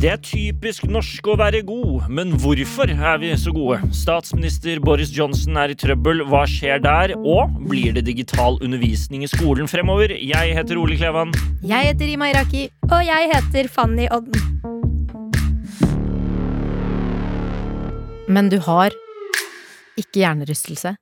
Det 0.00 0.08
er 0.08 0.20
typisk 0.24 0.86
norsk 0.88 1.26
å 1.28 1.34
være 1.36 1.58
god, 1.68 2.06
men 2.08 2.30
hvorfor 2.40 2.88
er 2.88 3.18
vi 3.20 3.34
så 3.36 3.52
gode? 3.52 3.82
Statsminister 3.92 4.78
Boris 4.80 5.10
Johnson 5.12 5.58
er 5.60 5.74
i 5.74 5.76
trøbbel, 5.76 6.22
hva 6.30 6.46
skjer 6.48 6.80
der? 6.80 7.12
Og 7.20 7.52
blir 7.68 7.92
det 7.92 8.06
digital 8.06 8.56
undervisning 8.64 9.26
i 9.26 9.28
skolen 9.28 9.68
fremover? 9.68 10.14
Jeg 10.16 10.54
heter 10.56 10.80
Ole 10.80 10.96
Klevan. 10.96 11.36
Jeg 11.60 11.90
heter 11.90 12.08
Rima 12.08 12.30
Iraki. 12.32 12.62
Og 12.88 13.04
jeg 13.04 13.28
heter 13.34 13.68
Fanny 13.68 14.08
Odden. 14.08 14.40
Men 18.24 18.48
du 18.48 18.56
har 18.70 18.96
ikke 20.00 20.24
hjernerystelse. 20.24 20.96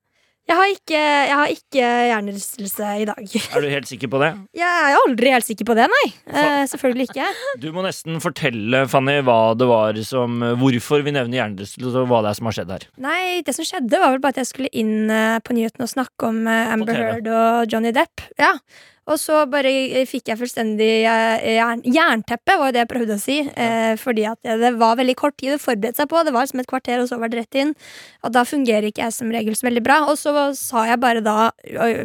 Jeg 0.49 0.57
har 0.57 0.71
ikke, 0.73 0.99
jeg 0.99 1.37
har 1.37 1.51
ikke 1.53 1.89
hjernerystelse 2.09 2.93
i 3.03 3.05
dag. 3.09 3.35
Er 3.53 3.65
du 3.65 3.69
helt 3.69 3.89
sikker 3.91 4.09
på 4.09 4.21
det? 4.23 4.31
Jeg 4.63 4.65
er 4.89 4.97
aldri 4.97 5.33
helt 5.35 5.45
sikker 5.45 5.69
på 5.69 5.77
det, 5.77 5.85
nei. 5.93 6.05
Eh, 6.33 6.63
selvfølgelig 6.71 7.09
ikke. 7.11 7.27
Du 7.63 7.69
må 7.75 7.85
nesten 7.85 8.17
fortelle, 8.25 8.87
Fanny, 8.89 9.19
hva 9.27 9.53
det 9.59 9.69
var 9.69 9.99
som 10.09 10.41
Hvorfor 10.61 11.05
vi 11.05 11.13
nevner 11.13 11.43
hjernerystelse, 11.43 11.93
og 12.01 12.09
hva 12.09 12.23
det 12.25 12.33
er 12.33 12.39
som 12.41 12.49
har 12.49 12.57
skjedd 12.57 12.73
her. 12.73 12.87
Nei, 13.05 13.21
det 13.45 13.55
som 13.57 13.67
skjedde, 13.69 14.01
var 14.01 14.15
vel 14.15 14.23
bare 14.25 14.39
at 14.39 14.43
jeg 14.45 14.51
skulle 14.55 14.73
inn 14.73 15.13
eh, 15.13 15.37
på 15.45 15.57
nyhetene 15.59 15.85
og 15.85 15.93
snakke 15.93 16.31
om 16.33 16.41
eh, 16.49 16.73
Amber 16.73 16.97
Heard 16.97 17.29
og 17.29 17.75
Johnny 17.75 17.93
Depp. 17.97 18.25
Ja. 18.41 18.55
Og 19.09 19.17
så 19.21 19.39
bare 19.49 19.71
eh, 19.73 20.05
fikk 20.09 20.29
jeg 20.33 20.39
fullstendig 20.41 20.89
eh, 21.09 21.47
jern, 21.57 21.81
jernteppe, 21.87 22.57
var 22.61 22.69
jo 22.71 22.75
det 22.77 22.83
jeg 22.85 22.91
prøvde 22.91 23.17
å 23.17 23.23
si. 23.23 23.39
Eh, 23.49 23.95
fordi 24.01 24.27
at 24.29 24.41
det, 24.45 24.59
det 24.61 24.73
var 24.81 24.99
veldig 25.01 25.17
kort 25.19 25.37
tid 25.41 25.55
å 25.57 25.61
forberede 25.63 25.97
seg 25.97 26.11
på. 26.11 26.21
Det 26.27 26.35
var 26.37 26.49
som 26.51 26.61
et 26.63 26.69
kvarter, 26.69 27.01
og 27.03 27.09
så 27.11 27.19
var 27.21 27.33
det 27.33 27.41
rett 27.43 27.61
inn. 27.63 27.73
Og 28.27 28.35
da 28.37 28.45
fungerer 28.49 28.91
ikke 28.91 29.07
jeg 29.07 29.17
som 29.17 29.33
regel 29.33 29.57
så 29.57 29.69
veldig 29.69 29.85
bra. 29.87 30.01
Og 30.13 30.19
så 30.21 30.35
sa 30.59 30.85
jeg 30.91 31.01
bare 31.03 31.25
da 31.25 31.51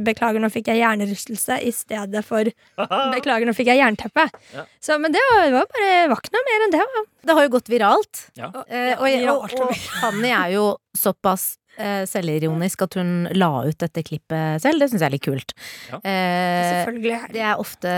Beklager, 0.04 0.40
nå 0.44 0.50
fikk 0.54 0.70
jeg 0.72 0.82
hjernerystelse 0.84 1.60
i 1.68 1.74
stedet 1.76 2.24
for 2.28 2.48
Beklager, 3.16 3.48
nå 3.50 3.56
fikk 3.58 3.74
jeg 3.74 3.82
jernteppe. 3.82 4.28
Ja. 4.56 4.64
Så, 4.84 5.00
men 5.02 5.16
det 5.16 5.24
var, 5.32 5.44
det 5.50 5.58
var 5.58 5.68
bare 5.74 5.92
det 5.94 6.08
var 6.12 6.24
ikke 6.24 6.36
noe 6.38 6.48
mer 6.50 6.66
enn 6.68 6.74
det. 6.78 6.86
Det 7.24 7.36
har 7.38 7.46
jo 7.46 7.52
gått 7.54 7.70
viralt. 7.72 8.24
Ja. 8.40 8.52
Eh, 8.68 8.94
Ja, 8.94 9.34
og, 9.34 9.44
og, 9.54 9.68
og 9.70 9.76
Fanny 10.02 10.32
er 10.34 10.56
jo 10.56 10.66
såpass 10.98 11.54
selvironisk 12.06 12.82
at 12.86 12.94
hun 13.00 13.28
la 13.34 13.52
ut 13.68 13.78
dette 13.82 14.04
klippet 14.06 14.62
selv. 14.62 14.80
Det 14.84 14.90
syns 14.92 15.02
jeg 15.02 15.10
er 15.10 15.16
litt 15.18 15.26
kult. 15.26 15.54
Ja. 15.92 16.00
Eh, 16.04 16.72
Selvfølgelig. 16.86 17.20
det 17.34 17.42
er 17.42 17.62
ofte 17.62 17.94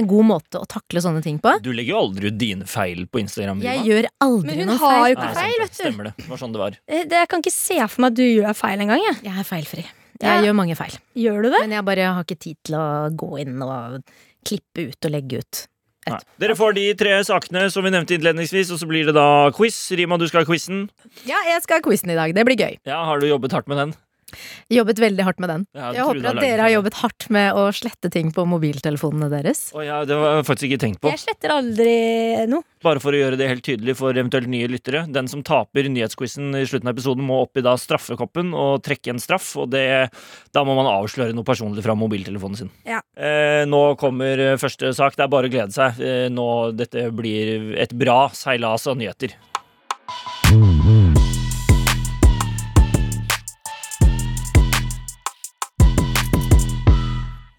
en 0.00 0.06
god 0.06 0.24
måte 0.28 0.60
å 0.60 0.66
takle 0.70 1.00
sånne 1.02 1.22
ting 1.22 1.38
på. 1.42 1.56
Du 1.64 1.72
legger 1.74 1.96
jo 1.96 2.02
aldri 2.04 2.28
ut 2.30 2.38
dine 2.38 2.66
feil 2.70 3.06
på 3.10 3.18
Instagram. 3.24 3.60
Jeg 3.64 3.82
gjør 3.88 4.06
aldri 4.22 4.54
Men 4.54 4.68
hun 4.68 4.78
har 4.78 5.08
jo 5.08 5.16
ikke 5.16 5.24
Nei, 5.30 5.34
feil, 5.40 5.56
vet 5.64 5.70
du. 5.74 5.80
Stemmer 5.82 6.04
det. 6.10 6.12
Det 6.20 6.28
var 6.30 6.38
sånn 6.44 6.52
det 6.54 6.60
var. 6.62 6.76
Eh, 6.86 7.02
det, 7.10 7.16
Jeg 7.24 7.28
kan 7.32 7.42
ikke 7.42 7.56
se 7.56 7.78
for 7.88 8.00
meg 8.04 8.12
at 8.12 8.20
du 8.20 8.26
gjør 8.28 8.54
feil 8.54 8.84
engang. 8.86 9.02
Jeg. 9.08 9.16
Jeg 9.26 9.38
er 9.42 9.48
feilfri. 9.48 9.86
Jeg 10.20 10.28
Ja. 10.28 10.42
gjør 10.44 10.54
mange 10.54 10.76
feil. 10.76 10.94
Gjør 11.16 11.42
du 11.42 11.50
det? 11.50 11.60
Men 11.64 11.70
jeg 11.78 11.84
bare 11.84 12.12
har 12.14 12.24
ikke 12.24 12.38
tid 12.38 12.56
til 12.62 12.74
å 12.76 13.10
gå 13.16 13.40
inn 13.40 13.62
og 13.62 14.02
klippe 14.44 14.88
ut 14.92 15.04
og 15.04 15.10
legge 15.10 15.38
ut. 15.40 15.66
Nei. 16.08 16.18
Dere 16.40 16.54
får 16.56 16.74
de 16.78 16.84
tre 16.98 17.12
sakene 17.28 17.66
som 17.70 17.84
vi 17.84 17.92
nevnte 17.92 18.16
innledningsvis, 18.16 18.70
og 18.72 18.80
så 18.80 18.88
blir 18.88 19.10
det 19.10 19.14
da 19.18 19.50
quiz. 19.54 19.76
Rima, 19.98 20.16
du 20.18 20.24
skal 20.30 20.42
ha 20.44 20.48
quizen. 20.48 20.86
Ja, 21.28 21.36
jeg 21.46 21.60
skal 21.66 21.78
ha 21.80 21.84
quizen 21.84 22.12
i 22.14 22.16
dag. 22.16 22.32
Det 22.34 22.44
blir 22.48 22.56
gøy. 22.56 22.78
Ja, 22.88 23.02
har 23.04 23.20
du 23.20 23.28
jobbet 23.28 23.52
hardt 23.52 23.68
med 23.70 23.76
den? 23.82 23.92
Jobbet 24.72 25.00
veldig 25.02 25.26
hardt 25.26 25.40
med 25.42 25.52
den. 25.52 25.66
Ja, 25.76 25.92
Jeg 25.96 26.06
håper 26.08 26.30
at 26.32 26.40
dere 26.42 26.66
har 26.66 26.74
jobbet 26.74 26.98
hardt 27.02 27.28
med 27.34 27.58
å 27.58 27.68
slette 27.74 28.10
ting 28.12 28.30
på 28.34 28.44
mobiltelefonene 28.48 29.30
deres. 29.32 29.68
Oh, 29.76 29.82
ja, 29.84 30.02
det 30.08 30.18
var 30.18 30.38
jeg 30.38 30.48
faktisk 30.48 30.68
ikke 30.70 30.82
tenkt 30.86 31.00
på. 31.02 31.12
Jeg 31.12 31.22
sletter 31.24 31.54
aldri 31.54 31.94
noe. 32.50 32.66
Bare 32.80 33.02
for 33.02 33.12
å 33.12 33.18
gjøre 33.20 33.36
det 33.36 33.48
helt 33.50 33.64
tydelig 33.66 33.92
for 33.98 34.16
eventuelt 34.16 34.48
nye 34.48 34.68
lyttere. 34.70 35.02
Den 35.12 35.28
som 35.28 35.42
taper 35.44 35.88
nyhetsquizen 35.92 36.54
i 36.56 36.64
slutten 36.64 36.88
av 36.88 36.94
episoden, 36.96 37.26
må 37.28 37.42
opp 37.44 37.60
i 37.60 37.64
da 37.64 37.74
straffekoppen 37.76 38.54
og 38.56 38.80
trekke 38.86 39.12
en 39.12 39.20
straff. 39.20 39.50
Og 39.60 39.68
det, 39.74 39.84
da 40.56 40.64
må 40.64 40.76
man 40.78 40.88
avsløre 40.88 41.36
noe 41.36 41.44
personlig 41.44 41.84
fra 41.84 41.96
mobiltelefonen 41.98 42.62
sin. 42.62 42.72
Ja. 42.88 43.02
Eh, 43.20 43.66
nå 43.68 43.82
kommer 44.00 44.56
første 44.60 44.94
sak. 44.96 45.18
Det 45.18 45.26
er 45.26 45.32
bare 45.36 45.50
å 45.50 45.52
glede 45.52 45.76
seg. 45.76 46.00
Eh, 46.00 46.26
nå, 46.32 46.48
dette 46.78 47.10
blir 47.12 47.74
et 47.84 47.92
bra 47.92 48.22
seilas 48.32 48.88
av 48.88 48.96
nyheter. 49.00 49.36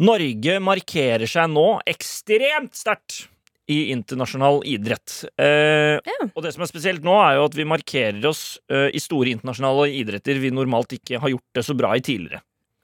Norge 0.02 0.58
markerer 0.64 1.30
seg 1.30 1.52
nå 1.54 1.66
ekstremt 1.90 2.74
sterkt 2.78 3.28
i 3.72 3.92
internasjonal 3.94 4.62
idrett. 4.68 5.22
Eh, 5.40 6.00
Ja. 6.04 6.18
Og 6.36 6.42
det 6.44 6.54
som 6.56 6.64
er 6.66 6.70
spesielt 6.72 7.04
nå, 7.06 7.14
er 7.22 7.38
jo 7.38 7.46
at 7.46 7.56
vi 7.56 7.64
markerer 7.70 8.26
oss 8.28 8.58
eh, 8.72 8.90
i 8.94 9.00
store 9.00 9.32
internasjonale 9.32 9.92
idretter 9.94 10.40
vi 10.42 10.50
normalt 10.52 10.92
ikke 10.98 11.22
har 11.22 11.30
gjort 11.30 11.46
det 11.56 11.64
så 11.68 11.78
bra 11.78 11.94
i 11.96 12.02
tidligere. 12.04 12.42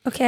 Ok. 0.07 0.21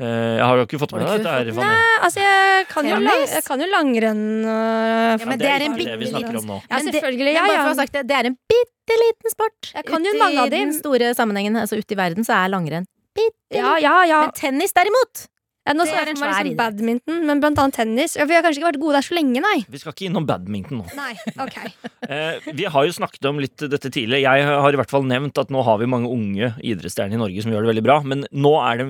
Eh, 0.00 0.38
jeg 0.40 0.46
har 0.46 0.56
jo 0.56 0.64
ikke 0.64 0.80
fått 0.80 0.94
med 0.96 1.04
meg 1.04 1.20
dette 1.20 1.30
her, 1.34 1.50
Nei, 1.60 1.98
altså, 2.00 2.22
jeg 2.24 2.66
kan 2.70 2.86
jo, 2.88 2.98
lang, 3.04 3.24
jeg 3.28 3.44
kan 3.44 3.60
jo 3.60 3.66
langrenn 3.68 4.22
uh, 4.46 5.18
Ja, 5.20 5.26
men 5.28 5.36
det 5.36 5.44
det 5.44 5.50
er 5.50 5.56
er 5.60 5.64
en 5.66 5.74
ikke 5.74 5.84
det 5.90 5.96
vi 5.98 6.04
bitte 6.06 6.12
snakker 6.14 6.32
liten- 6.32 6.38
om 6.40 6.46
nå. 6.54 6.58
Ja, 6.70 6.78
selvfølgelig. 6.86 7.34
Ja, 7.36 7.42
bare 7.44 7.74
ja. 7.74 7.84
det, 7.92 8.02
det 8.08 8.16
er 8.16 8.28
en 8.30 8.38
bitte 8.54 8.96
liten 9.04 9.34
sport. 9.34 9.72
Jeg 9.74 9.84
kan 9.90 10.06
jo 10.08 10.14
mange 10.16 10.40
av 10.40 10.46
I 10.48 10.54
den 10.56 10.72
store 10.78 11.12
sammenhengen, 11.18 11.58
altså 11.60 11.76
ute 11.76 11.92
i 11.94 12.00
verden, 12.00 12.24
så 12.24 12.38
er 12.38 12.54
langrenn 12.54 12.88
bitte 13.14 13.58
Ja, 13.60 13.76
ja, 13.82 13.98
ja. 14.08 14.22
Men 14.24 14.32
tennis 14.38 14.72
derimot! 14.72 15.26
Ja 15.68 15.74
nå 15.76 15.84
er 15.84 16.08
meg 16.08 16.16
svær 16.16 16.38
liksom 16.46 16.56
badminton, 16.58 17.18
men 17.28 17.40
blant 17.42 17.60
annet 17.60 17.76
tennis. 17.76 18.16
Ja, 18.18 18.24
Vi 18.28 18.36
har 18.36 18.44
kanskje 18.44 18.62
ikke 18.62 18.70
vært 18.70 18.80
gode 18.82 18.96
der 18.96 19.06
så 19.06 19.16
lenge, 19.16 19.42
nei. 19.44 19.58
Vi 19.68 19.80
skal 19.82 19.94
ikke 19.94 20.06
innom 20.08 20.26
badminton 20.28 20.80
nå. 20.82 20.86
Nei, 20.98 21.14
ok 21.36 21.58
Eh, 22.10 22.40
vi 22.56 22.64
har 22.64 22.86
jo 22.88 22.94
snakket 22.96 23.26
om 23.28 23.38
litt 23.38 23.60
dette 23.60 23.90
tidligere. 23.92 24.24
Jeg 24.24 24.46
har 24.48 24.74
i 24.74 24.78
hvert 24.80 24.90
fall 24.90 25.04
nevnt 25.06 25.36
at 25.38 25.50
nå 25.52 25.60
har 25.62 25.76
vi 25.78 25.86
mange 25.90 26.08
unge 26.10 26.48
idrettsstjerner 26.64 27.14
i 27.14 27.20
Norge 27.20 27.44
som 27.44 27.52
gjør 27.52 27.66
det 27.66 27.70
veldig 27.74 27.84
bra, 27.86 27.98
men 28.02 28.24
nå 28.32 28.54
er 28.64 28.80
det 28.80 28.86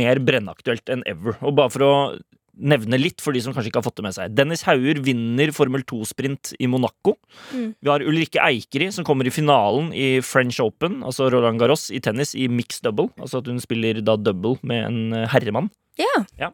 mer 0.00 0.18
brennaktuelt 0.24 0.90
enn 0.90 1.04
ever. 1.06 1.36
Og 1.44 1.54
bare 1.60 1.70
for 1.74 1.84
å 1.86 1.92
nevne 2.56 2.98
litt 2.98 3.20
for 3.22 3.36
de 3.36 3.42
som 3.44 3.54
kanskje 3.54 3.70
ikke 3.70 3.82
har 3.82 3.86
fått 3.86 4.00
det 4.00 4.06
med 4.06 4.16
seg. 4.16 4.34
Dennis 4.34 4.64
Hauger 4.66 5.00
vinner 5.04 5.52
Formel 5.54 5.84
2-sprint 5.86 6.54
i 6.58 6.68
Monaco. 6.72 7.16
Mm. 7.52 7.68
Vi 7.76 7.92
har 7.92 8.04
Ulrikke 8.04 8.42
Eikeri 8.48 8.88
som 8.94 9.06
kommer 9.06 9.28
i 9.28 9.34
finalen 9.34 9.92
i 9.92 10.16
French 10.24 10.58
Open, 10.64 11.02
altså 11.06 11.28
Roland 11.32 11.60
Garros, 11.60 11.90
i 11.92 12.00
tennis 12.02 12.34
i 12.34 12.48
mixed 12.48 12.86
double. 12.88 13.12
Altså 13.20 13.42
at 13.42 13.50
hun 13.52 13.60
spiller 13.62 14.00
da 14.04 14.16
double 14.16 14.56
med 14.66 14.88
en 14.88 15.02
eh, 15.12 15.28
herremann. 15.34 15.68
Ja. 16.40 16.50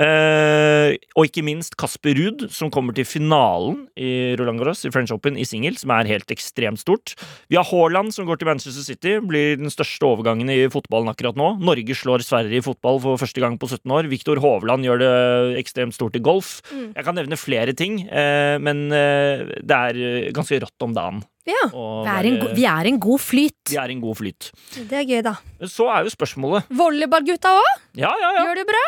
Eh, 0.00 0.94
og 1.18 1.26
ikke 1.26 1.42
minst 1.44 1.74
Kasper 1.80 2.14
Ruud, 2.16 2.46
som 2.54 2.70
kommer 2.72 2.94
til 2.96 3.04
finalen 3.08 3.82
i 3.98 4.32
Roland 4.38 4.62
Garros 4.62 4.86
i 4.88 4.92
French 4.94 5.12
Open 5.12 5.36
i 5.36 5.44
singel, 5.48 5.76
som 5.80 5.92
er 5.92 6.08
helt 6.08 6.30
ekstremt 6.32 6.80
stort. 6.80 7.12
Vi 7.52 7.58
har 7.58 7.66
Haaland, 7.68 8.14
som 8.14 8.28
går 8.28 8.40
til 8.40 8.48
Manchester 8.48 8.86
City, 8.86 9.18
blir 9.20 9.58
den 9.60 9.72
største 9.72 10.08
overgangen 10.08 10.52
i 10.52 10.62
fotballen 10.72 11.12
akkurat 11.12 11.36
nå. 11.38 11.52
Norge 11.60 11.96
slår 11.98 12.24
Sverige 12.24 12.62
i 12.62 12.64
fotball 12.64 13.02
for 13.04 13.20
første 13.20 13.42
gang 13.42 13.58
på 13.60 13.68
17 13.68 13.96
år. 13.98 14.08
Viktor 14.12 14.40
Hovland 14.40 14.88
gjør 14.88 15.02
det 15.02 15.12
ekstremt 15.60 15.96
stort 15.96 16.16
i 16.16 16.24
golf. 16.24 16.60
Mm. 16.70 16.92
Jeg 16.96 17.08
kan 17.08 17.18
nevne 17.18 17.40
flere 17.40 17.76
ting, 17.76 18.00
eh, 18.08 18.56
men 18.62 18.86
eh, 18.94 19.44
det 19.60 19.82
er 19.90 20.00
eh, 20.00 20.32
ganske 20.36 20.62
rått 20.64 20.88
om 20.88 20.96
dagen. 20.96 21.20
Ja, 21.48 21.62
Vi 21.72 22.10
er 22.12 22.26
en, 22.28 22.38
vi 22.54 22.64
er 22.68 22.86
en 22.90 22.98
god 23.00 23.20
flyt. 23.24 23.70
vi 23.70 23.76
er 23.80 23.90
en 23.94 24.00
god 24.02 24.16
flyt. 24.18 24.50
det 24.76 24.92
er 25.00 25.04
gøy, 25.08 25.22
da. 25.24 25.34
Så 25.66 25.86
er 25.88 26.04
jo 26.04 26.10
spørsmålet 26.12 26.68
Volleyballgutta 26.68 27.54
òg 27.56 27.70
Ja, 27.96 28.10
ja, 28.20 28.32
ja, 28.36 28.44
gjør 28.44 28.60
det 28.60 28.66
bra. 28.68 28.82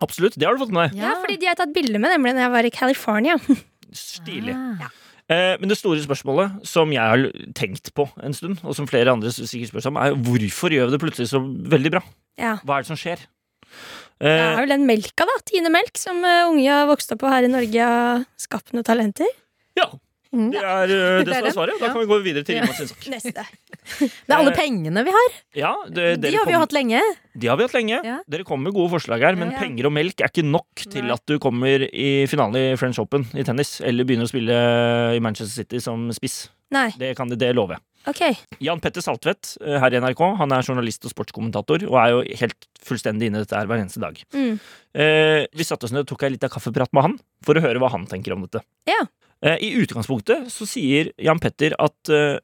absolutt. 0.00 0.36
Det 0.38 0.46
har 0.46 0.54
du 0.54 0.62
fått 0.64 0.72
med 0.72 0.90
deg. 0.92 1.00
Ja, 1.02 1.14
fordi 1.20 1.36
de 1.42 1.46
har 1.50 1.56
tatt 1.58 1.74
bilde 1.74 1.98
med 1.98 2.10
nemlig 2.14 2.34
da 2.38 2.46
jeg 2.46 2.54
var 2.54 2.64
i 2.68 2.70
California. 2.70 3.36
Stilig. 3.92 4.54
Ah. 4.54 4.88
Eh, 5.28 5.56
men 5.58 5.68
det 5.68 5.76
store 5.80 5.98
spørsmålet 6.04 6.62
som 6.68 6.92
jeg 6.94 7.02
har 7.02 7.24
tenkt 7.58 7.90
på 7.96 8.06
en 8.22 8.34
stund, 8.36 8.60
og 8.62 8.76
som 8.78 8.86
flere 8.86 9.10
andre 9.10 9.32
sikkert 9.34 9.72
spør 9.72 9.82
seg 9.82 9.90
om, 9.90 9.98
er 9.98 10.14
hvorfor 10.14 10.70
gjør 10.70 10.86
vi 10.86 10.94
det 10.94 11.00
plutselig 11.02 11.30
så 11.32 11.40
veldig 11.42 11.90
bra? 11.96 12.02
Ja. 12.38 12.52
Hva 12.62 12.76
er 12.78 12.86
det 12.86 12.92
som 12.92 13.00
skjer? 13.00 13.24
Det 14.22 14.30
Eh, 14.30 14.54
er 14.54 14.62
vel 14.62 14.70
den 14.70 14.86
melka, 14.88 15.26
da. 15.28 15.34
Tine 15.44 15.68
Melk, 15.68 15.98
som 16.00 16.22
eh, 16.24 16.46
unge 16.48 16.70
har 16.72 16.86
vokst 16.88 17.10
opp 17.12 17.18
på 17.20 17.28
her 17.28 17.44
i 17.44 17.50
Norge, 17.52 17.82
har 17.84 18.22
skapt 18.40 18.72
noen 18.72 18.86
talenter. 18.86 19.28
Ja, 20.36 20.42
Mm. 20.42 20.50
det 20.52 20.60
er 20.60 20.90
eh, 20.92 21.18
det 21.24 21.26
Det 21.26 21.32
er 21.32 21.38
som 21.40 21.46
er 21.48 21.54
svaret. 21.56 21.80
Da 21.80 21.88
kan 21.92 22.00
vi 22.02 22.06
gå 22.10 22.18
videre 22.24 22.44
til 22.44 22.58
Rima 22.60 22.72
sin. 22.76 22.90
Neste. 23.12 23.44
Det 23.46 24.10
er 24.28 24.36
alle 24.36 24.52
Eh, 24.52 24.56
pengene 24.58 25.04
vi 25.06 25.14
har. 25.16 25.30
Ja, 25.56 25.72
det, 25.88 26.20
De 26.20 26.34
har 26.36 26.44
vi 26.44 26.52
jo 26.52 26.58
hatt 26.60 26.72
lenge. 26.76 27.00
de 27.36 27.46
har 27.48 27.56
vi 27.56 27.64
hatt 27.64 27.74
lenge. 27.78 28.00
Ja. 28.04 28.18
Dere 28.28 28.44
kommer 28.44 28.68
med 28.70 28.74
gode 28.76 28.90
forslag 28.96 29.20
her, 29.24 29.36
men 29.36 29.50
Ja. 29.52 29.58
penger 29.58 29.86
og 29.86 29.92
melk 29.96 30.20
er 30.20 30.28
ikke 30.28 30.44
nok 30.44 30.84
til 30.90 31.10
at 31.10 31.22
du 31.26 31.38
kommer 31.38 31.86
i 31.92 32.26
finalen 32.26 32.56
i 32.56 32.76
French 32.76 32.98
Open 33.00 33.26
i 33.34 33.42
tennis, 33.42 33.80
eller 33.80 34.04
begynner 34.04 34.24
å 34.28 34.32
spille 34.32 35.16
i 35.16 35.20
Manchester 35.20 35.62
City 35.64 35.80
som 35.80 36.10
spiss. 36.12 36.48
Nei, 36.70 36.90
Det 36.98 37.14
kan 37.16 37.28
det, 37.30 37.38
det 37.38 37.54
lover 37.54 37.76
jeg. 37.78 37.82
ok. 38.10 38.38
Jan 38.60 38.80
Petter 38.80 39.00
Saltvedt 39.00 39.56
eh, 39.62 39.78
her 39.78 39.94
i 39.94 40.00
NRK 40.00 40.36
Han 40.38 40.50
er 40.50 40.62
journalist 40.66 41.04
og 41.06 41.12
sportskommentator 41.14 41.84
og 41.86 41.94
er 41.94 42.10
jo 42.10 42.22
helt 42.40 42.66
fullstendig 42.82 43.28
inne 43.30 43.38
i 43.38 43.44
dette 43.44 43.54
her 43.56 43.66
hver 43.70 43.78
eneste 43.78 44.00
dag. 44.02 44.18
Mm. 44.34 44.58
Eh, 44.96 45.46
vi 45.54 45.62
satte 45.62 45.84
oss 45.86 45.92
ned 45.94 46.00
og 46.02 46.08
tok 46.10 46.24
en 46.26 46.32
liten 46.34 46.50
kaffeprat 46.50 46.90
med 46.92 47.02
han 47.06 47.14
for 47.46 47.54
å 47.54 47.62
høre 47.62 47.78
hva 47.78 47.90
han 47.92 48.06
tenker 48.10 48.32
om 48.34 48.42
dette. 48.42 48.62
Ja. 48.88 48.98
Eh, 49.44 49.58
I 49.66 49.72
utgangspunktet 49.82 50.50
så 50.52 50.68
sier 50.68 51.12
Jan 51.20 51.40
Petter 51.42 51.76
at 51.82 52.12
eh, 52.12 52.38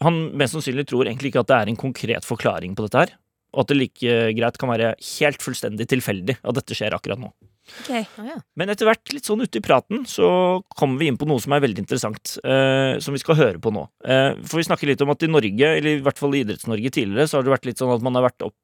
han 0.00 0.20
mest 0.38 0.56
sannsynlig 0.56 0.86
tror 0.88 1.08
egentlig 1.08 1.32
ikke 1.32 1.44
at 1.44 1.50
det 1.50 1.58
er 1.58 1.72
en 1.72 1.80
konkret 1.80 2.28
forklaring 2.28 2.76
på 2.76 2.86
dette 2.86 3.04
her. 3.04 3.16
Og 3.50 3.64
at 3.64 3.72
det 3.72 3.80
like 3.80 4.18
greit 4.38 4.58
kan 4.62 4.70
være 4.70 4.94
helt 4.96 5.42
fullstendig 5.42 5.88
tilfeldig 5.90 6.38
at 6.38 6.56
dette 6.56 6.76
skjer 6.76 6.94
akkurat 6.96 7.20
nå. 7.20 7.32
Okay. 7.82 8.04
Oh, 8.18 8.26
ja. 8.26 8.36
Men 8.58 8.72
etter 8.72 8.88
hvert, 8.88 9.12
litt 9.14 9.26
sånn 9.28 9.42
ute 9.44 9.60
i 9.60 9.64
praten, 9.64 10.04
så 10.08 10.28
kommer 10.78 11.00
vi 11.00 11.10
inn 11.10 11.18
på 11.20 11.28
noe 11.28 11.42
som 11.42 11.54
er 11.54 11.62
veldig 11.62 11.84
interessant, 11.84 12.36
eh, 12.42 12.96
som 13.02 13.14
vi 13.14 13.22
skal 13.22 13.38
høre 13.38 13.62
på 13.62 13.72
nå. 13.74 13.84
Eh, 14.04 14.32
for 14.42 14.60
vi 14.60 14.66
snakker 14.66 14.90
litt 14.90 15.04
om 15.04 15.12
at 15.14 15.22
i 15.26 15.30
Norge, 15.30 15.70
eller 15.78 15.98
i 15.98 16.02
hvert 16.04 16.18
fall 16.18 16.34
i 16.34 16.42
Idretts-Norge 16.44 16.92
tidligere, 16.96 17.28
så 17.30 17.38
har 17.38 17.46
det 17.46 17.54
vært 17.54 17.70
litt 17.70 17.82
sånn 17.82 17.94
at 17.94 18.04
man 18.06 18.18
har 18.18 18.26
vært 18.26 18.48
opp, 18.48 18.56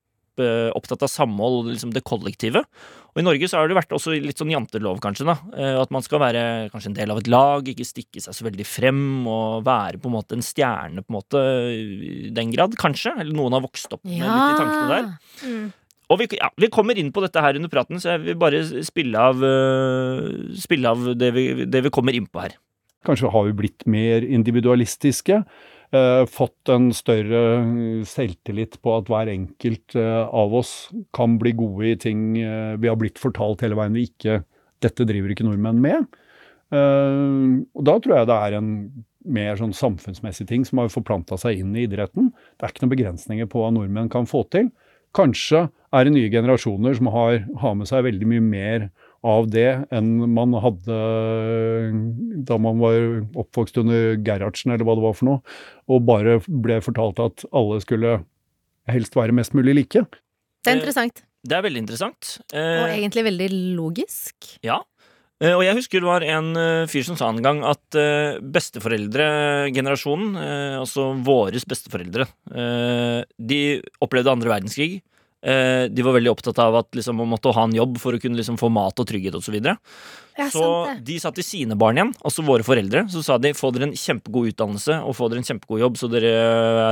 opptatt 0.76 1.04
av 1.06 1.10
samhold, 1.12 1.70
liksom 1.72 1.92
det 1.94 2.04
kollektive. 2.06 2.64
Og 3.16 3.22
i 3.22 3.24
Norge 3.24 3.48
så 3.48 3.56
har 3.56 3.70
det 3.70 3.78
vært 3.78 3.94
også 3.96 4.12
litt 4.20 4.36
sånn 4.36 4.50
jantelov, 4.52 4.98
kanskje, 5.00 5.24
da. 5.24 5.38
Eh, 5.56 5.78
at 5.80 5.92
man 5.94 6.04
skal 6.04 6.20
være 6.20 6.42
kanskje 6.68 6.90
en 6.90 6.98
del 6.98 7.14
av 7.14 7.22
et 7.22 7.30
lag, 7.32 7.64
ikke 7.64 7.86
stikke 7.88 8.20
seg 8.20 8.36
så 8.36 8.44
veldig 8.44 8.66
frem, 8.68 9.00
og 9.24 9.64
være 9.64 9.96
på 10.02 10.10
en 10.10 10.16
måte 10.18 10.36
en 10.36 10.44
stjerne, 10.44 11.00
på 11.00 11.08
en 11.08 11.16
måte, 11.16 11.42
i 11.72 12.28
den 12.36 12.52
grad, 12.52 12.76
kanskje. 12.76 13.14
Eller 13.16 13.32
noen 13.32 13.56
har 13.56 13.64
vokst 13.64 13.96
opp 13.96 14.04
med 14.04 14.20
litt 14.20 14.28
de 14.28 14.60
tankene 14.60 14.90
der. 14.92 15.08
Mm. 15.48 15.64
Og 16.12 16.20
vi, 16.20 16.28
ja, 16.36 16.50
vi 16.60 16.68
kommer 16.70 17.00
inn 17.00 17.08
på 17.14 17.24
dette 17.24 17.40
her 17.40 17.56
under 17.56 17.72
praten, 17.72 18.02
så 18.02 18.12
jeg 18.12 18.26
vil 18.26 18.36
bare 18.38 18.60
spille 18.84 19.24
av, 19.32 19.40
uh, 19.40 20.52
spille 20.60 20.92
av 20.92 21.08
det, 21.16 21.32
vi, 21.34 21.46
det 21.64 21.82
vi 21.88 21.94
kommer 21.96 22.14
inn 22.14 22.28
på 22.28 22.44
her. 22.44 22.60
Kanskje 23.08 23.32
har 23.32 23.48
vi 23.48 23.56
blitt 23.64 23.88
mer 23.88 24.28
individualistiske. 24.28 25.40
Eh, 25.94 26.22
fått 26.30 26.70
en 26.72 26.90
større 26.96 27.40
selvtillit 28.08 28.78
på 28.82 28.94
at 28.96 29.10
hver 29.12 29.30
enkelt 29.32 29.96
eh, 29.98 30.22
av 30.26 30.54
oss 30.54 30.74
kan 31.16 31.38
bli 31.40 31.54
gode 31.58 31.90
i 31.92 31.96
ting 32.00 32.38
eh, 32.40 32.76
vi 32.80 32.90
har 32.90 32.98
blitt 33.00 33.20
fortalt 33.22 33.64
hele 33.64 33.78
veien 33.78 33.96
vi 33.96 34.08
ikke 34.10 34.42
Dette 34.84 35.06
driver 35.08 35.32
ikke 35.32 35.46
nordmenn 35.46 35.78
med. 35.80 36.02
Og 36.68 37.84
da 37.88 37.94
tror 37.96 38.12
jeg 38.12 38.26
det 38.28 38.34
er 38.36 38.56
en 38.58 38.66
mer 39.24 39.56
sånn 39.56 39.72
samfunnsmessig 39.72 40.44
ting 40.50 40.66
som 40.68 40.82
har 40.82 40.90
forplanta 40.92 41.38
seg 41.40 41.62
inn 41.62 41.70
i 41.72 41.86
idretten. 41.86 42.28
Det 42.28 42.66
er 42.66 42.74
ikke 42.74 42.84
noen 42.84 42.92
begrensninger 42.92 43.48
på 43.48 43.62
hva 43.62 43.70
nordmenn 43.72 44.10
kan 44.12 44.28
få 44.28 44.42
til. 44.52 44.68
Kanskje 45.16 45.64
er 45.96 46.04
det 46.04 46.12
nye 46.12 46.28
generasjoner 46.32 46.98
som 46.98 47.08
har, 47.14 47.40
har 47.62 47.76
med 47.78 47.88
seg 47.88 48.04
veldig 48.04 48.28
mye 48.34 48.44
mer 48.44 48.86
av 49.26 49.48
det 49.50 49.66
enn 49.94 50.12
man 50.32 50.54
hadde 50.62 50.96
da 52.46 52.58
man 52.62 52.78
var 52.82 52.96
oppvokst 53.42 53.80
under 53.82 54.16
Gerhardsen, 54.22 54.72
eller 54.74 54.86
hva 54.86 54.94
det 54.98 55.04
var 55.06 55.16
for 55.18 55.28
noe, 55.30 55.40
og 55.90 56.04
bare 56.08 56.38
ble 56.46 56.78
fortalt 56.84 57.22
at 57.24 57.46
alle 57.56 57.80
skulle 57.82 58.20
helst 58.90 59.16
være 59.18 59.34
mest 59.34 59.56
mulig 59.58 59.74
like. 59.80 60.04
Det 60.62 60.72
er 60.72 60.78
interessant. 60.78 61.24
Det 61.46 61.54
er 61.58 61.62
veldig 61.66 61.82
interessant. 61.84 62.36
Og 62.52 62.58
Eh, 62.58 62.96
egentlig 62.98 63.26
veldig 63.26 63.48
logisk. 63.78 64.56
ja. 64.66 64.80
Eh, 65.38 65.52
Og 65.52 65.62
jeg 65.66 65.76
husker 65.76 66.00
det 66.00 66.08
var 66.08 66.24
en 66.24 66.56
eh, 66.56 66.86
fyr 66.88 67.04
som 67.04 67.16
sa 67.18 67.28
en 67.28 67.42
gang 67.44 67.58
at 67.68 67.94
eh, 67.94 68.38
besteforeldregenerasjonen, 68.40 70.36
eh, 70.40 70.76
altså 70.80 71.10
våres 71.26 71.66
besteforeldre, 71.68 72.26
eh, 72.54 73.24
de 73.38 73.60
opplevde 74.00 74.32
andre 74.32 74.48
verdenskrig. 74.54 75.02
Eh, 75.44 75.86
De 75.92 76.02
var 76.02 76.16
veldig 76.16 76.30
opptatt 76.32 76.58
av 76.58 76.74
at 76.80 76.88
liksom, 76.96 77.16
man 77.20 77.28
måtte 77.28 77.52
ha 77.54 77.64
en 77.68 77.74
jobb 77.76 77.98
for 78.02 78.16
å 78.16 78.20
kunne 78.20 78.36
liksom, 78.40 78.56
få 78.58 78.70
mat 78.72 78.98
og 78.98 79.06
trygghet 79.06 79.34
osv. 79.36 79.54
Ja, 80.36 80.50
Så 80.52 80.60
sant 80.60 80.98
det. 81.00 81.04
de 81.08 81.18
sa 81.22 81.30
til 81.32 81.44
sine 81.46 81.76
barn 81.80 81.96
igjen, 81.96 82.10
altså 82.24 82.42
våre 82.44 82.64
foreldre, 82.66 83.06
så 83.08 83.22
sa 83.24 83.38
de 83.40 83.54
få 83.56 83.70
dere 83.72 83.86
en 83.88 83.94
kjempegod 83.96 84.50
utdannelse 84.52 84.98
og 85.06 85.14
få 85.16 85.30
dere 85.32 85.40
en 85.40 85.46
kjempegod 85.48 85.80
jobb 85.80 85.96
så 85.96 86.10
dere 86.12 86.32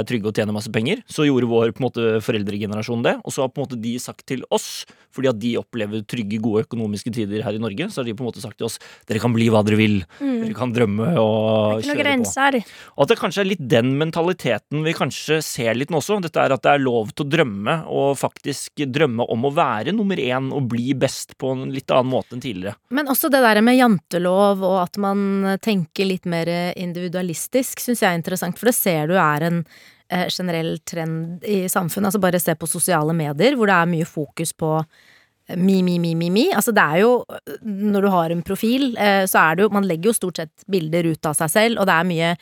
er 0.01 0.07
trygge 0.09 0.31
og 0.31 0.35
tjener 0.39 0.57
masse 0.57 0.73
penger. 0.73 1.03
Så 1.11 1.27
gjorde 1.29 1.49
vår 1.51 1.75
på 1.77 1.85
måte, 1.85 2.07
foreldregenerasjon 2.25 3.03
det, 3.05 3.19
og 3.21 3.35
så 3.35 3.43
har 3.45 3.51
på 3.53 3.61
en 3.61 3.67
måte 3.67 3.81
de 3.85 3.99
sagt 4.01 4.25
til 4.31 4.47
oss, 4.55 4.87
fordi 5.15 5.29
at 5.29 5.39
de 5.39 5.51
opplever 5.61 6.01
trygge, 6.09 6.41
gode 6.41 6.65
økonomiske 6.65 7.13
tider 7.13 7.45
her 7.45 7.53
i 7.59 7.61
Norge, 7.61 7.91
så 7.93 8.01
har 8.01 8.09
de 8.09 8.15
på 8.17 8.25
en 8.25 8.31
måte 8.31 8.41
sagt 8.43 8.57
til 8.59 8.67
oss 8.71 8.79
dere 9.11 9.21
kan 9.21 9.35
bli 9.37 9.51
hva 9.53 9.61
dere 9.67 9.77
vil, 9.79 9.99
dere 10.21 10.57
kan 10.57 10.73
drømme 10.75 11.13
og 11.21 11.83
Ikke 11.85 11.93
noen 11.93 11.99
på. 11.99 12.03
grenser. 12.03 12.59
Og 12.97 13.05
at 13.05 13.13
det 13.13 13.19
kanskje 13.21 13.45
er 13.45 13.51
litt 13.53 13.69
den 13.69 13.93
mentaliteten 14.01 14.83
vi 14.89 14.97
kanskje 14.97 15.43
ser 15.45 15.77
litt 15.77 15.93
nå 15.93 16.01
også. 16.01 16.17
Dette 16.25 16.41
er 16.41 16.57
at 16.57 16.65
det 16.65 16.73
er 16.79 16.83
lov 16.83 17.13
til 17.13 17.27
å 17.27 17.31
drømme, 17.37 17.77
og 17.93 18.17
faktisk 18.19 18.34
drømme 18.43 19.25
om 19.31 19.47
å 19.47 19.53
være 19.55 19.95
nummer 19.95 20.21
én 20.21 20.51
og 20.53 20.69
bli 20.73 20.95
best 20.99 21.37
på 21.39 21.53
en 21.55 21.73
litt 21.73 21.91
annen 21.91 22.13
måte 22.13 22.37
enn 22.37 22.43
tidligere. 22.45 22.77
Men 22.91 23.09
også 23.09 23.31
det 23.33 23.41
der 23.45 23.61
med 23.65 23.79
jantelov 23.79 24.63
og 24.65 24.79
at 24.83 25.01
man 25.01 25.57
tenker 25.65 26.09
litt 26.09 26.29
mer 26.29 26.51
individualistisk, 26.77 27.81
syns 27.81 28.03
jeg 28.03 28.11
er 28.11 28.21
interessant, 28.21 28.59
for 28.59 28.71
det 28.71 28.77
ser 28.77 29.09
du 29.09 29.17
er 29.17 29.49
en 29.49 29.65
eh, 30.09 30.29
generell 30.29 30.79
trend 30.87 31.45
i 31.45 31.65
samfunnet. 31.69 32.11
Altså 32.11 32.23
bare 32.23 32.41
se 32.43 32.55
på 32.55 32.71
sosiale 32.71 33.15
medier, 33.17 33.57
hvor 33.57 33.71
det 33.71 33.79
er 33.79 33.91
mye 33.91 34.09
fokus 34.09 34.55
på 34.57 34.75
eh, 34.81 35.57
mi, 35.57 35.81
mi, 35.87 35.99
mi, 36.03 36.15
mi, 36.19 36.31
mi. 36.35 36.51
Altså 36.53 36.75
det 36.75 36.85
er 36.85 37.03
jo, 37.05 37.17
når 37.65 38.07
du 38.07 38.13
har 38.15 38.35
en 38.35 38.45
profil, 38.47 38.93
eh, 38.99 39.25
så 39.31 39.47
er 39.47 39.57
det 39.57 39.67
jo 39.67 39.73
Man 39.75 39.89
legger 39.89 40.13
jo 40.13 40.21
stort 40.21 40.43
sett 40.43 40.69
bilder 40.71 41.11
ut 41.13 41.27
av 41.27 41.39
seg 41.39 41.53
selv, 41.53 41.81
og 41.81 41.91
det 41.91 41.99
er 41.99 42.11
mye 42.13 42.37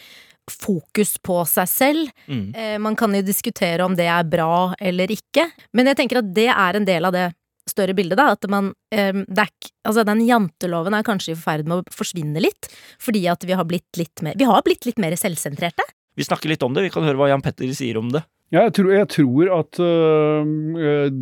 fokus 0.50 1.16
på 1.22 1.42
seg 1.48 1.68
selv. 1.70 2.10
Mm. 2.26 2.48
Eh, 2.54 2.78
Man 2.82 2.96
kan 2.98 3.14
jo 3.14 3.22
diskutere 3.22 3.84
om 3.84 3.94
det 3.98 4.08
er 4.10 4.26
bra 4.28 4.74
eller 4.80 5.12
ikke, 5.12 5.48
men 5.72 5.90
jeg 5.90 6.00
tenker 6.00 6.22
at 6.22 6.34
det 6.34 6.48
er 6.50 6.78
en 6.78 6.88
del 6.88 7.08
av 7.08 7.14
det 7.14 7.28
større 7.70 7.94
bildet, 7.94 8.18
da. 8.18 8.32
At 8.34 8.48
man 8.50 8.72
eh, 8.94 9.12
det 9.12 9.46
er, 9.46 9.52
Altså, 9.82 10.04
den 10.06 10.20
janteloven 10.22 10.94
er 10.94 11.06
kanskje 11.06 11.34
i 11.34 11.38
ferd 11.38 11.66
med 11.66 11.80
å 11.80 11.94
forsvinne 11.94 12.42
litt, 12.42 12.68
fordi 13.02 13.24
at 13.30 13.42
vi 13.46 13.56
har 13.58 13.66
blitt 13.66 13.98
litt 13.98 14.22
mer 14.22 14.38
Vi 14.38 14.46
har 14.46 14.62
blitt 14.62 14.86
litt 14.86 15.00
mer 15.02 15.14
selvsentrerte. 15.18 15.86
Vi 16.14 16.26
snakker 16.26 16.50
litt 16.50 16.62
om 16.62 16.74
det, 16.74 16.84
vi 16.84 16.92
kan 16.92 17.06
høre 17.06 17.18
hva 17.18 17.30
Jan 17.30 17.42
Petter 17.42 17.70
sier 17.74 17.98
om 17.98 18.10
det. 18.12 18.22
Ja, 18.52 18.66
jeg, 18.66 18.74
tror, 18.76 18.90
jeg 18.92 19.08
tror 19.08 19.50
at 19.56 19.78
øh, 19.80 21.12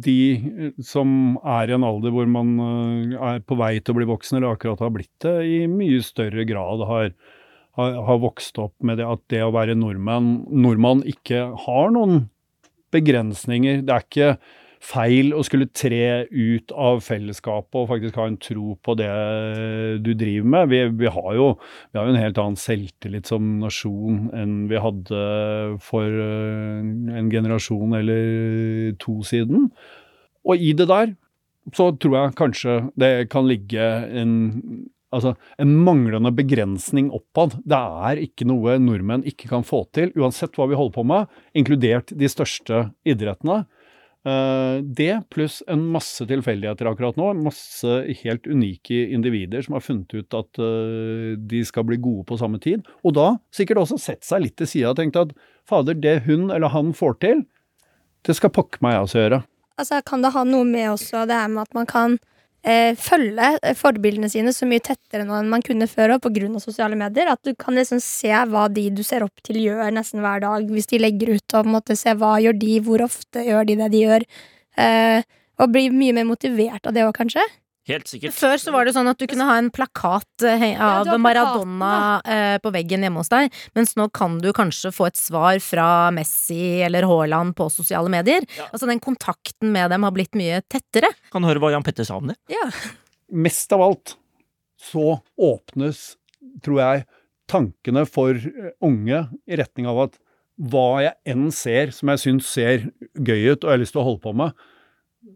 de 0.00 0.20
som 0.80 1.36
er 1.44 1.68
i 1.68 1.74
en 1.76 1.84
alder 1.84 2.14
hvor 2.14 2.30
man 2.32 2.54
øh, 2.56 3.18
er 3.34 3.42
på 3.44 3.58
vei 3.60 3.74
til 3.84 3.92
å 3.92 3.98
bli 3.98 4.08
voksen, 4.08 4.38
eller 4.38 4.56
akkurat 4.56 4.80
har 4.80 4.94
blitt 4.94 5.12
det, 5.20 5.34
i 5.44 5.58
mye 5.68 6.00
større 6.04 6.46
grad 6.48 6.86
har, 6.88 7.12
har, 7.78 8.18
vokst 8.22 8.58
opp 8.62 8.74
med 8.82 8.98
det 9.00 9.06
at 9.08 9.22
det 9.32 9.44
å 9.44 9.52
være 9.54 9.76
nordmann, 9.78 10.40
nordmann 10.50 11.04
ikke 11.08 11.50
har 11.66 11.94
noen 11.94 12.26
begrensninger. 12.94 13.84
Det 13.86 13.94
er 13.94 14.06
ikke 14.06 14.32
feil 14.80 15.34
å 15.36 15.42
skulle 15.44 15.68
tre 15.76 16.24
ut 16.32 16.72
av 16.72 17.02
fellesskapet 17.04 17.76
og 17.76 17.88
faktisk 17.90 18.16
ha 18.16 18.26
en 18.30 18.38
tro 18.40 18.74
på 18.80 18.94
det 18.96 19.10
du 20.00 20.14
driver 20.16 20.52
med. 20.54 20.70
Vi, 20.72 20.80
vi, 21.02 21.10
har, 21.12 21.30
jo, 21.36 21.48
vi 21.92 22.00
har 22.00 22.08
jo 22.08 22.14
en 22.14 22.22
helt 22.22 22.40
annen 22.40 22.60
selvtillit 22.60 23.28
som 23.28 23.58
nasjon 23.60 24.30
enn 24.36 24.54
vi 24.70 24.80
hadde 24.80 25.24
for 25.84 26.08
øh, 26.08 26.80
en 27.20 27.32
generasjon 27.32 27.98
eller 28.00 28.94
to 29.02 29.20
siden. 29.26 29.68
Og 30.48 30.56
i 30.56 30.72
det 30.76 30.88
der 30.88 31.12
så 31.76 31.90
tror 32.00 32.16
jeg 32.16 32.38
kanskje 32.40 32.78
det 32.98 33.12
kan 33.30 33.46
ligge 33.46 33.84
en 34.16 34.32
Altså, 35.10 35.34
en 35.58 35.72
manglende 35.82 36.30
begrensning 36.34 37.10
oppad. 37.14 37.56
Det 37.66 37.78
er 37.78 38.22
ikke 38.22 38.46
noe 38.46 38.76
nordmenn 38.78 39.26
ikke 39.26 39.50
kan 39.50 39.66
få 39.66 39.82
til, 39.96 40.12
uansett 40.18 40.54
hva 40.54 40.68
vi 40.70 40.78
holder 40.78 40.94
på 40.94 41.06
med, 41.10 41.40
inkludert 41.58 42.14
de 42.14 42.30
største 42.30 42.84
idrettene. 43.08 43.64
Eh, 44.20 44.82
det 44.84 45.14
pluss 45.32 45.62
en 45.66 45.80
masse 45.94 46.26
tilfeldigheter 46.28 46.88
akkurat 46.90 47.16
nå. 47.18 47.32
Masse 47.40 48.00
helt 48.22 48.46
unike 48.46 49.06
individer 49.16 49.64
som 49.64 49.78
har 49.78 49.84
funnet 49.84 50.12
ut 50.12 50.36
at 50.36 50.60
eh, 50.60 51.36
de 51.40 51.62
skal 51.66 51.86
bli 51.88 52.00
gode 52.02 52.26
på 52.28 52.38
samme 52.40 52.60
tid. 52.62 52.84
Og 53.02 53.16
da 53.16 53.32
sikkert 53.54 53.82
også 53.84 54.00
sett 54.00 54.26
seg 54.26 54.44
litt 54.44 54.58
til 54.60 54.68
sida 54.68 54.92
og 54.92 55.00
tenkt 55.00 55.18
at 55.20 55.32
fader, 55.68 55.96
det 55.96 56.20
hun 56.28 56.50
eller 56.50 56.74
han 56.74 56.92
får 56.96 57.16
til, 57.24 57.46
det 58.28 58.36
skal 58.36 58.52
pokker 58.52 58.82
meg 58.84 59.00
også 59.00 59.24
gjøre. 59.24 59.42
Altså, 59.80 60.02
kan 60.04 60.20
det 60.20 60.34
ha 60.34 60.44
noe 60.44 60.66
med 60.68 60.90
også 60.92 61.24
det 61.28 61.38
her 61.40 61.48
med 61.48 61.64
at 61.64 61.76
man 61.76 61.88
kan 61.88 62.18
eh, 62.66 62.92
følge 62.98 63.52
eh, 63.62 63.76
forbildene 63.78 64.30
sine 64.32 64.52
så 64.56 64.68
mye 64.68 64.82
tettere 64.84 65.24
nå 65.26 65.36
enn 65.38 65.50
man 65.52 65.64
kunne 65.66 65.88
før 65.90 66.16
på 66.22 66.32
grunn 66.34 66.58
av 66.58 66.64
sosiale 66.64 66.98
medier? 66.98 67.30
At 67.32 67.42
du 67.46 67.54
kan 67.58 67.76
liksom 67.78 68.00
se 68.04 68.32
hva 68.52 68.66
de 68.72 68.88
du 68.94 69.02
ser 69.06 69.24
opp 69.26 69.42
til 69.46 69.60
gjør 69.62 69.92
nesten 69.94 70.24
hver 70.24 70.42
dag, 70.44 70.68
hvis 70.70 70.90
de 70.92 71.02
legger 71.02 71.34
ut, 71.36 71.56
og 71.58 71.70
måte 71.78 71.96
se 71.98 72.14
hva 72.16 72.36
gjør 72.42 72.58
de, 72.60 72.74
hvor 72.86 73.04
ofte 73.06 73.44
gjør 73.46 73.68
de 73.68 73.78
det 73.80 73.90
de 73.94 74.04
gjør. 74.04 74.28
Eh, 74.80 75.22
og 75.60 75.72
bli 75.74 75.88
mye 75.92 76.16
mer 76.16 76.28
motivert 76.28 76.86
av 76.88 76.96
det 76.96 77.04
òg, 77.04 77.14
kanskje. 77.16 77.44
Helt 77.88 78.10
sikkert. 78.10 78.34
Før 78.36 78.60
så 78.60 78.72
var 78.74 78.84
det 78.86 78.92
sånn 78.94 79.08
at 79.08 79.18
du 79.18 79.24
kunne 79.30 79.46
ha 79.48 79.56
en 79.58 79.70
plakat 79.72 80.44
eh, 80.46 80.76
av 80.84 81.08
Maradona 81.22 81.92
eh, 82.28 82.56
på 82.60 82.72
veggen 82.74 83.06
hjemme 83.06 83.22
hos 83.22 83.32
deg, 83.32 83.48
mens 83.76 83.94
nå 83.96 84.10
kan 84.14 84.36
du 84.42 84.50
kanskje 84.56 84.92
få 84.94 85.08
et 85.08 85.18
svar 85.18 85.60
fra 85.64 85.88
Messi 86.14 86.82
eller 86.84 87.08
Haaland 87.08 87.56
på 87.58 87.70
sosiale 87.72 88.12
medier. 88.12 88.44
Ja. 88.58 88.68
Altså 88.70 88.88
den 88.90 89.00
kontakten 89.02 89.72
med 89.72 89.90
dem 89.94 90.04
har 90.06 90.14
blitt 90.14 90.36
mye 90.38 90.60
tettere. 90.68 91.08
Kan 91.32 91.48
høre 91.48 91.62
hva 91.62 91.72
Jan 91.72 91.86
Petter 91.86 92.06
sa 92.06 92.20
om 92.20 92.30
det. 92.30 92.36
Ja. 92.52 92.68
mest 93.30 93.72
av 93.72 93.82
alt 93.84 94.16
så 94.80 95.20
åpnes, 95.38 96.16
tror 96.64 96.80
jeg, 96.82 97.06
tankene 97.50 98.04
for 98.08 98.36
eh, 98.36 98.74
unge 98.84 99.24
i 99.48 99.58
retning 99.60 99.88
av 99.90 100.04
at 100.06 100.20
hva 100.60 101.00
jeg 101.06 101.32
enn 101.32 101.48
ser 101.54 101.92
som 101.96 102.12
jeg 102.12 102.20
syns 102.20 102.48
ser 102.52 102.90
gøy 103.16 103.54
ut 103.54 103.64
og 103.64 103.70
jeg 103.70 103.72
har 103.72 103.80
lyst 103.80 103.96
til 103.96 104.02
å 104.02 104.08
holde 104.10 104.24
på 104.24 104.34
med, 104.36 104.52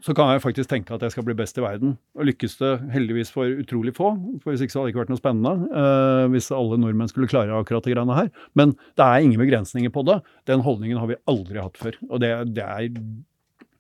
så 0.05 0.15
kan 0.17 0.31
jeg 0.33 0.41
faktisk 0.41 0.71
tenke 0.71 0.95
at 0.97 1.03
jeg 1.05 1.13
skal 1.13 1.27
bli 1.27 1.37
best 1.37 1.59
i 1.61 1.65
verden. 1.65 1.97
Og 2.17 2.29
lykkes 2.31 2.57
det 2.61 2.73
heldigvis 2.95 3.33
for 3.35 3.51
utrolig 3.61 3.93
få, 3.97 4.15
for 4.41 4.53
hvis 4.53 4.65
ikke 4.65 4.73
så 4.73 4.81
hadde 4.81 4.89
det 4.89 4.95
ikke 4.95 5.03
vært 5.03 5.13
noe 5.13 5.21
spennende 5.21 5.53
uh, 5.77 6.25
hvis 6.33 6.49
alle 6.57 6.79
nordmenn 6.81 7.11
skulle 7.13 7.29
klare 7.31 7.59
akkurat 7.59 7.85
de 7.85 7.93
greiene 7.93 8.17
her. 8.17 8.31
Men 8.57 8.73
det 8.97 9.05
er 9.05 9.27
ingen 9.27 9.41
begrensninger 9.41 9.93
på 9.93 10.07
det. 10.09 10.19
Den 10.49 10.65
holdningen 10.65 11.01
har 11.01 11.13
vi 11.13 11.21
aldri 11.31 11.61
hatt 11.61 11.81
før. 11.81 11.99
Og 12.09 12.25
det, 12.25 12.33
det 12.57 12.65
er 12.65 12.89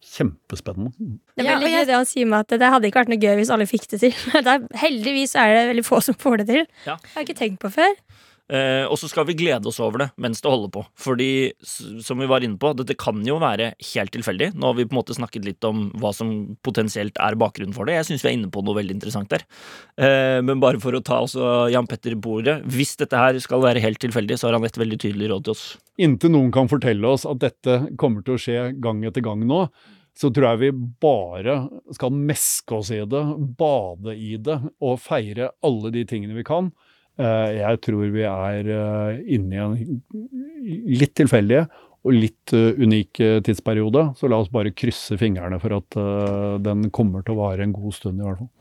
kjempespennende. 0.04 0.92
Det 1.32 1.46
er 1.46 1.54
veldig 1.54 1.72
gøy 1.72 1.88
det 1.88 1.96
han 1.96 2.08
sier 2.08 2.28
med 2.28 2.44
at 2.44 2.60
det 2.60 2.72
hadde 2.74 2.90
ikke 2.90 3.00
vært 3.00 3.14
noe 3.14 3.22
gøy 3.24 3.38
hvis 3.40 3.52
alle 3.54 3.68
fikk 3.70 3.88
det 3.94 4.02
til. 4.04 4.20
Det 4.44 4.44
er, 4.44 4.68
heldigvis 4.84 5.34
er 5.40 5.56
det 5.56 5.64
veldig 5.72 5.86
få 5.86 6.02
som 6.04 6.20
får 6.20 6.42
det 6.42 6.48
til. 6.52 6.62
Ja. 6.84 6.98
Jeg 7.00 7.14
har 7.16 7.26
ikke 7.26 7.40
tenkt 7.40 7.62
på 7.64 7.72
før. 7.72 7.96
Eh, 8.52 8.84
og 8.84 8.98
så 9.00 9.08
skal 9.08 9.24
vi 9.24 9.36
glede 9.38 9.70
oss 9.70 9.78
over 9.80 10.02
det 10.02 10.06
mens 10.20 10.42
det 10.44 10.50
holder 10.52 10.72
på. 10.74 10.82
Fordi, 11.00 11.28
som 11.64 12.20
vi 12.20 12.28
var 12.28 12.44
inne 12.44 12.60
på, 12.60 12.74
dette 12.76 12.96
kan 13.00 13.22
jo 13.24 13.38
være 13.40 13.70
helt 13.94 14.12
tilfeldig. 14.12 14.50
Nå 14.58 14.68
har 14.68 14.76
vi 14.76 14.84
på 14.88 14.92
en 14.92 15.00
måte 15.00 15.16
snakket 15.16 15.48
litt 15.48 15.64
om 15.68 15.86
hva 16.02 16.12
som 16.16 16.30
potensielt 16.66 17.16
er 17.24 17.38
bakgrunnen 17.40 17.76
for 17.76 17.88
det. 17.88 17.96
Jeg 17.98 18.10
syns 18.10 18.26
vi 18.26 18.32
er 18.32 18.38
inne 18.38 18.52
på 18.52 18.64
noe 18.64 18.76
veldig 18.76 18.98
interessant 18.98 19.32
der. 19.32 19.46
Eh, 19.96 20.42
men 20.44 20.60
bare 20.62 20.82
for 20.82 20.96
å 20.96 21.02
ta 21.04 21.22
også 21.24 21.70
Jan 21.72 21.88
Petter 21.88 22.18
på 22.20 22.38
ordet. 22.42 22.60
Hvis 22.68 22.94
dette 23.00 23.18
her 23.18 23.40
skal 23.42 23.64
være 23.64 23.82
helt 23.84 24.02
tilfeldig, 24.04 24.38
så 24.40 24.50
har 24.50 24.58
han 24.58 24.68
et 24.68 24.80
veldig 24.80 25.00
tydelig 25.00 25.32
råd 25.32 25.48
til 25.48 25.56
oss. 25.56 25.66
Inntil 26.04 26.34
noen 26.34 26.52
kan 26.54 26.68
fortelle 26.68 27.16
oss 27.16 27.24
at 27.28 27.40
dette 27.40 27.80
kommer 28.00 28.24
til 28.26 28.36
å 28.36 28.40
skje 28.40 28.70
gang 28.82 29.04
etter 29.08 29.24
gang 29.24 29.44
nå, 29.48 29.64
så 30.14 30.28
tror 30.30 30.52
jeg 30.52 30.60
vi 30.60 30.88
bare 31.02 31.56
skal 31.96 32.14
meske 32.14 32.76
oss 32.76 32.92
i 32.94 33.00
det, 33.02 33.22
bade 33.58 34.14
i 34.14 34.36
det 34.38 34.60
og 34.78 35.00
feire 35.02 35.50
alle 35.64 35.90
de 35.94 36.04
tingene 36.06 36.36
vi 36.36 36.44
kan. 36.46 36.70
Eh, 37.18 37.50
Jeg 37.60 37.80
tror 37.86 38.10
vi 38.14 38.24
er 38.26 38.70
eh, 38.74 39.22
inne 39.36 39.54
i 39.54 39.62
en 39.62 40.02
litt 40.98 41.14
tilfeldige 41.14 41.66
og 42.04 42.12
litt 42.12 42.52
eh, 42.52 42.74
unik 42.76 43.22
tidsperiode, 43.46 44.10
så 44.18 44.28
la 44.28 44.42
oss 44.42 44.52
bare 44.52 44.74
krysse 44.76 45.16
fingrene 45.20 45.60
for 45.62 45.78
at 45.78 45.96
den 46.64 46.90
kommer 46.92 47.24
til 47.24 47.36
å 47.36 47.46
vare 47.46 47.64
en 47.64 47.72
god 47.72 47.94
stund, 47.96 48.20
i 48.20 48.26
hvert 48.26 48.42
fall. 48.42 48.52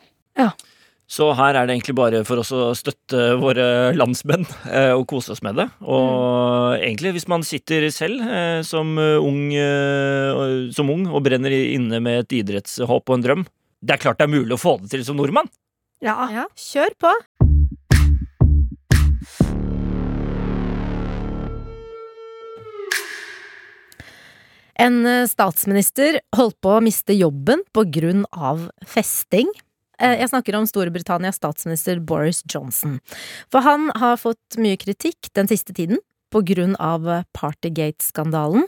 Så 1.13 1.27
her 1.35 1.57
er 1.57 1.67
det 1.67 1.75
egentlig 1.75 1.95
bare 1.97 2.21
for 2.25 2.39
oss 2.41 2.49
å 2.55 2.71
støtte 2.77 3.35
våre 3.41 3.65
landsmenn 3.93 4.45
eh, 4.71 4.93
og 4.95 5.05
kose 5.11 5.33
oss 5.35 5.43
med 5.45 5.59
det. 5.59 5.67
Og 5.83 6.77
egentlig, 6.79 7.11
hvis 7.17 7.27
man 7.29 7.43
sitter 7.45 7.85
selv 7.93 8.23
eh, 8.23 8.61
som, 8.65 8.95
ung, 8.97 9.43
eh, 9.53 10.71
som 10.73 10.89
ung 10.93 11.05
og 11.11 11.25
brenner 11.27 11.53
inne 11.53 11.99
med 12.03 12.23
et 12.23 12.37
idrettshåp 12.39 13.03
og 13.03 13.17
en 13.17 13.25
drøm 13.27 13.43
Det 13.83 13.97
er 13.97 14.01
klart 14.05 14.21
det 14.21 14.29
er 14.29 14.33
mulig 14.33 14.55
å 14.55 14.61
få 14.61 14.77
det 14.81 14.93
til 14.93 15.03
som 15.05 15.19
nordmann. 15.19 15.51
Ja. 16.03 16.15
Ja, 16.31 16.47
kjør 16.59 16.95
på! 16.99 17.11
En 24.79 25.05
eh, 25.05 25.27
statsminister 25.29 26.19
holdt 26.35 26.57
på 26.63 26.77
å 26.77 26.83
miste 26.83 27.13
jobben 27.13 27.61
på 27.75 27.85
grunn 27.93 28.25
av 28.31 28.69
festing. 28.87 29.49
Eh, 29.99 30.17
Jeg 30.21 30.31
snakker 30.31 30.57
om 30.57 30.65
Storbritannias 30.69 31.37
statsminister 31.41 31.99
Boris 31.99 32.41
Johnson. 32.49 32.99
For 33.53 33.61
han 33.65 33.91
har 34.01 34.17
fått 34.17 34.57
mye 34.57 34.79
kritikk 34.81 35.29
den 35.37 35.49
siste 35.51 35.73
tiden 35.77 36.01
på 36.33 36.41
grunn 36.45 36.73
av 36.81 37.05
Partygate-skandalen. 37.37 38.65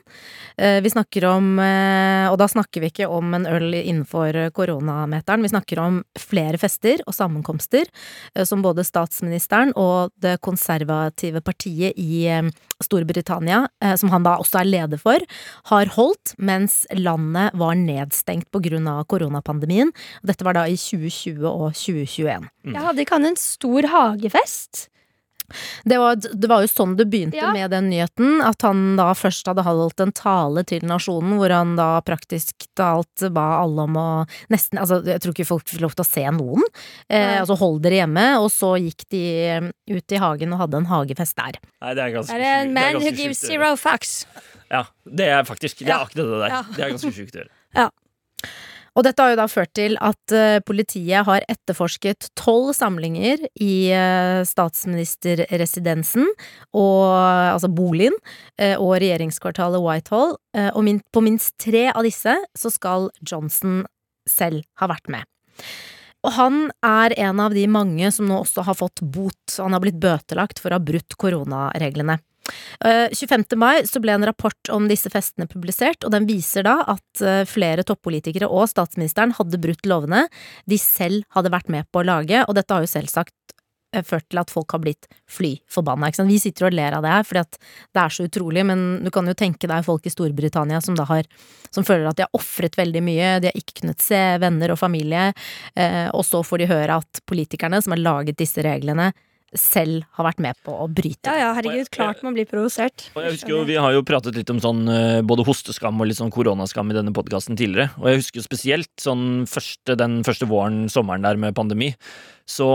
Eh, 0.58 0.82
Vi 0.82 0.90
snakker 0.90 1.26
om, 1.26 1.60
eh, 1.60 2.30
og 2.30 2.38
da 2.38 2.48
snakker 2.48 2.82
vi 2.82 2.92
ikke 2.92 3.10
om 3.10 3.34
en 3.34 3.46
øl 3.46 3.74
innenfor 3.74 4.52
koronameteren, 4.54 5.42
vi 5.42 5.50
snakker 5.50 5.80
om 5.82 6.04
flere 6.18 6.60
fester 6.62 7.02
og 7.08 7.14
sammenkomster 7.14 7.86
eh, 8.36 8.44
som 8.46 8.62
både 8.62 8.86
statsministeren 8.86 9.74
og 9.76 10.12
det 10.22 10.42
konservative 10.42 11.42
partiet 11.42 11.94
i 11.98 12.28
Storbritannia, 12.84 13.66
som 13.98 14.10
han 14.12 14.24
da 14.24 14.36
også 14.38 14.60
er 14.60 14.68
leder 14.68 15.00
for, 15.00 15.20
har 15.72 15.86
holdt 15.96 16.36
mens 16.38 16.86
landet 16.92 17.56
var 17.56 17.76
nedstengt 17.80 18.50
på 18.52 18.62
grunn 18.62 18.88
av 18.88 19.06
koronapandemien. 19.08 19.94
Dette 20.24 20.46
var 20.46 20.58
da 20.58 20.66
i 20.68 20.76
2020 20.76 21.46
og 21.48 21.72
2021. 21.74 22.50
Jeg 22.66 22.84
hadde 22.84 23.06
ikke 23.06 23.16
han 23.16 23.32
en 23.32 23.40
stor 23.40 23.88
hagefest? 23.94 24.90
Det 25.86 25.98
var, 26.02 26.16
det 26.16 26.50
var 26.50 26.62
jo 26.66 26.68
sånn 26.72 26.96
det 26.98 27.06
begynte 27.12 27.38
Ja. 27.38 27.52
med 27.54 27.72
den 27.72 27.90
nyheten, 27.92 28.42
at 28.44 28.62
han 28.66 28.96
da 28.98 29.12
først 29.14 29.46
hadde 29.48 29.64
holdt 29.64 30.00
en 30.02 30.12
tale 30.12 30.64
til 30.66 30.82
nasjonen, 30.82 31.38
hvor 31.38 31.50
han 31.54 31.76
da 31.78 32.02
praktisk 32.02 32.68
talt 32.76 33.26
ba 33.32 33.62
alle 33.62 33.86
om 33.86 33.96
å 34.02 34.08
nesten 34.50 34.80
Altså, 34.82 35.04
jeg 35.06 35.22
tror 35.22 35.34
ikke 35.36 35.46
folk 35.48 35.68
fikk 35.70 35.82
lov 35.82 35.96
til 35.96 36.04
å 36.06 36.08
se 36.10 36.24
noen. 36.36 36.64
Eh, 37.10 37.40
altså, 37.42 37.58
hold 37.58 37.82
dere 37.86 38.02
hjemme. 38.04 38.26
Og 38.44 38.50
så 38.52 38.74
gikk 38.82 39.06
de 39.10 39.24
eh, 39.46 39.70
ut 39.96 40.12
i 40.12 40.22
hagen 40.22 40.54
og 40.54 40.60
hadde 40.66 40.78
en 40.82 40.90
hagefest 40.92 41.36
der. 41.38 41.60
Nei, 41.82 41.94
det 41.94 42.04
er 42.04 42.16
ganske 42.18 42.32
sjukt. 42.34 42.42
det 42.42 42.54
en 42.66 42.74
man 42.74 42.96
who 43.02 43.12
gives 43.12 43.40
zero 43.40 43.76
fucks? 43.76 44.26
Ja, 44.72 44.86
det 45.06 45.28
er 45.30 45.44
faktisk 45.46 45.78
Det 45.80 45.88
er 45.88 45.94
Ja. 45.94 46.04
akkurat 46.06 46.16
det 46.26 46.40
der. 46.42 46.50
Ja. 46.50 46.64
Det 46.76 46.84
er 46.86 46.90
ganske 46.96 47.14
sjukt 47.14 47.36
å 47.36 47.44
gjøre. 47.44 47.50
Og 48.96 49.04
dette 49.04 49.20
har 49.22 49.34
jo 49.34 49.40
da 49.42 49.48
ført 49.52 49.74
til 49.76 49.98
at 50.00 50.34
eh, 50.36 50.62
politiet 50.64 51.28
har 51.28 51.44
etterforsket 51.52 52.30
tolv 52.40 52.72
samlinger 52.78 53.44
i 53.60 53.74
eh, 53.92 54.40
statsministerresidensen, 54.48 56.30
og, 56.72 57.02
altså 57.52 57.72
boligen, 57.76 58.16
eh, 58.56 58.78
og 58.80 58.96
regjeringskvartalet 59.04 59.84
Whitehall. 59.84 60.38
Eh, 60.56 60.72
og 60.72 60.88
på 61.12 61.26
minst 61.26 61.58
tre 61.60 61.90
av 61.92 62.08
disse 62.08 62.38
så 62.56 62.72
skal 62.72 63.10
Johnson 63.20 63.84
selv 64.30 64.64
ha 64.80 64.90
vært 64.90 65.12
med. 65.12 65.28
Og 66.26 66.34
han 66.40 66.64
er 66.82 67.14
en 67.22 67.44
av 67.44 67.54
de 67.54 67.68
mange 67.70 68.10
som 68.16 68.26
nå 68.30 68.40
også 68.42 68.64
har 68.66 68.80
fått 68.80 69.04
bot. 69.04 69.60
Han 69.60 69.76
har 69.76 69.84
blitt 69.84 70.00
bøtelagt 70.02 70.62
for 70.64 70.72
å 70.72 70.80
ha 70.80 70.88
brutt 70.88 71.20
koronareglene. 71.22 72.18
Eh, 72.86 73.10
25. 73.14 73.56
mai 73.56 73.86
så 73.88 74.02
ble 74.04 74.16
en 74.16 74.26
rapport 74.26 74.70
om 74.74 74.90
disse 74.90 75.10
festene 75.10 75.48
publisert, 75.50 76.04
og 76.06 76.14
den 76.14 76.28
viser 76.30 76.66
da 76.68 76.80
at 76.96 77.24
eh, 77.24 77.44
flere 77.50 77.86
toppolitikere 77.88 78.50
og 78.50 78.68
statsministeren 78.72 79.36
hadde 79.38 79.62
brutt 79.62 79.88
lovene 79.90 80.26
de 80.70 80.80
selv 80.82 81.26
hadde 81.36 81.54
vært 81.54 81.72
med 81.74 81.90
på 81.92 82.02
å 82.02 82.08
lage, 82.08 82.44
og 82.46 82.56
dette 82.58 82.76
har 82.76 82.86
jo 82.86 82.92
selvsagt 82.92 83.56
eh, 83.96 84.06
ført 84.06 84.28
til 84.30 84.42
at 84.44 84.54
folk 84.54 84.76
har 84.76 84.84
blitt 84.84 85.10
fly 85.32 85.56
forbanna. 85.72 86.12
Vi 86.30 86.40
sitter 86.42 86.70
og 86.70 86.78
ler 86.78 86.98
av 86.98 87.06
det 87.06 87.14
her 87.16 87.28
fordi 87.28 87.46
at 87.46 87.60
det 87.60 88.04
er 88.04 88.18
så 88.18 88.30
utrolig, 88.30 88.66
men 88.68 88.86
du 89.06 89.12
kan 89.14 89.28
jo 89.28 89.38
tenke 89.38 89.70
deg 89.72 89.88
folk 89.88 90.06
i 90.06 90.14
Storbritannia 90.14 90.82
som 90.84 90.98
da 91.00 91.08
har 91.10 91.30
som 91.76 91.84
føler 91.84 92.08
at 92.08 92.20
de 92.20 92.24
har 92.24 92.38
ofret 92.38 92.78
veldig 92.80 93.02
mye, 93.04 93.38
de 93.44 93.50
har 93.50 93.60
ikke 93.60 93.82
kunnet 93.82 94.04
se 94.04 94.20
venner 94.40 94.72
og 94.72 94.80
familie, 94.80 95.32
eh, 95.76 96.08
og 96.14 96.24
så 96.28 96.44
får 96.46 96.62
de 96.62 96.70
høre 96.72 97.00
at 97.02 97.24
politikerne 97.28 97.82
som 97.84 97.96
har 97.96 98.04
laget 98.04 98.40
disse 98.40 98.64
reglene, 98.64 99.12
selv 99.54 100.04
har 100.18 100.28
vært 100.28 100.42
med 100.44 100.58
på 100.66 100.74
å 100.74 100.88
bryte. 100.92 101.30
Ja 101.30 101.48
ja, 101.48 101.50
herregud, 101.58 101.90
klart 101.94 102.24
man 102.26 102.36
blir 102.36 102.48
provosert. 102.50 103.08
Og 103.16 103.24
jeg 103.24 103.38
husker 103.38 103.54
jo, 103.54 103.64
Vi 103.68 103.78
har 103.80 103.94
jo 103.96 104.04
pratet 104.08 104.36
litt 104.38 104.52
om 104.52 104.60
sånn 104.64 104.84
eh, 104.92 105.22
både 105.26 105.46
hosteskam 105.48 106.02
og 106.02 106.10
litt 106.10 106.20
sånn 106.20 106.34
koronaskam 106.34 106.92
i 106.92 106.98
denne 106.98 107.14
podkasten 107.16 107.58
tidligere. 107.60 107.94
Og 108.02 108.10
jeg 108.12 108.24
husker 108.24 108.46
spesielt 108.46 108.92
sånn 109.02 109.46
første, 109.50 109.96
den 110.00 110.22
første 110.28 110.50
våren, 110.50 110.86
sommeren 110.92 111.26
der 111.26 111.40
med 111.40 111.56
pandemi. 111.58 111.94
Så 112.46 112.66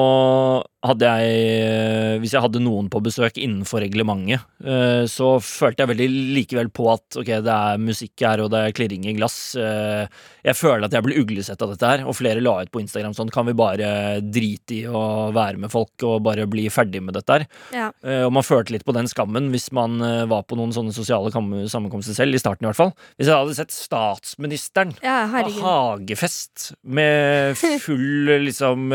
hadde 0.83 1.07
jeg 1.07 2.21
Hvis 2.23 2.33
jeg 2.35 2.41
hadde 2.43 2.61
noen 2.65 2.89
på 2.91 2.99
besøk 3.05 3.37
innenfor 3.39 3.83
reglementet, 3.85 4.43
eh, 4.65 5.05
så 5.11 5.35
følte 5.45 5.85
jeg 5.85 5.91
veldig 5.93 6.07
likevel 6.39 6.71
på 6.75 6.87
at 6.93 7.19
ok, 7.21 7.29
det 7.45 7.53
er 7.55 7.81
musikk 7.83 8.25
her, 8.25 8.41
og 8.43 8.49
det 8.55 8.63
er 8.65 8.75
klirring 8.77 9.05
i 9.09 9.15
glass. 9.19 9.55
Eh, 9.61 10.07
Jeg 10.43 10.57
føler 10.57 10.87
at 10.89 10.95
jeg 10.97 11.05
blir 11.05 11.21
uglesett 11.21 11.61
av 11.63 11.75
dette 11.75 11.85
her, 11.91 12.05
og 12.09 12.17
flere 12.17 12.41
la 12.41 12.55
ut 12.65 12.71
på 12.73 12.81
Instagram 12.81 13.13
sånn 13.17 13.31
kan 13.33 13.45
vi 13.47 13.53
bare 13.53 13.91
drite 14.25 14.79
i 14.79 14.83
å 14.89 15.29
være 15.37 15.61
med 15.61 15.71
folk 15.71 16.01
og 16.09 16.23
bare 16.25 16.47
bli 16.49 16.65
ferdig 16.73 17.03
med 17.05 17.15
dette 17.19 17.37
her. 17.37 17.47
Ja. 17.77 17.91
Eh, 18.03 18.25
Og 18.25 18.33
man 18.33 18.43
følte 18.47 18.73
litt 18.73 18.87
på 18.89 18.97
den 18.97 19.07
skammen 19.11 19.51
hvis 19.53 19.69
man 19.77 19.99
var 20.01 20.43
på 20.49 20.57
noen 20.57 20.73
sånne 20.73 20.95
sosiale 20.97 21.31
sammenkomster 21.31 22.17
selv, 22.17 22.35
i 22.35 22.41
starten 22.41 22.65
i 22.65 22.71
hvert 22.73 22.81
fall. 22.81 22.95
Hvis 23.21 23.29
jeg 23.29 23.37
hadde 23.37 23.55
sett 23.61 23.71
statsministeren 23.77 24.97
Ja, 25.05 25.27
ha 25.29 25.45
hagefest 25.45 26.73
med 26.85 27.57
full 27.59 28.33
liksom 28.49 28.89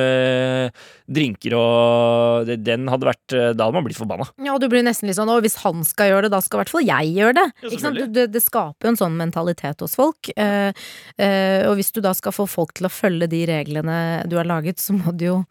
drinker 1.05 1.55
og 1.59 2.49
det, 2.49 2.59
Den 2.65 2.89
hadde 2.91 3.09
vært 3.09 3.35
eh, 3.35 3.51
Da 3.55 3.67
hadde 3.67 3.77
man 3.77 3.85
blitt 3.87 3.99
forbanna. 3.99 4.27
Ja, 4.41 4.55
og 4.55 4.61
du 4.63 4.67
blir 4.71 4.85
nesten 4.85 5.09
litt 5.09 5.19
sånn 5.19 5.31
å, 5.31 5.39
hvis 5.43 5.59
han 5.63 5.85
skal 5.87 6.11
gjøre 6.11 6.27
det, 6.27 6.33
da 6.35 6.41
skal 6.43 6.59
i 6.59 6.63
hvert 6.63 6.73
fall 6.73 6.87
jeg 6.87 7.13
gjøre 7.19 7.37
det. 7.39 7.45
Ja, 7.47 7.69
ikke 7.69 7.71
sant? 7.71 7.81
selvfølgelig. 7.85 8.13
Det, 8.17 8.25
det 8.33 8.43
skaper 8.45 8.87
jo 8.87 8.93
en 8.93 9.01
sånn 9.03 9.17
mentalitet 9.19 9.85
hos 9.85 9.95
folk. 9.99 10.31
Eh, 10.35 10.85
eh, 11.17 11.61
og 11.69 11.79
hvis 11.79 11.93
du 11.95 12.01
da 12.05 12.15
skal 12.17 12.35
få 12.35 12.47
folk 12.49 12.75
til 12.77 12.89
å 12.89 12.93
følge 12.93 13.29
de 13.31 13.45
reglene 13.49 13.97
du 14.29 14.37
har 14.39 14.49
laget, 14.49 14.81
så 14.81 14.95
må 14.97 15.15
du 15.15 15.27
jo, 15.29 15.41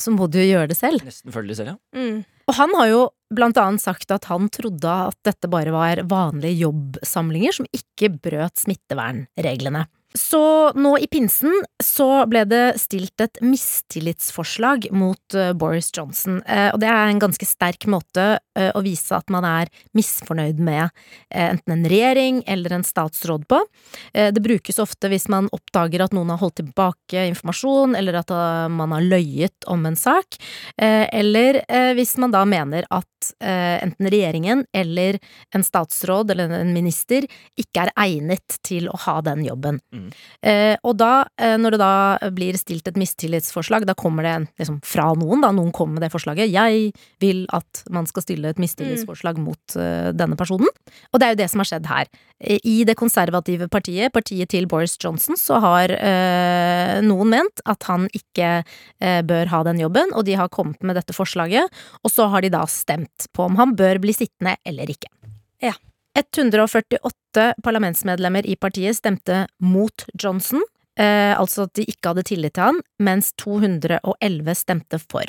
så 0.00 0.12
må 0.14 0.28
du 0.30 0.40
jo 0.42 0.50
gjøre 0.52 0.72
det 0.72 0.78
selv. 0.78 1.04
Nesten 1.06 1.34
følge 1.34 1.54
det 1.54 1.60
selv, 1.62 1.74
ja. 1.76 1.80
Mm. 1.96 2.20
Og 2.50 2.56
han 2.58 2.72
har 2.74 2.88
jo 2.90 3.02
blant 3.30 3.58
annet 3.62 3.82
sagt 3.82 4.10
at 4.10 4.26
han 4.26 4.48
trodde 4.50 4.90
at 4.90 5.18
dette 5.26 5.50
bare 5.50 5.70
var 5.74 6.02
vanlige 6.10 6.64
jobbsamlinger 6.64 7.54
som 7.54 7.68
ikke 7.70 8.10
brøt 8.18 8.58
smittevernreglene. 8.64 9.84
Så 10.14 10.72
nå 10.74 10.96
i 10.98 11.06
pinsen 11.06 11.52
så 11.82 12.24
ble 12.26 12.42
det 12.50 12.80
stilt 12.82 13.22
et 13.22 13.38
mistillitsforslag 13.46 14.88
mot 14.90 15.36
eh, 15.38 15.52
Boris 15.54 15.92
Johnson, 15.94 16.40
eh, 16.50 16.72
og 16.74 16.80
det 16.82 16.88
er 16.90 17.12
en 17.12 17.20
ganske 17.22 17.46
sterk 17.46 17.86
måte 17.86 18.24
eh, 18.58 18.72
å 18.74 18.82
vise 18.82 19.14
at 19.14 19.30
man 19.30 19.46
er 19.46 19.70
misfornøyd 19.94 20.58
med 20.58 20.90
enten 21.30 21.76
en 21.76 21.86
regjering 21.86 22.40
eller 22.50 22.74
en 22.74 22.84
statsråd 22.86 23.44
på. 23.50 23.58
Det 24.12 24.42
brukes 24.42 24.80
ofte 24.82 25.08
hvis 25.12 25.28
man 25.30 25.48
oppdager 25.54 26.02
at 26.02 26.14
noen 26.14 26.32
har 26.32 26.40
holdt 26.40 26.58
tilbake 26.60 27.22
informasjon, 27.30 27.94
eller 27.98 28.18
at 28.20 28.32
man 28.72 28.94
har 28.94 29.04
løyet 29.04 29.66
om 29.70 29.84
en 29.86 29.98
sak, 29.98 30.38
eller 30.76 31.60
hvis 31.98 32.16
man 32.22 32.34
da 32.34 32.42
mener 32.48 32.86
at 32.90 33.30
enten 33.40 34.10
regjeringen 34.10 34.64
eller 34.74 35.20
en 35.54 35.64
statsråd 35.66 36.34
eller 36.34 36.56
en 36.60 36.74
minister 36.74 37.26
ikke 37.60 37.86
er 37.86 37.94
egnet 38.06 38.58
til 38.66 38.90
å 38.90 38.98
ha 39.06 39.18
den 39.26 39.44
jobben. 39.46 39.80
Mm. 40.00 40.08
Eh, 40.50 40.74
og 40.86 40.96
da, 41.00 41.12
eh, 41.40 41.56
når 41.60 41.76
det 41.76 41.80
da 41.82 42.30
blir 42.34 42.58
stilt 42.60 42.88
et 42.90 42.98
mistillitsforslag, 43.00 43.86
da 43.88 43.96
kommer 43.98 44.26
det 44.26 44.34
en, 44.38 44.48
liksom 44.60 44.80
fra 44.86 45.10
noen, 45.18 45.44
da. 45.44 45.52
Noen 45.56 45.72
kommer 45.76 45.98
med 45.98 46.06
det 46.06 46.12
forslaget. 46.14 46.50
Jeg 46.50 46.90
vil 47.22 47.44
at 47.56 47.84
man 47.92 48.08
skal 48.10 48.24
stille 48.24 48.52
et 48.52 48.60
mistillitsforslag 48.60 49.38
mot 49.40 49.76
uh, 49.78 50.10
denne 50.16 50.38
personen. 50.38 50.68
Og 51.12 51.20
det 51.20 51.26
er 51.26 51.34
jo 51.34 51.40
det 51.42 51.48
som 51.52 51.62
har 51.62 51.70
skjedd 51.70 51.88
her. 51.90 52.10
I 52.40 52.76
det 52.88 52.96
konservative 52.96 53.68
partiet, 53.68 54.12
partiet 54.14 54.48
til 54.48 54.64
Boris 54.70 54.96
Johnson, 55.00 55.36
så 55.36 55.58
har 55.60 55.92
eh, 55.92 57.00
noen 57.04 57.28
ment 57.34 57.60
at 57.68 57.84
han 57.90 58.06
ikke 58.16 58.62
eh, 58.62 59.20
bør 59.28 59.50
ha 59.52 59.60
den 59.68 59.82
jobben, 59.82 60.14
og 60.16 60.24
de 60.24 60.38
har 60.40 60.48
kommet 60.52 60.80
med 60.80 60.96
dette 60.96 61.12
forslaget. 61.16 61.68
Og 62.00 62.12
så 62.12 62.30
har 62.32 62.40
de 62.40 62.52
da 62.54 62.64
stemt 62.64 63.28
på 63.36 63.44
om 63.44 63.60
han 63.60 63.76
bør 63.76 64.00
bli 64.00 64.16
sittende 64.16 64.56
eller 64.64 64.88
ikke. 64.88 65.12
Ja. 65.60 65.76
148 66.18 67.52
parlamentsmedlemmer 67.62 68.46
i 68.46 68.56
partiet 68.58 68.98
stemte 68.98 69.44
mot 69.62 70.04
Johnson, 70.18 70.62
eh, 70.98 71.32
altså 71.38 71.68
at 71.68 71.74
de 71.78 71.86
ikke 71.88 72.12
hadde 72.12 72.26
tillit 72.30 72.56
til 72.58 72.66
han, 72.70 72.80
mens 72.98 73.32
211 73.40 74.54
stemte 74.58 74.98
for. 75.02 75.24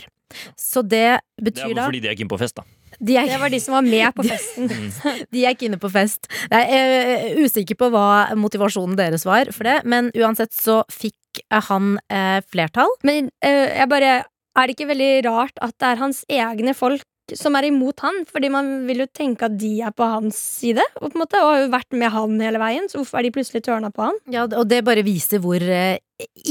Så 0.55 0.81
det 0.87 1.19
Det 1.37 1.51
betyr 1.51 1.71
er 1.73 1.75
da 1.75 1.85
fordi 1.89 1.99
de 2.05 2.07
er 2.07 2.15
keen 2.15 2.29
på 2.31 2.37
fest, 2.39 2.55
da. 2.55 2.63
de 3.03 3.17
er, 3.19 3.25
Det 3.27 3.39
var 3.41 3.49
de 3.51 3.59
som 3.59 3.73
var 3.75 3.81
med 3.83 4.13
på 4.15 4.23
festen. 4.31 4.67
de 5.33 5.45
er 5.45 5.51
ikke 5.55 5.67
inne 5.67 5.79
på 5.81 5.91
fest. 5.91 6.27
Jeg 6.49 6.71
er 6.71 6.93
eh, 7.35 7.41
usikker 7.43 7.75
på 7.75 7.89
hva 7.91 8.33
motivasjonen 8.39 8.95
deres 8.95 9.25
var 9.27 9.51
for 9.51 9.67
det, 9.67 9.81
men 9.83 10.09
uansett 10.15 10.53
så 10.55 10.81
fikk 10.89 11.43
eh, 11.51 11.61
han 11.67 11.97
eh, 12.09 12.39
flertall. 12.47 12.89
Men 13.03 13.29
eh, 13.43 13.77
jeg 13.77 13.89
bare 13.91 14.23
Er 14.51 14.67
det 14.67 14.73
ikke 14.75 14.89
veldig 14.89 15.23
rart 15.29 15.55
at 15.63 15.71
det 15.79 15.87
er 15.87 15.99
hans 16.01 16.25
egne 16.27 16.73
folk 16.75 17.03
som 17.39 17.55
er 17.57 17.67
imot 17.69 18.03
han? 18.05 18.23
Fordi 18.29 18.51
man 18.53 18.71
vil 18.87 19.03
jo 19.05 19.09
tenke 19.11 19.47
at 19.47 19.57
de 19.59 19.73
er 19.85 19.93
på 19.95 20.07
hans 20.07 20.37
side, 20.61 20.83
og, 21.01 21.15
måte, 21.19 21.39
og 21.41 21.53
har 21.53 21.63
jo 21.65 21.73
vært 21.73 21.97
med 21.97 22.13
han 22.13 22.39
hele 22.43 22.61
veien. 22.61 22.87
Så 22.91 23.01
hvorfor 23.01 23.19
er 23.19 23.27
de 23.27 23.33
plutselig 23.35 23.63
tørna 23.67 23.91
på 23.93 24.09
han? 24.09 24.21
Ja, 24.33 24.47
og 24.47 24.65
det 24.69 24.83
bare 24.87 25.05
viser 25.05 25.41
hvor 25.43 25.61
eh, 25.61 25.99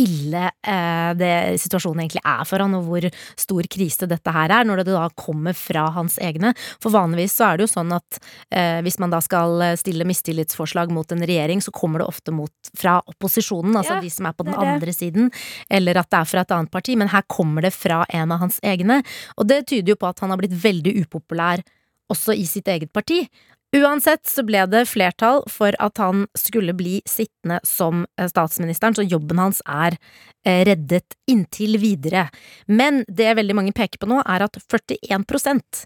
ille 0.00 0.44
eh, 0.48 1.10
det, 1.18 1.32
situasjonen 1.62 2.04
egentlig 2.04 2.22
er 2.24 2.44
for 2.48 2.64
han, 2.64 2.76
og 2.78 2.88
hvor 2.88 3.06
stor 3.38 3.68
krise 3.72 4.08
dette 4.10 4.34
her 4.34 4.54
er, 4.60 4.68
når 4.68 4.82
det 4.82 4.88
da 4.90 5.06
kommer 5.18 5.56
fra 5.56 5.88
hans 5.96 6.18
egne. 6.22 6.52
For 6.82 6.94
vanligvis 6.94 7.36
så 7.38 7.50
er 7.50 7.58
det 7.58 7.66
jo 7.68 7.72
sånn 7.74 7.94
at 7.96 8.20
eh, 8.54 8.80
hvis 8.86 9.00
man 9.02 9.14
da 9.14 9.22
skal 9.24 9.62
stille 9.80 10.06
mistillitsforslag 10.08 10.92
mot 10.94 11.12
en 11.14 11.24
regjering, 11.26 11.62
så 11.64 11.74
kommer 11.74 12.02
det 12.02 12.10
ofte 12.10 12.34
mot, 12.34 12.72
fra 12.76 12.98
opposisjonen, 13.10 13.76
altså 13.76 13.98
Ja, 13.98 14.02
de 14.04 14.12
som 14.12 14.28
er 14.28 14.36
på 14.36 14.46
den 14.46 14.54
er 14.54 14.74
andre 14.76 14.94
siden, 14.94 15.30
eller 15.70 16.00
at 16.00 16.10
det 16.10 16.22
er 16.22 16.30
fra 16.30 16.44
et 16.44 16.54
annet 16.56 16.72
parti, 16.72 16.96
men 16.98 17.10
her 17.12 17.26
kommer 17.30 17.66
det 17.66 17.74
fra 17.76 18.04
en 18.08 18.32
av 18.34 18.42
hans 18.44 18.60
egne. 18.66 19.00
Og 19.36 19.48
det 19.50 19.64
tyder 19.70 19.94
jo 19.94 20.00
på 20.00 20.10
at 20.10 20.22
han 20.22 20.32
har 20.32 20.40
blitt 20.40 20.56
veldig 20.56 20.96
upopulær 21.04 21.64
også 22.10 22.34
i 22.36 22.46
sitt 22.48 22.68
eget 22.70 22.92
parti. 22.92 23.24
Uansett 23.76 24.26
så 24.26 24.42
ble 24.42 24.64
det 24.66 24.82
flertall 24.90 25.44
for 25.50 25.76
at 25.78 26.00
han 26.02 26.24
skulle 26.38 26.74
bli 26.74 26.96
sittende 27.06 27.60
som 27.66 28.02
eh, 28.18 28.26
statsministeren, 28.26 28.96
så 28.98 29.06
jobben 29.06 29.38
hans 29.38 29.62
er 29.62 29.94
eh, 30.42 30.64
reddet 30.66 31.14
inntil 31.30 31.78
videre. 31.78 32.26
Men 32.66 33.04
det 33.06 33.36
veldig 33.38 33.56
mange 33.60 33.76
peker 33.76 34.02
på 34.02 34.10
nå, 34.10 34.24
er 34.26 34.48
at 34.48 34.58
41% 34.58 35.84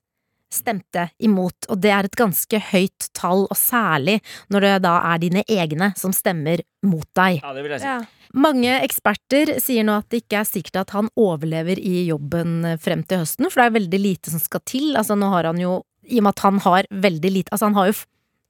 stemte 0.55 1.09
imot, 1.19 1.67
og 1.69 1.81
det 1.83 1.91
er 1.93 2.07
et 2.07 2.17
ganske 2.17 2.61
høyt 2.71 3.09
tall, 3.17 3.45
og 3.51 3.59
særlig 3.59 4.21
når 4.55 4.65
det 4.65 4.75
da 4.87 4.97
er 5.11 5.23
dine 5.23 5.43
egne 5.51 5.91
som 5.99 6.15
stemmer 6.15 6.63
mot 6.87 7.09
deg. 7.19 7.41
Ja, 7.43 7.53
det 7.57 7.65
vil 7.67 7.75
jeg 7.75 7.83
si. 7.83 7.91
Ja. 7.91 8.29
Mange 8.35 8.79
eksperter 8.83 9.57
sier 9.63 9.87
nå 9.87 9.99
at 10.01 10.09
det 10.11 10.25
ikke 10.25 10.41
er 10.41 10.49
sikkert 10.49 10.81
at 10.81 10.95
han 10.97 11.11
overlever 11.21 11.79
i 11.79 12.07
jobben 12.09 12.63
frem 12.83 13.05
til 13.07 13.23
høsten, 13.23 13.51
for 13.51 13.61
det 13.61 13.67
er 13.67 13.77
veldig 13.81 14.01
lite 14.01 14.33
som 14.33 14.43
skal 14.43 14.63
til. 14.67 14.95
Altså, 14.97 15.19
nå 15.19 15.29
har 15.35 15.51
han 15.51 15.61
jo 15.61 15.83
I 16.09 16.19
og 16.21 16.27
med 16.29 16.35
at 16.37 16.45
han 16.47 16.59
har 16.65 16.91
veldig 16.91 17.33
lite 17.33 17.51
Altså, 17.55 17.71
han 17.71 17.75
har 17.75 17.93
jo 17.93 17.97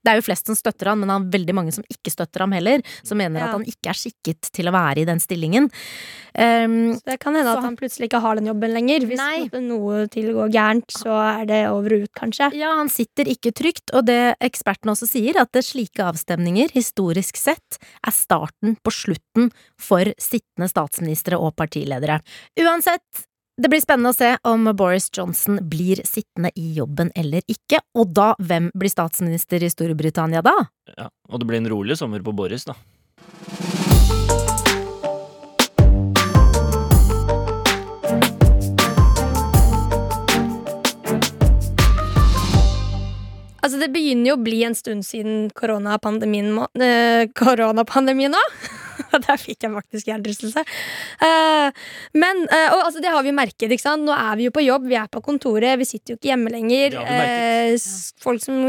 det 0.05 0.13
er 0.13 0.19
jo 0.21 0.27
flest 0.27 0.51
som 0.51 0.57
støtter 0.59 0.91
han, 0.91 1.01
men 1.01 1.09
han 1.09 1.23
har 1.23 1.33
veldig 1.33 1.55
mange 1.57 1.73
som 1.73 1.85
ikke 1.89 2.13
støtter 2.13 2.45
ham 2.45 2.53
heller, 2.53 2.83
som 3.03 3.17
mener 3.17 3.41
Ja. 3.41 3.47
at 3.47 3.53
han 3.57 3.65
ikke 3.65 3.89
er 3.89 3.97
skikket 3.97 4.51
til 4.53 4.69
å 4.69 4.75
være 4.75 5.01
i 5.01 5.07
den 5.09 5.19
stillingen. 5.19 5.71
Um, 6.37 6.93
Så 6.99 7.05
det 7.07 7.21
kan 7.21 7.35
hende 7.35 7.49
at 7.49 7.57
han- 7.57 7.65
han 7.73 7.77
plutselig 7.77 8.11
ikke 8.11 8.21
har 8.21 8.35
den 8.35 8.45
jobben 8.45 8.75
lenger. 8.75 9.01
Hvis 9.07 9.17
Nei. 9.17 9.49
noe 9.61 10.07
til 10.09 10.35
går 10.35 10.51
gærent, 10.53 10.87
så 10.93 11.41
er 11.41 11.47
det 11.47 11.71
over 11.71 11.95
og 11.95 12.03
ut, 12.03 12.13
kanskje. 12.13 12.53
ja, 12.53 12.77
han 12.77 12.89
sitter 12.89 13.25
ikke 13.25 13.53
trygt, 13.55 13.95
og 13.95 14.05
det 14.05 14.37
ekspertene 14.43 14.93
også 14.93 15.09
sier, 15.09 15.41
at 15.41 15.53
slike 15.53 16.05
avstemninger, 16.05 16.71
historisk 16.73 17.37
sett, 17.37 17.79
er 18.07 18.11
starten 18.13 18.77
på 18.85 18.93
slutten 18.93 19.51
for 19.79 20.05
sittende 20.19 20.69
statsministre 20.69 21.41
og 21.41 21.57
partiledere. 21.57 22.21
Uansett, 22.59 23.01
det 23.57 23.71
blir 23.71 23.81
spennende 23.83 24.11
å 24.11 24.17
se 24.17 24.33
om 24.51 24.65
Boris 24.77 25.09
Johnson 25.15 25.61
blir 25.71 26.01
sittende 26.09 26.51
i 26.59 26.73
jobben 26.75 27.13
eller 27.15 27.45
ikke, 27.51 27.79
og 27.95 28.11
da 28.17 28.33
hvem 28.43 28.71
blir 28.75 28.91
statsminister 28.91 29.63
i 29.63 29.71
Storbritannia 29.71 30.43
da? 30.43 30.57
Ja. 30.97 31.09
Og 31.31 31.39
det 31.41 31.47
blir 31.51 31.61
en 31.63 31.71
rolig 31.71 31.99
sommer 32.01 32.25
på 32.27 32.35
Boris, 32.35 32.67
da. 32.67 32.75
Altså, 43.65 43.79
det 43.81 43.89
begynner 43.95 44.29
jo 44.29 44.37
å 44.37 44.45
bli 44.45 44.59
en 44.67 44.75
stund 44.77 45.07
siden 45.09 45.47
koronapandemien 45.57 46.51
må- 46.53 46.69
eh, 46.77 47.25
Koronapandemien 47.33 48.31
nå! 48.35 48.43
Der 49.27 49.41
fikk 49.41 49.65
jeg 49.65 49.73
faktisk 49.75 50.11
hjernerystelse. 50.11 50.65
Eh, 51.25 51.85
men 52.19 52.43
eh, 52.49 52.69
og, 52.73 52.81
altså, 52.87 53.03
det 53.05 53.13
har 53.15 53.25
vi 53.27 53.35
merket. 53.37 53.71
Ikke 53.71 53.85
sant? 53.85 54.07
Nå 54.07 54.15
er 54.15 54.39
vi 54.41 54.49
jo 54.49 54.55
på 54.55 54.65
jobb, 54.65 54.89
vi 54.91 54.99
er 54.99 55.11
på 55.13 55.23
kontoret, 55.25 55.79
vi 55.81 55.89
sitter 55.89 56.15
jo 56.15 56.19
ikke 56.19 56.33
hjemme 56.33 56.53
lenger. 56.53 56.99
Eh, 57.05 57.75
folk 58.25 58.43
som 58.45 58.65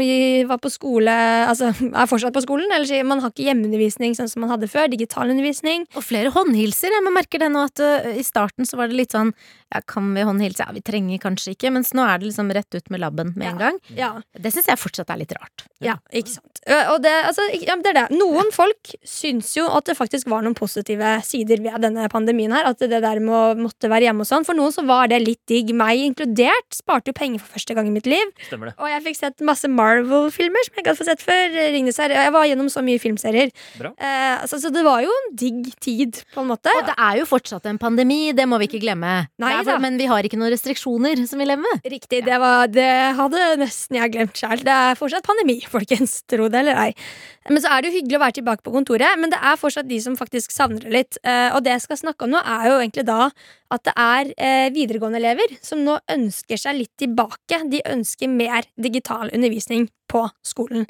var 0.48 0.60
på 0.62 0.72
skole, 0.72 1.12
altså 1.46 1.72
er 1.72 2.10
fortsatt 2.10 2.36
på 2.36 2.44
skolen. 2.46 2.72
Eller 2.76 3.06
man 3.08 3.22
har 3.24 3.34
ikke 3.34 3.48
hjemmeundervisning 3.48 4.16
sånn 4.18 4.30
som 4.32 4.44
man 4.44 4.54
hadde 4.54 4.70
før. 4.70 4.90
Digital 4.92 5.32
undervisning. 5.32 5.86
Og 5.96 6.06
flere 6.06 6.32
håndhilser. 6.34 6.94
Jeg 6.96 7.06
merker 7.06 7.42
det 7.42 7.52
nå 7.52 7.66
at 7.66 7.84
i 8.16 8.24
starten 8.26 8.68
så 8.68 8.78
var 8.80 8.90
det 8.90 9.00
litt 9.00 9.16
sånn 9.16 9.34
ja, 9.74 9.80
kan 9.82 10.06
vi 10.14 10.22
håndhilse? 10.22 10.62
Ja, 10.62 10.72
vi 10.74 10.82
trenger 10.84 11.18
kanskje 11.22 11.56
ikke, 11.56 11.72
mens 11.74 11.90
nå 11.96 12.04
er 12.06 12.20
det 12.20 12.28
liksom 12.28 12.50
rett 12.54 12.76
ut 12.76 12.90
med 12.92 13.02
labben 13.02 13.32
med 13.36 13.48
en 13.50 13.58
gang. 13.58 13.78
Ja, 13.98 14.12
Det 14.38 14.52
syns 14.54 14.68
jeg 14.70 14.78
fortsatt 14.78 15.10
er 15.10 15.18
litt 15.18 15.34
rart. 15.34 15.66
Ja, 15.82 15.96
ikke 16.14 16.36
sant. 16.36 16.60
Og 16.92 17.00
det, 17.02 17.12
altså, 17.28 17.44
ja, 17.52 17.74
det 17.82 17.90
er 17.92 17.98
det. 17.98 18.04
Noen 18.16 18.52
folk 18.54 18.92
syns 19.06 19.52
jo 19.56 19.66
at 19.74 19.88
det 19.90 19.96
faktisk 19.98 20.30
var 20.30 20.44
noen 20.46 20.54
positive 20.56 21.16
sider 21.26 21.60
ved 21.64 21.82
denne 21.84 22.06
pandemien 22.12 22.54
her. 22.54 22.68
At 22.70 22.80
det 22.80 23.02
der 23.02 23.20
med 23.22 23.34
å 23.34 23.42
måtte 23.66 23.90
være 23.90 24.08
hjemme 24.08 24.24
og 24.24 24.30
sånn. 24.30 24.46
For 24.46 24.56
noen 24.56 24.74
så 24.74 24.86
var 24.86 25.10
det 25.12 25.20
litt 25.24 25.42
digg. 25.50 25.74
Meg 25.76 26.04
inkludert. 26.06 26.70
Sparte 26.74 27.12
jo 27.12 27.18
penger 27.18 27.42
for 27.42 27.58
første 27.58 27.76
gang 27.76 27.90
i 27.90 27.94
mitt 27.94 28.08
liv. 28.10 28.32
Stemmer 28.48 28.70
det. 28.70 28.76
Og 28.80 28.90
jeg 28.90 29.04
fikk 29.08 29.20
sett 29.20 29.44
masse 29.46 29.68
Marvel-filmer 29.70 30.66
som 30.66 30.74
jeg 30.78 30.84
ikke 30.84 30.92
hadde 30.94 31.00
fått 31.02 31.10
sett 31.12 31.26
før. 31.26 31.58
Ringnes 31.76 32.00
her. 32.02 32.14
Jeg 32.16 32.34
var 32.34 32.48
gjennom 32.48 32.70
så 32.72 32.84
mye 32.86 33.02
filmserier. 33.02 33.52
Bra. 33.80 33.92
Eh, 33.98 34.32
altså, 34.46 34.62
så 34.62 34.72
det 34.74 34.86
var 34.86 35.04
jo 35.04 35.12
en 35.20 35.28
digg 35.38 35.70
tid, 35.82 36.22
på 36.34 36.42
en 36.44 36.50
måte. 36.54 36.72
Og 36.78 36.88
det 36.88 36.96
er 36.96 37.20
jo 37.20 37.28
fortsatt 37.28 37.68
en 37.70 37.78
pandemi, 37.82 38.30
det 38.36 38.46
må 38.48 38.58
vi 38.62 38.70
ikke 38.70 38.82
glemme. 38.82 39.14
Nei 39.42 39.55
for-. 39.64 39.82
Men 39.82 39.96
vi 40.00 40.08
har 40.10 40.26
ikke 40.26 40.40
noen 40.40 40.52
restriksjoner 40.54 41.22
som 41.30 41.40
vi 41.40 41.48
lever 41.48 41.64
med. 41.64 41.88
Riktig. 41.96 42.24
Det, 42.26 42.40
var, 42.42 42.68
det 42.72 42.90
hadde 43.20 43.46
nesten 43.62 44.00
jeg 44.00 44.14
glemt 44.16 44.36
sjøl. 44.36 44.60
Det 44.66 44.76
er 44.76 44.98
fortsatt 44.98 45.26
pandemi, 45.26 45.60
folkens. 45.70 46.20
Tro 46.28 46.50
det 46.52 46.64
eller 46.64 46.84
ei. 46.88 46.92
Men 47.50 47.62
så 47.62 47.70
er 47.70 47.82
det 47.82 47.90
jo 47.90 47.98
hyggelig 48.00 48.18
å 48.18 48.22
være 48.22 48.36
tilbake 48.40 48.64
på 48.66 48.72
kontoret, 48.74 49.20
men 49.20 49.30
det 49.32 49.38
er 49.38 49.58
fortsatt 49.60 49.88
de 49.88 49.98
som 50.02 50.16
faktisk 50.18 50.54
savner 50.54 50.82
det 50.82 50.92
litt. 50.94 51.20
Eh, 51.22 51.48
og 51.54 51.62
det 51.64 51.76
jeg 51.76 51.84
skal 51.86 52.00
snakke 52.00 52.26
om 52.26 52.34
nå, 52.34 52.42
er 52.42 52.68
jo 52.70 52.80
egentlig 52.80 53.06
da 53.06 53.28
at 53.74 53.86
det 53.86 53.94
er 53.98 54.32
eh, 54.34 54.66
videregående 54.74 55.20
elever 55.20 55.56
som 55.64 55.82
nå 55.86 55.98
ønsker 56.12 56.60
seg 56.60 56.80
litt 56.80 56.92
tilbake. 57.02 57.62
De 57.70 57.82
ønsker 57.86 58.30
mer 58.32 58.66
digital 58.74 59.30
undervisning 59.30 59.88
på 60.10 60.26
skolen. 60.46 60.86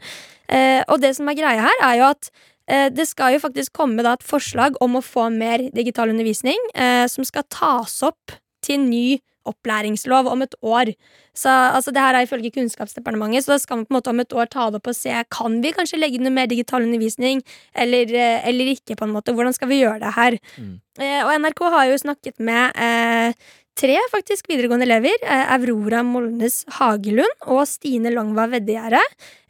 Eh, 0.48 0.82
og 0.88 1.00
det 1.04 1.14
som 1.18 1.28
er 1.28 1.38
greia 1.38 1.68
her, 1.68 1.82
er 1.90 2.02
jo 2.02 2.12
at 2.16 2.30
det 2.66 3.04
skal 3.06 3.36
jo 3.36 3.38
faktisk 3.38 3.76
komme 3.78 4.02
et 4.10 4.24
forslag 4.26 4.74
om 4.82 4.96
å 4.98 5.02
få 5.04 5.28
mer 5.30 5.62
digital 5.70 6.10
undervisning, 6.10 6.58
som 7.06 7.22
skal 7.22 7.44
tas 7.46 7.92
opp 8.02 8.34
til 8.66 8.82
ny 8.82 9.18
opplæringslov 9.46 10.28
om 10.30 10.42
et 10.42 10.54
år. 10.62 10.92
Så 11.36 11.50
altså, 11.50 11.92
det 11.94 12.02
her 12.02 12.16
er 12.18 12.26
ifølge 12.26 12.50
Kunnskapsdepartementet, 12.54 13.44
så 13.44 13.54
da 13.54 13.58
skal 13.62 13.78
man 13.78 13.86
på 13.86 13.94
en 13.94 13.98
måte 13.98 14.12
om 14.12 14.22
et 14.22 14.32
år 14.34 14.48
ta 14.50 14.68
det 14.70 14.80
opp 14.80 14.90
og 14.90 14.96
se 14.96 15.12
kan 15.32 15.60
vi 15.62 15.74
kanskje 15.76 16.00
legge 16.00 16.18
inn 16.18 16.26
noe 16.26 16.34
mer 16.34 16.50
digital 16.50 16.86
undervisning, 16.86 17.42
eller, 17.74 18.10
eh, 18.10 18.48
eller 18.48 18.72
ikke. 18.74 18.96
på 18.96 19.04
en 19.04 19.12
måte. 19.12 19.34
Hvordan 19.34 19.52
skal 19.52 19.68
vi 19.68 19.82
gjøre 19.82 20.00
det 20.00 20.14
her? 20.14 20.38
Mm. 20.58 20.74
Eh, 20.98 21.22
og 21.26 21.32
NRK 21.40 21.62
har 21.74 21.86
jo 21.90 21.98
snakket 22.00 22.40
med 22.40 22.72
eh, 22.76 23.32
tre 23.76 23.96
faktisk 24.12 24.48
videregående 24.50 24.86
elever. 24.88 25.16
Eh, 25.22 25.52
Aurora 25.54 26.02
Molnes 26.06 26.62
Hagelund 26.78 27.44
og 27.52 27.62
Stine 27.68 28.12
Langva 28.14 28.46
Veddegjerde. 28.52 29.00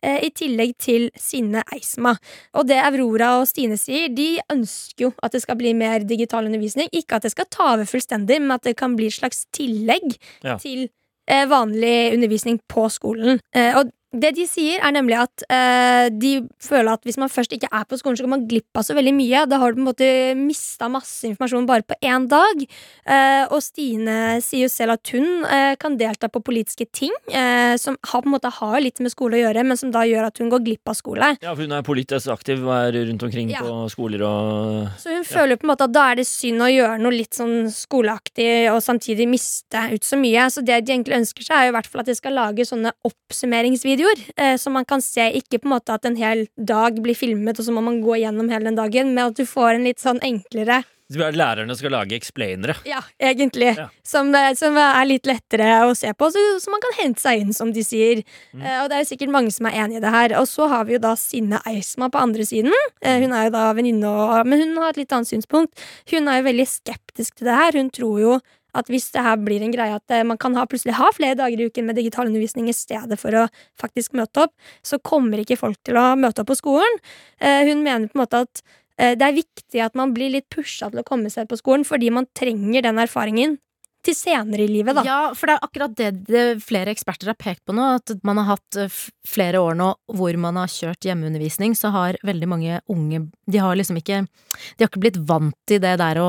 Eh, 0.02 0.18
I 0.26 0.30
tillegg 0.34 0.74
til 0.82 1.08
Sinne 1.18 1.62
Eisma. 1.74 2.16
Og 2.58 2.66
det 2.68 2.78
Aurora 2.82 3.36
og 3.40 3.46
Stine 3.50 3.78
sier, 3.80 4.08
de 4.14 4.36
ønsker 4.52 5.06
jo 5.08 5.12
at 5.22 5.32
det 5.36 5.42
skal 5.44 5.58
bli 5.60 5.72
mer 5.78 6.04
digital 6.06 6.46
undervisning. 6.50 6.90
Ikke 6.92 7.18
at 7.20 7.26
det 7.26 7.32
skal 7.36 7.48
ta 7.50 7.72
over 7.74 7.86
fullstendig, 7.88 8.40
men 8.42 8.56
at 8.58 8.66
det 8.66 8.76
kan 8.76 8.96
bli 8.98 9.06
et 9.10 9.18
slags 9.20 9.46
tillegg 9.56 10.16
Ja. 10.44 10.56
til 10.58 10.88
eh, 11.28 11.46
vanlig 11.46 12.14
undervisning 12.14 12.60
på 12.68 12.88
skolen. 12.90 13.40
Og 13.54 13.90
Det 14.14 14.30
de 14.36 14.44
sier, 14.48 14.78
er 14.80 14.92
nemlig 14.94 15.16
at 15.18 15.42
eh, 15.50 16.06
de 16.14 16.30
føler 16.62 16.92
at 16.94 17.02
hvis 17.04 17.18
man 17.18 17.28
først 17.28 17.52
ikke 17.52 17.68
er 17.74 17.82
på 17.90 17.98
skolen, 17.98 18.16
så 18.16 18.22
går 18.24 18.30
man 18.30 18.44
glipp 18.48 18.78
av 18.78 18.84
så 18.86 18.94
veldig 18.96 19.12
mye. 19.16 19.42
Da 19.50 19.58
har 19.58 19.72
du 19.74 19.80
på 19.80 19.82
en 19.82 19.88
måte 19.88 20.08
mista 20.38 20.86
masse 20.88 21.26
informasjon 21.26 21.66
bare 21.68 21.82
på 21.84 21.96
én 22.06 22.28
dag. 22.30 22.62
Eh, 23.04 23.42
og 23.50 23.58
Stine 23.64 24.38
sier 24.44 24.68
jo 24.68 24.70
selv 24.72 24.94
at 24.94 25.10
hun 25.12 25.42
eh, 25.44 25.74
kan 25.82 25.98
delta 25.98 26.30
på 26.32 26.40
politiske 26.46 26.86
ting 26.94 27.12
eh, 27.34 27.74
som 27.82 27.98
har, 27.98 28.22
på 28.22 28.30
en 28.30 28.36
måte 28.36 28.52
har 28.60 28.78
litt 28.80 29.02
med 29.04 29.12
skole 29.12 29.40
å 29.40 29.42
gjøre, 29.42 29.66
men 29.66 29.80
som 29.80 29.90
da 29.92 30.04
gjør 30.08 30.30
at 30.30 30.38
hun 30.40 30.54
går 30.54 30.64
glipp 30.70 30.92
av 30.94 30.96
skole. 31.00 31.32
Ja, 31.42 31.52
for 31.52 31.66
hun 31.66 31.74
er 31.76 31.84
politisk 31.86 32.30
aktiv 32.32 32.62
og 32.64 32.72
er 32.78 33.00
rundt 33.10 33.26
omkring 33.26 33.50
Ja. 33.52 33.64
på 33.66 33.90
skoler 33.92 34.22
og 34.22 34.88
Så 35.02 35.12
hun 35.18 35.26
føler 35.26 35.58
på 35.58 35.66
en 35.66 35.74
måte 35.74 35.90
at 35.90 35.94
da 35.98 36.06
er 36.12 36.22
det 36.22 36.28
synd 36.30 36.62
å 36.62 36.70
gjøre 36.70 37.02
noe 37.02 37.12
litt 37.18 37.34
sånn 37.36 37.66
skoleaktig 37.74 38.70
og 38.70 38.80
samtidig 38.86 39.26
miste 39.34 39.82
ut 39.92 40.06
så 40.06 40.16
mye. 40.16 40.46
Så 40.54 40.64
det 40.64 40.78
de 40.86 40.94
egentlig 40.94 41.18
ønsker 41.20 41.42
seg, 41.50 41.56
er 41.58 41.68
jo 41.68 41.74
i 41.74 41.76
hvert 41.80 41.90
fall 41.90 42.06
at 42.06 42.10
de 42.14 42.16
skal 42.16 42.38
lage 42.38 42.64
sånne 42.70 42.94
oppsummeringsvideoer. 43.04 44.04
Eh, 44.36 44.56
så 44.56 44.70
man 44.72 44.84
kan 44.84 45.00
se 45.04 45.28
ikke 45.40 45.60
på 45.62 45.68
en 45.70 45.76
måte 45.76 45.94
at 45.94 46.04
en 46.08 46.16
hel 46.16 46.46
dag 46.58 46.98
blir 47.02 47.16
filmet, 47.18 47.58
og 47.58 47.64
så 47.66 47.72
må 47.74 47.82
man 47.84 48.00
gå 48.04 48.18
gjennom 48.22 48.48
hele 48.52 48.64
den 48.70 48.78
dagen, 48.78 49.14
men 49.14 49.30
at 49.32 49.36
du 49.38 49.44
får 49.48 49.74
en 49.76 49.84
litt 49.88 50.02
sånn 50.02 50.20
enklere 50.26 50.82
Lærerne 51.06 51.70
skal 51.78 51.92
lage 51.94 52.16
explainere. 52.16 52.74
Ja, 52.84 52.98
egentlig. 53.22 53.76
Ja. 53.78 53.84
Som, 54.02 54.32
det- 54.32 54.56
som 54.58 54.74
er 54.76 55.04
litt 55.06 55.22
lettere 55.24 55.84
å 55.86 55.92
se 55.94 56.10
på, 56.12 56.26
så, 56.34 56.40
så 56.58 56.68
man 56.72 56.80
kan 56.82 56.96
hente 56.98 57.22
seg 57.22 57.44
inn, 57.44 57.52
som 57.54 57.70
de 57.72 57.84
sier. 57.86 58.24
Mm. 58.52 58.64
Eh, 58.64 58.80
og 58.82 58.88
det 58.90 58.96
er 58.96 59.04
jo 59.04 59.10
sikkert 59.12 59.30
mange 59.30 59.52
som 59.54 59.66
er 59.70 59.76
enig 59.84 60.00
i 60.00 60.02
det 60.02 60.10
her. 60.10 60.34
Og 60.40 60.48
så 60.50 60.66
har 60.66 60.84
vi 60.88 60.96
jo 60.96 60.98
da 60.98 61.12
Sinne 61.14 61.60
Eisma 61.64 62.08
på 62.10 62.18
andre 62.18 62.42
siden. 62.42 62.74
Eh, 63.00 63.20
hun 63.22 63.30
er 63.38 63.46
jo 63.46 63.54
da 63.54 63.68
venninne, 63.78 64.42
men 64.50 64.64
hun 64.64 64.74
har 64.82 64.90
et 64.90 64.96
litt 65.04 65.14
annet 65.14 65.30
synspunkt. 65.30 65.78
Hun 66.10 66.26
er 66.26 66.40
jo 66.40 66.48
veldig 66.48 66.66
skeptisk 66.74 67.38
til 67.38 67.52
det 67.52 67.54
her. 67.54 67.78
Hun 67.78 67.90
tror 67.94 68.18
jo 68.24 68.40
at 68.76 68.90
hvis 68.92 69.10
det 69.14 69.24
her 69.24 69.38
blir 69.40 69.64
en 69.64 69.74
greie 69.74 69.96
at 69.96 70.14
eh, 70.14 70.24
man 70.26 70.38
kan 70.40 70.56
ha, 70.58 70.66
plutselig 70.68 70.96
ha 70.98 71.10
flere 71.16 71.38
dager 71.38 71.60
i 71.60 71.68
uken 71.70 71.88
med 71.88 71.98
digital 71.98 72.30
undervisning 72.30 72.70
i 72.70 72.76
stedet 72.76 73.18
for 73.20 73.34
å 73.36 73.46
faktisk 73.80 74.16
møte 74.18 74.46
opp, 74.46 74.54
så 74.86 75.00
kommer 75.02 75.42
ikke 75.42 75.58
folk 75.60 75.80
til 75.86 75.98
å 76.00 76.08
møte 76.20 76.42
opp 76.42 76.52
på 76.52 76.58
skolen. 76.58 76.98
Eh, 77.40 77.64
hun 77.70 77.84
mener 77.84 78.10
på 78.10 78.18
en 78.18 78.24
måte 78.24 78.42
at 78.46 78.64
eh, 78.98 79.14
det 79.18 79.28
er 79.28 79.38
viktig 79.38 79.84
at 79.84 79.98
man 79.98 80.14
blir 80.16 80.34
litt 80.36 80.48
pusha 80.52 80.90
til 80.92 81.02
å 81.02 81.06
komme 81.06 81.32
seg 81.32 81.48
på 81.50 81.58
skolen, 81.60 81.86
fordi 81.88 82.12
man 82.14 82.28
trenger 82.36 82.86
den 82.86 83.02
erfaringen 83.02 83.58
til 84.06 84.14
senere 84.16 84.64
i 84.64 84.70
livet, 84.70 84.94
da. 84.96 85.02
Ja, 85.06 85.18
for 85.36 85.50
det 85.50 85.56
er 85.58 85.66
akkurat 85.66 85.96
det, 85.98 86.10
det 86.30 86.44
flere 86.64 86.92
eksperter 86.94 87.32
har 87.32 87.38
pekt 87.38 87.64
på 87.66 87.74
nå, 87.76 87.88
at 87.98 88.14
man 88.26 88.38
har 88.40 88.52
hatt 88.54 88.78
eh, 88.80 89.00
flere 89.26 89.58
år 89.62 89.74
nå 89.78 89.90
hvor 90.14 90.36
man 90.38 90.56
har 90.60 90.70
kjørt 90.70 91.02
hjemmeundervisning, 91.08 91.74
så 91.78 91.90
har 91.94 92.18
veldig 92.26 92.48
mange 92.48 92.80
unge 92.92 93.24
De 93.50 93.58
har 93.62 93.74
liksom 93.78 93.98
ikke 93.98 94.20
De 94.26 94.84
har 94.84 94.88
ikke 94.90 95.02
blitt 95.02 95.18
vant 95.28 95.54
til 95.66 95.80
det 95.82 95.96
der 95.98 96.20
å 96.22 96.28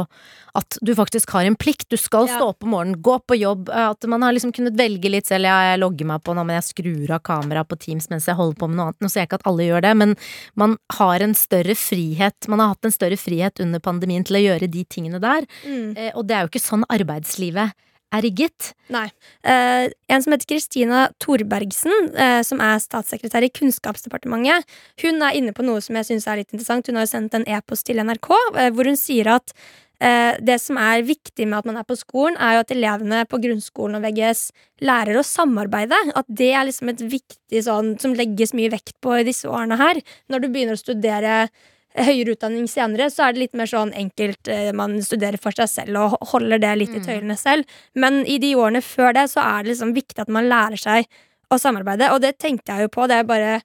At 0.58 0.78
du 0.82 0.90
faktisk 0.98 1.30
har 1.36 1.46
en 1.46 1.56
plikt, 1.60 1.86
du 1.94 1.98
skal 2.02 2.26
stå 2.32 2.48
opp 2.50 2.66
om 2.66 2.72
morgenen, 2.74 2.98
gå 3.06 3.20
på 3.30 3.38
jobb, 3.38 3.70
eh, 3.70 3.90
at 3.92 4.08
man 4.10 4.26
har 4.26 4.34
liksom 4.34 4.52
kunnet 4.58 4.74
velge 4.80 5.12
litt 5.14 5.30
selv, 5.30 5.46
ja, 5.46 5.58
jeg 5.72 5.82
logger 5.84 6.10
meg 6.10 6.24
på 6.26 6.34
nå, 6.34 6.42
men 6.48 6.58
jeg 6.58 6.66
skrur 6.72 7.12
av 7.14 7.22
kameraet 7.30 7.70
på 7.70 7.78
Teams 7.84 8.10
mens 8.10 8.26
jeg 8.26 8.38
holder 8.40 8.58
på 8.58 8.70
med 8.72 8.80
noe 8.80 8.88
annet. 8.90 9.00
Nå 9.06 9.12
ser 9.14 9.22
jeg 9.22 9.30
ikke 9.30 9.38
at 9.44 9.48
alle 9.52 9.68
gjør 9.70 9.86
det, 9.86 9.94
men 10.02 10.16
man 10.58 10.74
har 10.98 11.22
en 11.28 11.36
større 11.38 11.76
frihet, 11.78 12.50
man 12.50 12.64
har 12.64 12.74
hatt 12.74 12.90
en 12.90 12.96
større 12.96 13.20
frihet 13.22 13.62
under 13.62 13.84
pandemien 13.86 14.26
til 14.26 14.40
å 14.40 14.44
gjøre 14.48 14.72
de 14.74 14.84
tingene 14.90 15.22
der, 15.22 15.46
Mm. 15.68 15.94
eh, 15.98 16.12
og 16.16 16.26
det 16.28 16.36
er 16.36 16.42
jo 16.46 16.50
ikke 16.50 16.64
sånn 16.64 16.84
arbeidslivet 16.90 17.67
er 18.16 18.24
rigget. 18.24 18.72
Nei. 18.94 19.08
Eh, 19.44 19.88
en 20.10 20.24
som 20.24 20.34
heter 20.34 20.50
Kristina 20.50 21.08
Thorbergsen, 21.24 22.14
eh, 22.16 22.42
som 22.48 22.62
er 22.64 22.80
statssekretær 22.84 23.44
i 23.44 23.52
Kunnskapsdepartementet, 23.52 24.68
hun 25.04 25.22
er 25.22 25.36
inne 25.36 25.56
på 25.56 25.66
noe 25.68 25.84
som 25.84 26.00
jeg 26.00 26.12
syns 26.12 26.28
er 26.28 26.42
litt 26.42 26.54
interessant. 26.54 26.88
Hun 26.88 27.00
har 27.00 27.08
jo 27.08 27.14
sendt 27.16 27.36
en 27.36 27.48
e-post 27.48 27.88
til 27.90 28.00
NRK 28.00 28.32
eh, 28.56 28.72
hvor 28.72 28.88
hun 28.88 29.00
sier 29.00 29.32
at 29.36 29.54
eh, 30.00 30.40
det 30.40 30.60
som 30.64 30.80
er 30.82 31.06
viktig 31.08 31.48
med 31.48 31.60
at 31.60 31.70
man 31.70 31.80
er 31.82 31.88
på 31.88 32.00
skolen, 32.00 32.40
er 32.40 32.58
jo 32.58 32.66
at 32.66 32.76
elevene 32.76 33.24
på 33.30 33.42
grunnskolen 33.44 34.00
og 34.00 34.08
VGS 34.08 34.50
lærer 34.88 35.20
å 35.20 35.26
samarbeide. 35.28 36.00
At 36.16 36.30
det 36.30 36.54
er 36.54 36.68
liksom 36.70 36.94
et 36.94 37.04
viktig 37.04 37.64
sånn 37.66 37.96
som 38.02 38.16
legges 38.18 38.56
mye 38.58 38.72
vekt 38.74 38.96
på 39.04 39.20
i 39.20 39.26
disse 39.28 39.50
årene 39.50 39.80
her. 39.80 40.00
Når 40.32 40.46
du 40.46 40.52
begynner 40.54 40.78
å 40.78 40.86
studere 40.86 41.42
høyere 41.98 42.36
utdanning 42.36 42.68
senere, 42.70 43.10
så 43.14 43.26
er 43.26 43.34
det 43.34 43.44
litt 43.46 43.58
mer 43.58 43.70
sånn 43.70 43.94
enkelt 43.98 44.50
eh, 44.52 44.70
man 44.76 44.98
studerer 45.04 45.40
for 45.42 45.56
seg 45.56 45.70
selv 45.72 46.02
og 46.02 46.30
holder 46.34 46.62
det 46.62 46.74
litt 46.78 46.96
i 46.98 47.02
tøylene 47.04 47.38
selv. 47.40 47.66
Men 47.98 48.22
i 48.30 48.38
de 48.44 48.54
årene 48.60 48.84
før 48.86 49.16
det 49.18 49.28
så 49.34 49.44
er 49.46 49.66
det 49.66 49.74
liksom 49.74 49.96
viktig 49.98 50.22
at 50.24 50.32
man 50.34 50.50
lærer 50.50 50.80
seg 50.82 51.10
å 51.54 51.60
samarbeide, 51.62 52.12
og 52.14 52.22
det 52.24 52.36
tenkte 52.42 52.76
jeg 52.76 52.88
jo 52.88 52.94
på. 52.94 53.08
Det 53.08 53.22
er 53.22 53.28
bare 53.28 53.60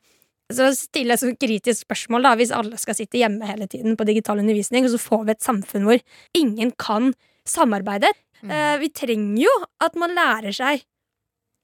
så 0.52 0.68
stille 0.76 1.16
et 1.16 1.22
så 1.22 1.32
kritisk 1.34 1.86
spørsmål, 1.86 2.26
da, 2.26 2.34
hvis 2.38 2.52
alle 2.54 2.78
skal 2.80 2.96
sitte 2.98 3.20
hjemme 3.20 3.48
hele 3.48 3.68
tiden 3.70 3.96
på 3.98 4.06
digital 4.08 4.42
undervisning, 4.42 4.86
og 4.86 4.94
så 4.94 5.00
får 5.00 5.24
vi 5.26 5.34
et 5.34 5.44
samfunn 5.44 5.88
hvor 5.88 6.02
ingen 6.38 6.72
kan 6.80 7.12
samarbeide. 7.48 8.12
Eh, 8.42 8.76
vi 8.82 8.90
trenger 8.94 9.44
jo 9.44 9.52
at 9.82 9.98
man 9.98 10.14
lærer 10.16 10.54
seg 10.56 10.84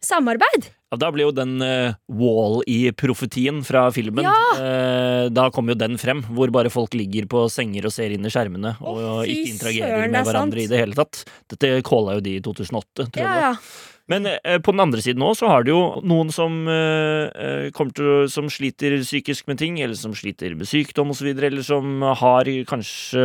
samarbeid. 0.05 0.71
Ja, 0.89 0.97
da 1.03 1.11
blir 1.13 1.27
jo 1.27 1.35
den 1.37 1.59
uh, 1.61 1.97
Wall-E-profetien 2.09 3.61
fra 3.67 3.89
filmen 3.93 4.25
Ja! 4.25 4.37
uh, 4.57 5.27
Da 5.35 5.49
kommer 5.53 5.75
jo 5.75 5.81
den 5.83 5.99
frem, 6.01 6.23
hvor 6.33 6.53
bare 6.55 6.73
folk 6.73 6.97
ligger 6.97 7.29
på 7.29 7.45
senger 7.53 7.91
og 7.91 7.95
ser 7.95 8.15
inn 8.15 8.25
i 8.25 8.33
skjermene 8.33 8.77
og 8.81 9.03
oh, 9.03 9.21
ikke 9.27 9.53
interagerer 9.53 10.09
med 10.09 10.21
er 10.23 10.27
hverandre 10.31 10.63
sant. 10.63 10.65
i 10.65 10.73
det 10.73 10.81
hele 10.81 10.97
tatt. 10.97 11.23
Dette 11.53 11.75
calla 11.87 12.17
jo 12.19 12.25
de 12.25 12.39
i 12.39 12.43
2008, 12.45 13.09
tror 13.13 13.21
jeg. 13.21 13.29
Ja, 13.29 13.53
ja. 13.53 13.97
Men 14.09 14.27
eh, 14.27 14.59
på 14.65 14.73
den 14.73 14.81
andre 14.81 15.03
siden 15.05 15.23
også 15.25 15.45
så 15.45 15.51
har 15.53 15.65
du 15.67 15.71
jo 15.71 15.83
noen 16.09 16.33
som, 16.35 16.55
eh, 16.73 17.29
eh, 17.29 17.67
kommer 17.77 17.95
til, 17.95 18.29
som 18.33 18.49
sliter 18.51 18.97
psykisk 19.05 19.47
med 19.51 19.61
ting, 19.61 19.77
eller 19.85 19.95
som 19.99 20.15
sliter 20.17 20.57
med 20.57 20.67
sykdom 20.67 21.13
osv., 21.13 21.29
eller 21.37 21.63
som 21.63 22.01
har 22.03 22.49
kanskje 22.69 23.21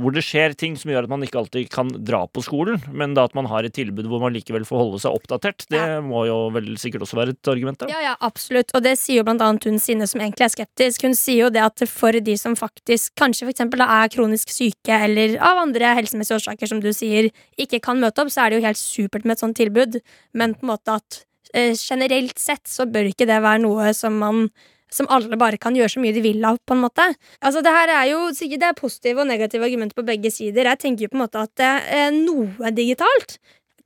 Hvor 0.00 0.14
det 0.14 0.24
skjer 0.24 0.54
ting 0.58 0.74
som 0.78 0.90
gjør 0.90 1.06
at 1.06 1.12
man 1.12 1.22
ikke 1.22 1.38
alltid 1.40 1.68
kan 1.70 1.90
dra 1.92 2.24
på 2.26 2.42
skolen, 2.44 2.80
men 2.92 3.14
da 3.14 3.26
at 3.28 3.36
man 3.36 3.46
har 3.50 3.66
et 3.66 3.74
tilbud 3.76 4.08
hvor 4.08 4.22
man 4.22 4.34
likevel 4.34 4.64
får 4.66 4.80
holde 4.80 5.00
seg 5.02 5.14
oppdatert. 5.14 5.66
Det 5.68 5.78
Ja. 5.78 6.00
må 6.00 6.24
jo 6.26 6.50
vel 6.50 6.76
sikkert 6.80 7.04
også 7.04 7.18
være 7.18 7.34
et 7.36 7.48
argument, 7.48 7.78
da. 7.78 7.86
Ja, 7.92 8.00
ja, 8.00 8.14
absolutt. 8.20 8.72
Og 8.74 8.82
det 8.82 8.96
sier 8.98 9.20
jo 9.20 9.26
blant 9.28 9.42
annet 9.44 9.64
hun 9.64 9.78
Sinne, 9.78 10.08
som 10.08 10.20
egentlig 10.20 10.46
er 10.48 10.54
skeptisk. 10.54 11.04
Hun 11.06 11.14
sier 11.14 11.46
jo 11.46 11.50
det 11.50 11.62
at 11.62 11.88
for 11.88 12.12
de 12.12 12.36
som 12.36 12.56
faktisk 12.56 13.14
kanskje 13.16 13.46
for 13.46 13.52
eksempel 13.54 13.78
da 13.78 13.86
er 14.02 14.08
kronisk 14.12 14.50
syke, 14.50 14.90
eller 14.90 15.36
av 15.38 15.62
andre 15.62 15.94
helsemessige 15.94 16.40
årsaker, 16.40 16.68
som 16.68 16.80
du 16.80 16.90
sier, 16.92 17.30
ikke 17.58 17.80
kan 17.84 18.00
møte 18.00 18.24
opp, 18.24 18.32
så 18.32 18.46
er 18.46 18.50
det 18.50 18.60
jo 18.60 18.66
helt 18.66 18.80
supert 18.80 19.24
med 19.24 19.36
et 19.36 19.44
sånt 19.44 19.56
tilbud. 19.56 19.97
Men 20.38 20.56
på 20.56 20.66
en 20.66 20.72
måte 20.72 20.98
at 21.00 21.22
eh, 21.54 21.74
generelt 21.76 22.38
sett 22.40 22.66
så 22.68 22.88
bør 22.88 23.10
ikke 23.12 23.28
det 23.28 23.40
være 23.44 23.64
noe 23.64 23.92
som 23.96 24.18
man 24.20 24.48
som 24.88 25.04
alle 25.12 25.36
bare 25.36 25.58
kan 25.60 25.76
gjøre 25.76 25.92
så 25.92 26.00
mye 26.00 26.14
de 26.16 26.22
vil 26.24 26.44
av, 26.48 26.56
på 26.64 26.72
en 26.72 26.80
måte. 26.86 27.04
Altså, 27.44 27.60
det 27.60 27.74
her 27.74 27.90
er 27.92 28.06
jo 28.08 28.22
sikkert 28.32 28.62
det 28.62 28.70
er 28.70 28.78
positive 28.78 29.20
og 29.20 29.28
negative 29.28 29.66
argumenter 29.66 29.98
på 29.98 30.06
begge 30.08 30.32
sider. 30.32 30.70
Jeg 30.70 30.80
tenker 30.80 31.04
jo 31.04 31.10
på 31.12 31.18
en 31.18 31.24
måte 31.26 31.42
at 31.44 31.64
eh, 31.64 32.08
noe 32.14 32.72
digitalt 32.72 33.36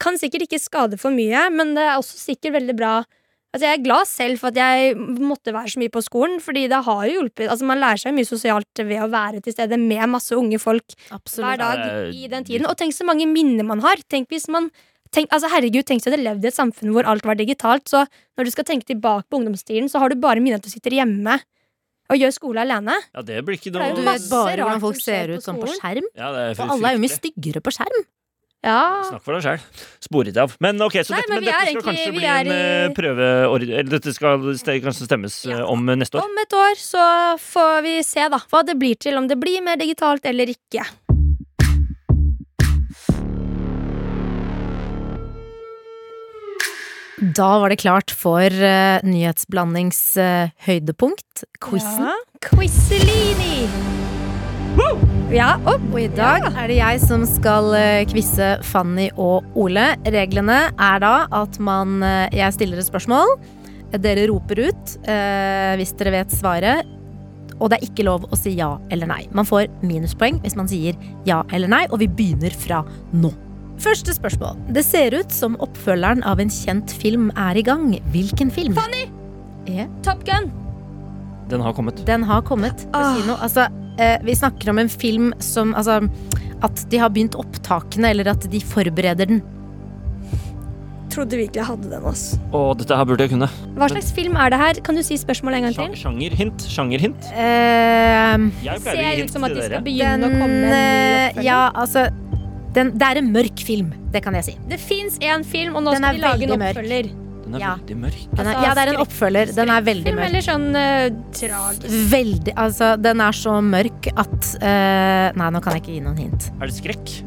kan 0.02 0.18
sikkert 0.18 0.46
ikke 0.46 0.62
skade 0.62 0.98
for 0.98 1.14
mye, 1.14 1.48
men 1.54 1.74
det 1.76 1.82
er 1.88 1.96
også 1.96 2.20
sikkert 2.20 2.58
veldig 2.60 2.78
bra 2.78 2.94
Altså 3.52 3.66
Jeg 3.66 3.76
er 3.76 3.84
glad 3.84 4.08
selv 4.08 4.40
for 4.40 4.48
at 4.48 4.56
jeg 4.56 4.94
måtte 4.96 5.52
være 5.52 5.68
så 5.74 5.80
mye 5.82 5.92
på 5.92 6.00
skolen, 6.00 6.38
fordi 6.40 6.62
det 6.72 6.78
har 6.86 7.02
jo 7.04 7.18
hjulpet. 7.18 7.50
Altså 7.52 7.66
Man 7.68 7.82
lærer 7.82 8.00
seg 8.00 8.14
mye 8.16 8.24
sosialt 8.24 8.80
ved 8.80 9.02
å 9.04 9.10
være 9.12 9.42
til 9.44 9.52
stede 9.52 9.76
med 9.76 10.08
masse 10.08 10.32
unge 10.32 10.56
folk 10.56 10.94
hver 11.36 11.60
dag 11.60 11.82
i 12.16 12.30
den 12.32 12.48
tiden. 12.48 12.64
Og 12.70 12.78
tenk 12.80 12.96
så 12.96 13.04
mange 13.04 13.28
minner 13.28 13.66
man 13.68 13.84
har. 13.84 14.00
Tenk 14.08 14.32
hvis 14.32 14.48
man 14.48 14.70
tenk, 15.12 15.28
altså 15.30 15.48
Herregud, 15.52 15.84
tenk 15.88 16.00
at 16.02 16.08
du 16.08 16.10
hadde 16.16 16.24
levd 16.26 16.44
i 16.44 16.50
et 16.50 16.56
samfunn 16.58 16.92
hvor 16.96 17.06
alt 17.08 17.24
var 17.28 17.38
digitalt. 17.38 17.84
Så 17.88 18.04
når 18.38 18.48
du 18.48 18.50
skal 18.54 18.64
tenke 18.68 18.88
tilbake 18.88 19.28
på 19.30 19.38
ungdomstiden, 19.40 19.88
så 19.92 20.00
har 20.02 20.08
du 20.12 20.16
bare 20.20 20.40
minnet 20.42 20.60
at 20.62 20.66
du 20.66 20.72
sitter 20.72 20.90
hjemme 20.98 21.38
og 22.12 22.18
gjør 22.18 22.32
skole 22.34 22.60
alene. 22.64 22.96
Ja, 23.14 23.22
det 23.24 23.38
blir 23.46 23.56
ikke 23.56 23.72
noe 23.72 23.92
Du 23.96 24.02
vet 24.04 24.26
bare 24.28 24.56
hvordan 24.64 24.80
folk 24.82 24.98
ser 25.00 25.30
ut 25.36 25.44
sånn 25.44 25.60
på 25.62 25.70
skjerm. 25.76 26.04
Ja, 26.18 26.32
det 26.34 26.42
er 26.50 26.58
Og 26.66 26.74
alle 26.76 26.90
er 26.90 26.98
jo 26.98 27.04
mye 27.06 27.14
styggere 27.14 27.62
på 27.64 27.72
skjerm. 27.72 28.02
Ja. 28.62 29.02
Snakk 29.08 29.24
for 29.26 29.34
deg 29.34 29.42
sjøl. 29.42 29.62
Sporet 30.04 30.36
av. 30.38 30.52
Men 30.62 30.78
ok, 30.84 31.00
så 31.02 31.10
Nei, 31.16 31.22
dette, 31.24 31.32
men 31.32 31.40
men 31.40 31.46
dette 31.48 31.54
skal 31.56 31.66
egentlig- 31.66 31.86
kanskje 31.88 32.12
bli 32.14 32.26
en 32.30 32.46
i- 32.46 32.58
eh, 32.58 32.92
prøve... 32.94 33.26
Eller 33.58 33.82
dette 33.90 34.12
skal 34.14 34.38
ste- 34.54 34.76
kanskje 34.84 35.08
stemmes 35.08 35.38
eh, 35.48 35.56
Ja. 35.58 35.64
om 35.66 35.82
neste 35.86 36.14
år. 36.20 36.22
Om 36.28 36.38
et 36.44 36.52
år 36.54 36.74
så 36.78 37.06
får 37.42 37.82
vi 37.82 37.94
se 38.06 38.28
da 38.28 38.38
hva 38.38 38.60
det 38.64 38.76
blir 38.78 38.94
til. 38.94 39.16
Om 39.18 39.26
det 39.26 39.40
blir 39.40 39.60
mer 39.66 39.76
digitalt 39.76 40.22
eller 40.30 40.46
ikke. 40.46 40.84
Da 47.22 47.52
var 47.62 47.70
det 47.70 47.78
klart 47.78 48.10
for 48.10 48.42
uh, 48.50 48.98
nyhetsblandings 49.06 50.00
uh, 50.18 50.50
høydepunkt, 50.66 51.44
quizen. 51.62 52.08
Ja. 52.10 52.16
Quizelini! 52.42 53.68
Ja, 55.32 55.54
oh, 55.64 55.78
Og 55.92 55.98
i 56.00 56.08
dag 56.12 56.48
er 56.50 56.66
det 56.66 56.80
jeg 56.80 56.98
som 57.04 57.22
skal 57.28 57.70
uh, 57.76 58.02
quize 58.10 58.48
Fanny 58.66 59.06
og 59.14 59.46
Ole. 59.54 59.92
Reglene 60.02 60.56
er 60.74 60.98
da 61.04 61.12
at 61.30 61.60
man 61.62 62.02
eh, 62.02 62.34
Jeg 62.40 62.56
stiller 62.56 62.82
et 62.82 62.88
spørsmål. 62.90 63.36
Dere 64.02 64.26
roper 64.32 64.64
ut 64.66 64.92
eh, 65.06 65.72
hvis 65.78 65.94
dere 66.00 66.16
vet 66.16 66.34
svaret. 66.34 66.90
Og 67.60 67.70
det 67.70 67.78
er 67.78 67.86
ikke 67.86 68.08
lov 68.08 68.26
å 68.32 68.40
si 68.40 68.56
ja 68.58 68.74
eller 68.90 69.06
nei. 69.08 69.22
Man 69.36 69.46
får 69.46 69.70
minuspoeng 69.86 70.42
hvis 70.42 70.58
man 70.58 70.68
sier 70.68 70.98
ja 71.28 71.44
eller 71.52 71.70
nei, 71.70 71.84
og 71.92 72.02
vi 72.02 72.10
begynner 72.10 72.52
fra 72.56 72.82
nå. 73.14 73.30
Første 73.82 74.14
spørsmål. 74.14 74.58
Det 74.76 74.84
ser 74.86 75.14
ut 75.18 75.32
som 75.34 75.56
oppfølgeren 75.64 76.22
av 76.28 76.40
en 76.42 76.50
kjent 76.52 76.92
film 77.02 77.30
er 77.36 77.58
i 77.58 77.64
gang. 77.66 77.88
Hvilken 78.14 78.50
film? 78.54 78.76
Fanny! 78.78 79.06
Yeah. 79.68 79.88
Top 80.06 80.22
Gun! 80.26 80.50
Den 81.50 81.60
har 81.60 81.74
kommet. 81.76 82.04
den 82.06 82.22
har 82.24 82.42
kommet 82.42 82.86
på 82.92 82.98
Ah. 82.98 83.14
kino. 83.16 83.34
Altså, 83.42 83.66
eh, 83.98 84.18
vi 84.22 84.32
snakker 84.34 84.70
om 84.70 84.78
en 84.78 84.88
film 84.88 85.32
som 85.38 85.74
Altså, 85.74 86.08
at 86.62 86.84
de 86.90 86.96
har 86.98 87.08
begynt 87.10 87.34
opptakene, 87.34 88.10
eller 88.10 88.28
at 88.30 88.48
de 88.50 88.60
forbereder 88.60 89.26
den. 89.26 89.42
trodde 91.10 91.36
virkelig 91.36 91.56
jeg 91.60 91.64
hadde 91.66 91.90
den. 91.90 92.04
ass. 92.06 92.38
Å, 92.52 92.74
dette 92.78 92.96
her 92.96 93.04
burde 93.04 93.18
jeg 93.20 93.30
kunne. 93.30 93.48
Hva 93.76 93.88
slags 93.90 94.12
film 94.16 94.34
er 94.36 94.48
det 94.50 94.58
her? 94.58 94.74
Kan 94.80 94.94
du 94.94 95.02
si 95.02 95.14
spørsmålet 95.20 95.56
en 95.58 95.62
gang 95.62 95.74
til? 95.74 95.98
Sjangerhint. 96.00 96.62
Sjangerhint. 96.72 97.24
Eh, 97.34 98.38
Jeg 98.62 98.80
pleier 98.80 98.80
å 98.80 98.80
gi 98.80 99.02
ser 99.02 99.16
hint 99.18 99.28
ut 99.28 99.32
som 99.34 99.44
at 99.44 99.52
de 99.54 99.62
skal 99.66 99.82
begynne 99.82 100.20
den 100.22 100.24
å 100.24 100.40
komme 100.40 100.48
med 100.48 100.64
en 100.64 100.70
ny 100.70 100.72
eh, 100.72 101.28
oppfølging. 101.28 101.44
Ja, 101.44 101.70
altså 101.74 102.08
den, 102.74 102.90
Det 102.98 103.02
er 103.02 103.18
en 103.20 103.32
mørk 103.32 103.58
film, 103.66 103.92
det 104.12 104.22
kan 104.24 104.34
jeg 104.34 104.44
si. 104.44 104.54
Det 104.68 104.78
fins 104.80 105.18
én 105.18 105.44
film, 105.44 105.76
og 105.76 105.82
nå 105.84 105.92
Den 105.92 106.02
skal 106.02 106.14
vi 106.14 106.20
de 106.20 106.22
lage 106.26 106.42
en 106.52 106.58
mørk. 106.58 106.76
oppfølger. 106.76 107.10
Den 107.42 107.54
er 107.54 107.58
Ja. 107.58 107.74
veldig 107.76 107.96
mørk. 107.98 108.20
Den 108.36 108.46
er, 108.46 108.52
Altså, 108.54 108.62
ja, 108.62 108.74
det 108.74 108.82
er 108.82 108.92
en 108.92 109.00
oppfølger. 109.02 109.54
Den 109.54 109.68
er 109.70 109.80
veldig 109.82 110.14
mørk. 110.14 110.24
eller 110.28 110.40
sånn 110.40 110.68
uh, 110.76 111.22
tragisk. 111.32 112.12
Veldig, 112.12 112.54
altså, 112.56 113.02
den 113.02 113.20
er 113.20 113.32
så 113.32 113.56
mørk 113.60 114.06
at 114.16 114.56
uh, 114.62 115.36
Nei, 115.36 115.50
nå 115.50 115.60
kan 115.62 115.72
jeg 115.74 115.82
ikke 115.82 115.92
gi 115.94 116.00
noen 116.00 116.16
hint. 116.18 116.50
Er 116.60 116.66
det 116.66 116.74
skrekk? 116.74 117.22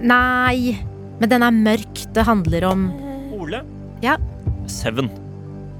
Nei, 0.00 0.78
men 1.18 1.28
den 1.28 1.42
er 1.42 1.50
mørk. 1.50 2.12
Det 2.12 2.24
handler 2.26 2.64
om 2.70 2.92
Ole? 3.32 3.62
Ja. 4.02 4.16
Seven. 4.66 5.10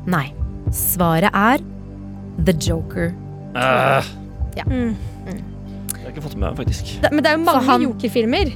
Nei. 0.06 0.32
Svaret 0.72 1.30
er 1.34 1.58
The 2.44 2.52
Joker. 2.52 3.12
Øh, 3.54 4.02
Mm. 4.56 4.96
det 4.96 5.96
har 5.96 6.04
jeg 6.06 6.14
ikke 6.14 6.22
fått 6.22 6.36
med 6.36 6.48
meg, 6.48 6.56
faktisk. 6.66 7.00
Da, 7.02 7.08
men 7.12 7.22
det 7.22 7.30
er 7.32 7.36
jo 7.36 7.44
mange 7.44 7.64
han- 7.66 7.82
jokerfilmer. 7.82 8.52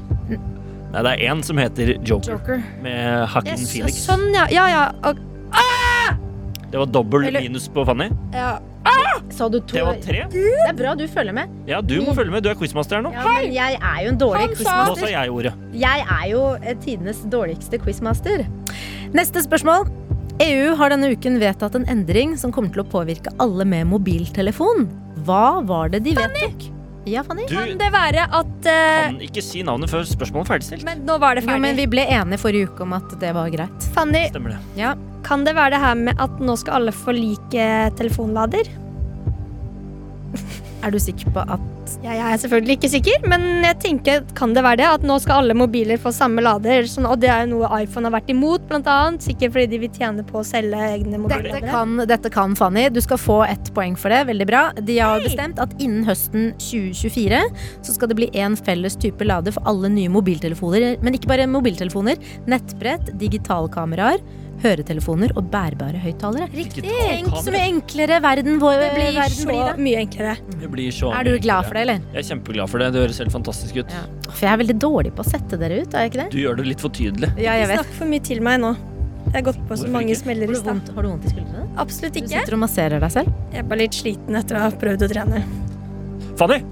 Nei, 0.90 1.03
det 1.07 1.11
er 1.12 1.20
én 1.31 1.42
som 1.46 1.57
heter 1.61 1.92
Joker, 2.03 2.33
Joker. 2.35 2.62
med 2.83 3.29
Det 3.44 3.53
yes, 3.53 3.68
Phoenix. 3.72 4.00
Sånn, 4.09 4.24
ja. 4.35 4.46
Ja, 4.50 4.66
ja. 4.68 4.85
Og, 5.07 5.18
Det 6.70 6.79
var 6.79 6.87
dobbel 6.87 7.24
Eller- 7.26 7.40
minus 7.46 7.68
på 7.68 7.85
Fanny. 7.87 8.11
ja. 8.33 8.59
Sa 9.31 9.48
du 9.48 9.61
to? 9.61 9.76
Det 9.76 9.83
var 9.85 9.94
tre. 10.03 10.24
Det 10.31 10.68
er 10.68 10.72
bra 10.74 10.94
du 10.94 11.07
følger 11.09 11.33
med. 11.33 11.48
Ja, 11.66 11.81
du 11.81 12.00
må 12.00 12.14
følge 12.14 12.31
med. 12.33 12.42
Du 12.42 12.48
er 12.50 12.55
quizmaster 12.55 12.96
her 12.96 13.03
nå. 13.03 13.12
Ja, 13.12 13.22
men 13.24 13.53
jeg 13.53 13.76
er 13.81 14.03
jo 14.05 14.09
en 14.09 14.18
dårlig 14.18 14.40
Han 14.40 14.57
sa- 14.57 14.87
Nå 14.88 14.96
sa 14.98 15.07
jeg 15.07 15.31
ordet. 15.31 15.53
Jeg 15.72 16.05
er 16.11 16.26
jo 16.31 16.42
eh, 16.62 16.74
tidenes 16.74 17.20
dårligste 17.31 17.79
quizmaster. 17.79 18.46
Neste 19.12 19.42
spørsmål. 19.44 19.88
EU 20.40 20.74
har 20.74 20.88
denne 20.88 21.11
uken 21.12 21.38
vedtatt 21.38 21.74
en 21.76 21.85
endring 21.87 22.37
som 22.38 22.50
kommer 22.53 22.72
til 22.72 22.83
å 22.83 22.88
påvirke 22.88 23.33
alle 23.38 23.64
med 23.64 23.87
mobiltelefon. 23.87 24.88
Hva 25.24 25.64
var 25.66 25.90
det 25.90 26.03
de 26.05 26.14
vedtok? 26.16 26.80
Ja, 27.11 27.23
Fanny? 27.27 27.46
Du 27.51 27.55
Kan 27.57 27.77
det 27.81 27.88
være 27.94 28.27
at 28.31 28.66
eh, 28.70 29.07
kan 29.11 29.20
ikke 29.27 29.42
si 29.44 29.62
navnet 29.66 29.90
før 29.90 30.05
spørsmålet 30.07 30.46
er 30.46 30.53
ferdigstilt. 30.55 30.85
Men 30.87 31.03
nå 31.09 31.16
var 31.23 31.35
det 31.38 31.44
Jo, 31.44 31.51
ferdig. 31.51 31.64
men 31.64 31.79
vi 31.81 31.87
ble 31.90 32.05
enige 32.07 32.38
forrige 32.42 32.68
uke 32.70 32.85
om 32.87 32.92
at 32.99 33.14
det 33.23 33.33
var 33.37 33.51
greit. 33.53 33.88
Fanny, 33.96 34.27
Stemmer 34.31 34.55
det. 34.57 34.61
Ja. 34.79 34.94
kan 35.27 35.44
det 35.44 35.55
være 35.59 35.75
det 35.77 35.81
her 35.83 35.94
med 36.07 36.20
at 36.23 36.38
nå 36.40 36.57
skal 36.61 36.81
alle 36.81 36.92
få 36.94 37.12
like 37.16 37.66
telefonlader? 37.99 38.70
Er 40.81 40.95
du 40.95 40.99
sikker 41.03 41.33
på 41.35 41.43
at 41.45 41.66
Ja, 42.05 42.12
jeg 42.14 42.23
er 42.23 42.38
selvfølgelig 42.38 42.75
ikke 42.79 42.88
sikker, 42.93 43.25
men 43.29 43.64
jeg 43.66 43.77
tenker, 43.83 44.21
kan 44.38 44.53
det 44.55 44.62
være 44.62 44.79
det? 44.81 44.87
At 44.87 45.05
nå 45.05 45.16
skal 45.21 45.43
alle 45.43 45.57
mobiler 45.59 45.99
få 46.01 46.12
samme 46.14 46.43
lader? 46.45 46.87
Sånn, 46.88 47.09
og 47.11 47.19
det 47.21 47.29
er 47.33 47.43
jo 47.45 47.57
noe 47.57 47.71
iPhone 47.83 48.07
har 48.07 48.14
vært 48.14 48.31
imot, 48.31 48.62
blant 48.71 48.88
annet. 48.88 49.25
Sikkert 49.27 49.57
fordi 49.57 49.66
de 49.73 49.81
vil 49.83 49.93
tjene 49.97 50.25
på 50.27 50.38
å 50.40 50.45
selge 50.47 50.79
egne 50.79 51.19
mobiler. 51.19 51.51
dette 51.51 51.73
kan, 51.73 51.97
dette 52.09 52.33
kan 52.33 52.55
Fanny. 52.57 52.87
Du 52.95 53.01
skal 53.05 53.19
få 53.21 53.40
ett 53.49 53.73
poeng 53.77 53.99
for 53.99 54.14
det. 54.14 54.23
Veldig 54.31 54.47
bra. 54.49 54.62
De 54.79 55.01
har 55.03 55.25
bestemt 55.25 55.59
at 55.62 55.75
innen 55.83 56.07
høsten 56.07 56.53
2024 56.62 57.43
så 57.83 57.97
skal 57.97 58.12
det 58.12 58.21
bli 58.21 58.31
én 58.38 58.55
felles 58.57 58.97
type 59.01 59.27
lader 59.27 59.57
for 59.57 59.66
alle 59.69 59.90
nye 59.93 60.12
mobiltelefoner. 60.12 61.01
Men 61.03 61.19
ikke 61.19 61.33
bare 61.33 61.51
mobiltelefoner. 61.51 62.23
Nettbrett, 62.51 63.11
digitalkameraer, 63.21 64.23
høretelefoner 64.62 65.33
og 65.37 65.46
bærbare 65.53 66.01
høyttalere. 66.03 66.49
Riktig. 66.53 66.83
Tenk 66.85 67.29
så 67.44 67.53
mye 67.55 67.66
enklere 67.70 68.20
verden 68.25 68.59
vår 68.61 68.77
Det 68.81 68.90
blir 68.96 69.12
verden 69.16 69.38
så 69.40 69.46
blir 69.51 69.81
mye 69.87 70.03
enklere. 70.05 70.35
Det 70.61 70.70
blir 70.73 70.90
så 70.92 71.12
Er 71.16 71.25
du 71.25 71.31
glad 71.38 71.40
enklere. 71.40 71.64
for 71.68 71.75
det, 71.75 71.81
eller? 71.87 72.01
Jeg 72.12 72.18
er 72.25 72.29
kjempeglad 72.35 72.68
for 72.70 72.79
det. 72.85 72.92
Det 72.92 73.01
høres 73.05 73.18
helt 73.25 73.33
fantastisk 73.33 73.77
ut. 73.83 73.90
Ja. 73.96 74.05
For 74.31 74.46
jeg 74.46 74.53
er 74.53 74.61
veldig 74.64 74.79
dårlig 74.79 75.12
på 75.16 75.25
å 75.25 75.31
sette 75.31 75.59
dere 75.61 75.81
ut, 75.83 75.94
er 75.94 76.07
jeg 76.07 76.12
ikke 76.12 76.23
det? 76.25 76.29
Du 76.31 76.38
gjør 76.38 76.57
det 76.61 76.66
litt 76.66 76.81
for 76.81 76.90
tydelig. 76.90 77.33
Ja, 77.40 77.55
jeg 77.59 77.66
Ikke 77.68 77.73
vet. 77.77 77.81
snakk 77.87 77.94
for 77.99 78.07
mye 78.14 78.25
til 78.31 78.40
meg 78.42 78.61
nå. 78.61 78.75
Jeg 79.31 79.35
har 79.37 79.42
gått 79.53 79.61
på 79.68 79.77
så 79.79 79.88
mange 79.92 80.14
smeller 80.16 80.44
i 80.49 80.55
du 80.55 80.55
stad. 80.59 80.81
har 80.94 81.03
du 81.03 81.09
vondt 81.09 81.25
i 81.25 81.29
skuldrene? 81.31 81.66
Absolutt 81.79 82.12
Du 82.14 82.20
ikke. 82.20 82.29
sitter 82.40 82.55
og 82.57 82.61
masserer 82.64 83.01
deg 83.01 83.11
selv? 83.12 83.33
Jeg 83.53 83.59
er 83.64 83.68
bare 83.68 83.79
litt 83.79 83.92
sliten 83.94 84.35
etter 84.37 84.57
å 84.57 84.61
ha 84.64 84.70
prøvd 84.70 85.03
å 85.07 85.09
trene. 85.12 85.42
Fanny! 86.40 86.62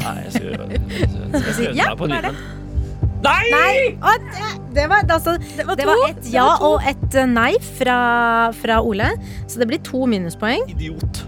Nei, 0.00 0.14
jeg 0.24 0.32
skal 0.32 0.46
gjøre 0.50 0.68
det. 0.68 0.80
Jeg 0.90 1.10
skal 1.10 1.64
en 1.66 1.96
hva 1.96 2.06
er 2.06 2.22
liten 2.22 2.24
en. 2.24 2.36
Nei! 3.24 3.50
Nei! 3.50 3.98
Og, 4.02 4.26
det- 4.32 4.74
det 4.76 4.84
var, 4.92 5.02
altså, 5.08 5.36
det 5.76 5.86
var, 5.88 6.02
et 6.10 6.26
ja 6.30 6.44
og 6.60 6.82
et 6.84 7.14
nei 7.30 7.54
fra, 7.78 8.52
fra 8.52 8.80
Ole. 8.84 9.08
Så 9.48 9.58
det 9.62 9.68
blir 9.70 9.80
to 9.82 10.04
minuspoeng. 10.06 10.66
Idiot. 10.74 11.22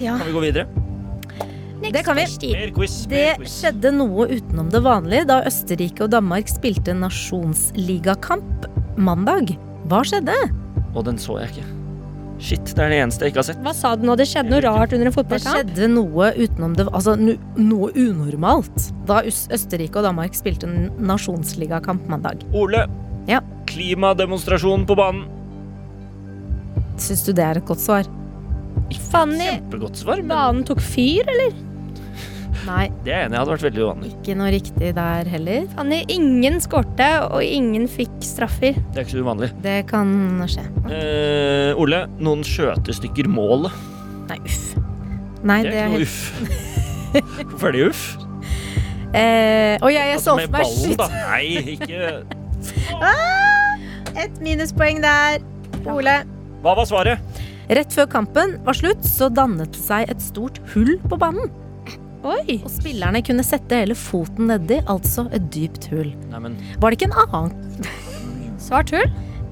Ja. 0.00 0.16
Kan 0.18 0.26
vi 0.26 0.32
gå 0.34 0.40
videre? 0.42 0.66
Det 1.80 2.02
kan 2.04 2.16
vi. 2.18 2.26
Mer 2.52 2.72
quiz. 2.76 3.06
Det 3.08 3.38
Mer 3.38 3.46
skjedde 3.48 3.92
noe 3.96 4.26
utenom 4.28 4.68
det 4.72 4.82
vanlige 4.84 5.26
da 5.30 5.38
Østerrike 5.48 6.04
og 6.04 6.10
Danmark 6.12 6.48
spilte 6.50 6.92
nasjonsligakamp 6.96 8.66
mandag. 9.00 9.54
Hva 9.88 10.02
skjedde? 10.04 10.34
Og 10.94 11.04
den 11.06 11.16
så 11.22 11.38
jeg 11.40 11.54
ikke. 11.54 11.68
Shit, 12.40 12.70
det 12.72 12.80
er 12.80 12.92
det 12.92 12.98
eneste 13.02 13.26
jeg 13.26 13.34
ikke 13.34 13.42
har 13.42 13.48
sett. 13.50 13.60
Hva 13.64 13.72
sa 13.76 13.92
du 14.00 14.06
nå? 14.08 14.14
Det 14.16 14.24
skjedde 14.30 14.48
noe 14.54 14.62
rart 14.64 14.94
under 14.96 15.10
en 15.10 15.14
fotballkamp? 15.14 15.58
Det 15.68 15.74
skjedde 15.76 15.88
noe 15.92 16.30
utenom 16.38 16.76
det 16.78 16.86
Altså 16.88 17.12
noe 17.20 17.90
unormalt 17.92 18.86
da 19.08 19.20
Østerrike 19.28 20.00
og 20.00 20.06
Danmark 20.08 20.38
spilte 20.38 20.68
en 20.70 20.88
nasjonsligakamp 21.04 22.08
mandag. 22.10 22.46
Ole. 22.56 22.86
Ja. 23.28 23.42
Klimademonstrasjon 23.68 24.88
på 24.88 24.96
banen. 24.98 25.26
Syns 27.00 27.26
du 27.28 27.34
det 27.36 27.44
er 27.44 27.60
et 27.60 27.68
godt 27.68 27.82
svar? 27.84 28.08
Fanny, 29.10 29.44
Kjempegodt 29.44 30.00
svar, 30.00 30.20
men 30.22 30.32
banen 30.32 30.64
tok 30.66 30.80
fyr, 30.82 31.28
eller? 31.28 31.52
Nei, 32.66 32.86
det 33.04 33.12
er 33.12 33.16
jeg 33.22 33.26
enig 33.30 33.36
i 33.36 33.40
hadde 33.40 33.52
vært 33.54 33.64
veldig 33.66 33.82
uvanlig. 33.84 34.10
ikke 34.16 34.34
noe 34.38 34.50
riktig 34.52 34.90
der 34.96 35.28
heller. 35.32 35.66
Fanny, 35.76 36.00
ingen 36.12 36.58
skårte, 36.60 37.08
og 37.30 37.42
ingen 37.44 37.86
fikk 37.88 38.16
straffer. 38.26 38.74
Det 38.92 39.00
er 39.00 39.04
ikke 39.06 39.16
så 39.16 39.22
uvanlig. 39.24 39.48
Det 39.64 39.76
kan 39.90 40.10
skje. 40.50 40.64
Eh, 40.90 41.80
Ole, 41.80 42.02
noen 42.20 42.42
skjøtestykker 42.46 43.28
målet. 43.32 43.72
Nei, 44.30 44.38
uff. 44.44 44.74
Nei, 45.42 45.62
Det 45.64 45.70
det 45.72 45.78
er 45.80 45.86
ikke 45.86 45.94
noe 45.94 46.02
uff. 46.04 46.18
Hvorfor 47.50 47.68
er 47.68 47.72
det 47.78 47.86
uff? 47.88 48.02
eh, 49.14 49.74
Å 49.80 49.88
ja, 49.90 50.04
jeg 50.10 50.18
Altså, 50.20 50.36
så 50.36 50.38
for 50.38 50.52
meg 50.54 50.66
Shit. 50.70 51.00
Nei, 51.10 51.46
ikke 51.74 52.00
Et 54.20 54.40
minuspoeng 54.44 55.00
der. 55.02 55.40
Ole. 55.88 56.18
Hva 56.60 56.74
var 56.76 56.84
svaret? 56.84 57.18
Rett 57.70 57.94
før 57.94 58.08
kampen 58.10 58.56
var 58.66 58.74
slutt, 58.76 59.04
så 59.06 59.28
dannet 59.32 59.70
det 59.72 59.80
seg 59.80 60.10
et 60.10 60.20
stort 60.22 60.58
hull 60.74 60.96
på 61.08 61.16
banen. 61.20 61.48
Oi! 62.26 62.58
Og 62.60 62.68
spillerne 62.72 63.22
kunne 63.24 63.44
sette 63.46 63.78
hele 63.82 63.96
foten 63.96 64.50
nedi, 64.50 64.80
altså 64.92 65.24
et 65.36 65.46
dypt 65.54 65.88
hull. 65.92 66.10
Nei, 66.32 66.40
men 66.44 66.58
Var 66.82 66.92
det 66.92 66.98
ikke 67.00 67.08
en 67.08 67.18
annen? 67.24 67.80
Svart 68.66 68.92
hull. 68.92 69.08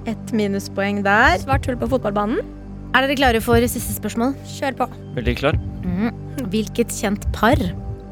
Et 0.09 0.33
minuspoeng 0.37 1.03
der. 1.05 1.39
Svart 1.43 1.69
hull 1.69 1.79
på 1.81 1.89
fotballbanen. 1.95 2.43
Er 2.97 3.05
dere 3.05 3.19
klare 3.21 3.41
for 3.45 3.61
siste 3.69 3.97
spørsmål? 3.97 4.35
Kjør 4.57 4.77
på. 4.83 4.89
veldig 5.17 5.35
klar. 5.41 5.59
Mm. 5.85 6.13
Hvilket 6.53 6.93
kjent 6.93 7.25
par 7.37 7.61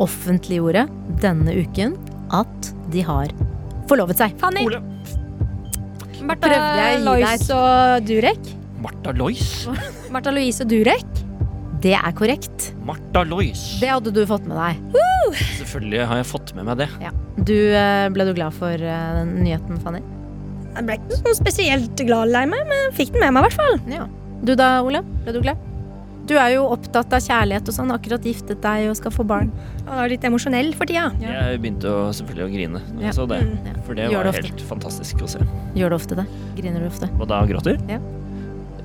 offentliggjorde 0.02 0.84
denne 1.22 1.54
uken 1.56 1.94
at 2.36 2.72
de 2.92 3.04
har 3.06 3.32
forlovet 3.88 4.20
seg? 4.20 4.36
Fanny, 4.40 4.66
Ole. 4.68 4.82
Martha 6.26 6.96
Lois 7.04 7.46
og 7.54 8.08
Durek. 8.08 8.52
Martha 8.82 9.12
Lois. 9.16 9.46
Martha 10.12 10.32
Louise 10.34 10.64
og 10.64 10.72
Durek. 10.72 11.15
Det 11.84 11.92
er 11.98 12.12
korrekt. 12.16 12.70
Martha 12.86 13.22
Lois. 13.28 13.62
Det 13.82 13.90
hadde 13.90 14.12
du 14.14 14.22
fått 14.28 14.46
med 14.48 14.56
deg. 14.56 14.98
Selvfølgelig 15.60 16.06
har 16.08 16.20
jeg 16.22 16.28
fått 16.30 16.52
med 16.56 16.68
meg 16.70 16.80
det. 16.80 16.88
Du, 17.46 17.54
eh, 17.76 18.08
ble 18.14 18.24
du 18.28 18.32
glad 18.36 18.54
for 18.56 18.72
eh, 18.72 19.08
den 19.18 19.34
nyheten, 19.44 19.78
Fanny? 19.84 20.00
Jeg 20.76 20.84
ble 20.88 20.96
ikke 21.00 21.18
sånn 21.20 21.38
spesielt 21.38 22.02
glad 22.08 22.32
lei 22.32 22.44
meg, 22.48 22.64
men 22.68 22.92
fikk 22.96 23.12
den 23.14 23.22
med 23.24 23.36
meg 23.36 23.44
i 23.44 23.48
hvert 23.48 23.58
fall. 23.60 23.78
Ja. 23.92 24.06
Du 24.44 24.54
da, 24.58 24.76
Ole? 24.84 25.02
Ble 25.24 25.36
du 25.36 25.40
glad? 25.44 25.62
Du 26.26 26.34
er 26.34 26.56
jo 26.56 26.64
opptatt 26.74 27.12
av 27.14 27.22
kjærlighet 27.22 27.68
og 27.70 27.74
sånn. 27.76 27.92
Akkurat 27.94 28.24
giftet 28.26 28.58
deg 28.64 28.88
og 28.90 28.96
skal 28.98 29.12
få 29.14 29.22
barn. 29.28 29.52
Og 29.86 29.92
er 30.02 30.10
litt 30.10 30.24
emosjonell 30.26 30.72
for 30.74 30.88
tida. 30.90 31.12
Ja. 31.22 31.36
Jeg 31.52 31.60
begynte 31.62 31.86
å, 31.92 32.08
selvfølgelig 32.16 32.46
å 32.48 32.52
grine 32.56 32.80
når 32.82 33.00
Ja. 33.04 33.06
jeg 33.06 33.14
så 33.20 33.26
det. 33.30 33.38
Mm. 33.46 33.82
For 33.86 33.94
det 33.94 34.08
Gjør 34.10 34.24
var 34.24 34.32
det 34.32 34.40
helt 34.42 34.64
fantastisk 34.72 35.22
å 35.22 35.28
se. 35.30 35.44
Gjør 35.78 35.94
du 35.94 35.96
ofte 36.00 36.18
det? 36.18 36.26
Griner 36.58 36.82
du 36.82 36.88
ofte? 36.90 37.08
Og 37.20 37.28
da 37.30 37.44
gråter? 37.46 37.78
Ja. 37.88 38.00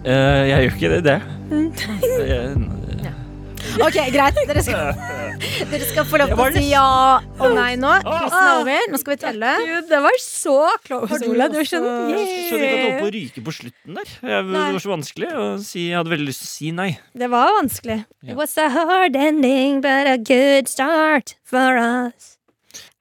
Eh, 0.01 0.43
jeg 0.49 0.63
gjør 0.65 0.77
ikke 0.77 0.93
det. 0.95 1.03
det. 1.09 1.21
Mm. 1.51 2.69
Ok, 3.79 3.95
greit. 4.11 4.35
Dere 4.49 4.61
skal, 4.65 4.97
dere 5.71 5.85
skal 5.87 6.05
få 6.09 6.17
lov 6.19 6.31
til 6.33 6.39
å 6.41 6.47
si 6.55 6.63
ja 6.71 6.85
og 7.39 7.53
nei 7.55 7.75
nå. 7.79 7.91
Quizen 8.03 8.33
er 8.35 8.47
Ah. 8.49 8.57
over. 8.59 8.87
Nå 8.91 8.99
skal 8.99 9.13
vi 9.13 9.17
telle. 9.21 9.51
Gud, 9.63 9.85
det 9.91 9.99
var 10.03 10.17
så 10.19 10.55
close, 10.83 11.19
Ola. 11.29 11.47
Du 11.53 11.59
skjønner. 11.61 12.09
Jeg 12.11 12.49
skjønner 12.49 12.65
ikke 12.65 12.73
at 12.73 12.81
du 12.81 12.87
holdt 12.87 12.99
på 12.99 13.07
å 13.07 13.13
ryke 13.15 13.43
på 13.45 13.53
slutten 13.55 13.99
der. 13.99 14.11
Det 14.25 14.41
var 14.51 14.81
så 14.83 14.91
vanskelig 14.91 15.29
å 15.31 15.45
si. 15.63 15.85
Jeg 15.91 15.99
hadde 16.01 16.13
veldig 16.15 16.27
lyst 16.27 16.43
til 16.43 16.49
å 16.49 16.51
si 16.55 16.71
nei. 16.81 16.89
Det 17.23 17.29
var 17.31 17.53
vanskelig. 17.61 17.99
Ja. 18.25 18.33
It 18.33 18.41
was 18.41 18.57
a 18.57 18.67
hard 18.75 19.15
ending, 19.15 19.79
but 19.85 20.09
a 20.09 20.17
good 20.17 20.67
start 20.67 21.35
for 21.47 21.77
us. 21.79 22.33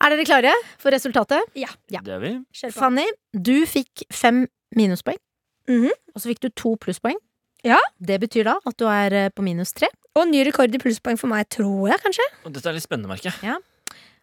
Er 0.05 0.15
dere 0.15 0.29
klare 0.29 0.53
for 0.79 0.93
resultatet? 0.95 1.51
Ja. 1.59 1.73
Det 1.91 2.15
er 2.15 2.23
vi. 2.23 2.37
Fanny, 2.77 3.09
du 3.35 3.57
fikk 3.69 4.05
fem 4.13 4.45
minuspoeng. 4.77 5.19
Mhm. 5.69 5.91
Og 6.15 6.21
så 6.23 6.29
fikk 6.31 6.41
du 6.41 6.49
to 6.51 6.77
plusspoeng. 6.81 7.17
Ja. 7.65 7.77
Det 8.01 8.21
betyr 8.23 8.45
da 8.49 8.55
at 8.67 8.77
du 8.81 8.87
er 8.89 9.13
eh, 9.13 9.29
på 9.35 9.43
minus 9.45 9.73
tre. 9.77 9.89
Og 10.17 10.27
ny 10.29 10.43
rekord 10.47 10.75
i 10.75 10.79
plusspoeng 10.79 11.19
for 11.21 11.29
meg, 11.29 11.49
tror 11.53 11.89
jeg 11.91 12.01
kanskje. 12.01 12.25
Og 12.45 12.53
dette 12.55 12.67
er 12.67 12.73
litt 12.79 12.83
spennende, 12.87 13.09
merker 13.13 13.31
jeg. 13.43 13.61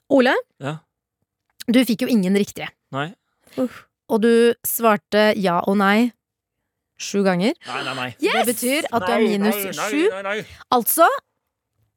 Ole, 0.09 0.33
Ja. 0.59 0.77
du 1.67 1.79
fikk 1.85 2.01
jo 2.01 2.07
ingen 2.07 2.33
riktige. 2.35 2.69
Nei. 2.91 3.13
Uff. 3.57 3.85
og 4.09 4.21
du 4.21 4.53
svarte 4.63 5.33
ja 5.35 5.59
og 5.67 5.77
nei 5.77 6.11
sju 6.99 7.23
ganger. 7.23 7.53
Nei, 7.67 7.83
nei, 7.83 7.93
nei. 7.95 8.09
Det 8.19 8.45
betyr 8.47 8.85
at 8.91 9.03
du 9.05 9.11
er 9.11 9.19
minus 9.19 9.55
nei, 9.55 9.71
nei, 9.71 9.89
sju. 9.89 10.09
nei, 10.11 10.21
nei. 10.23 10.45
Altså, 10.71 11.07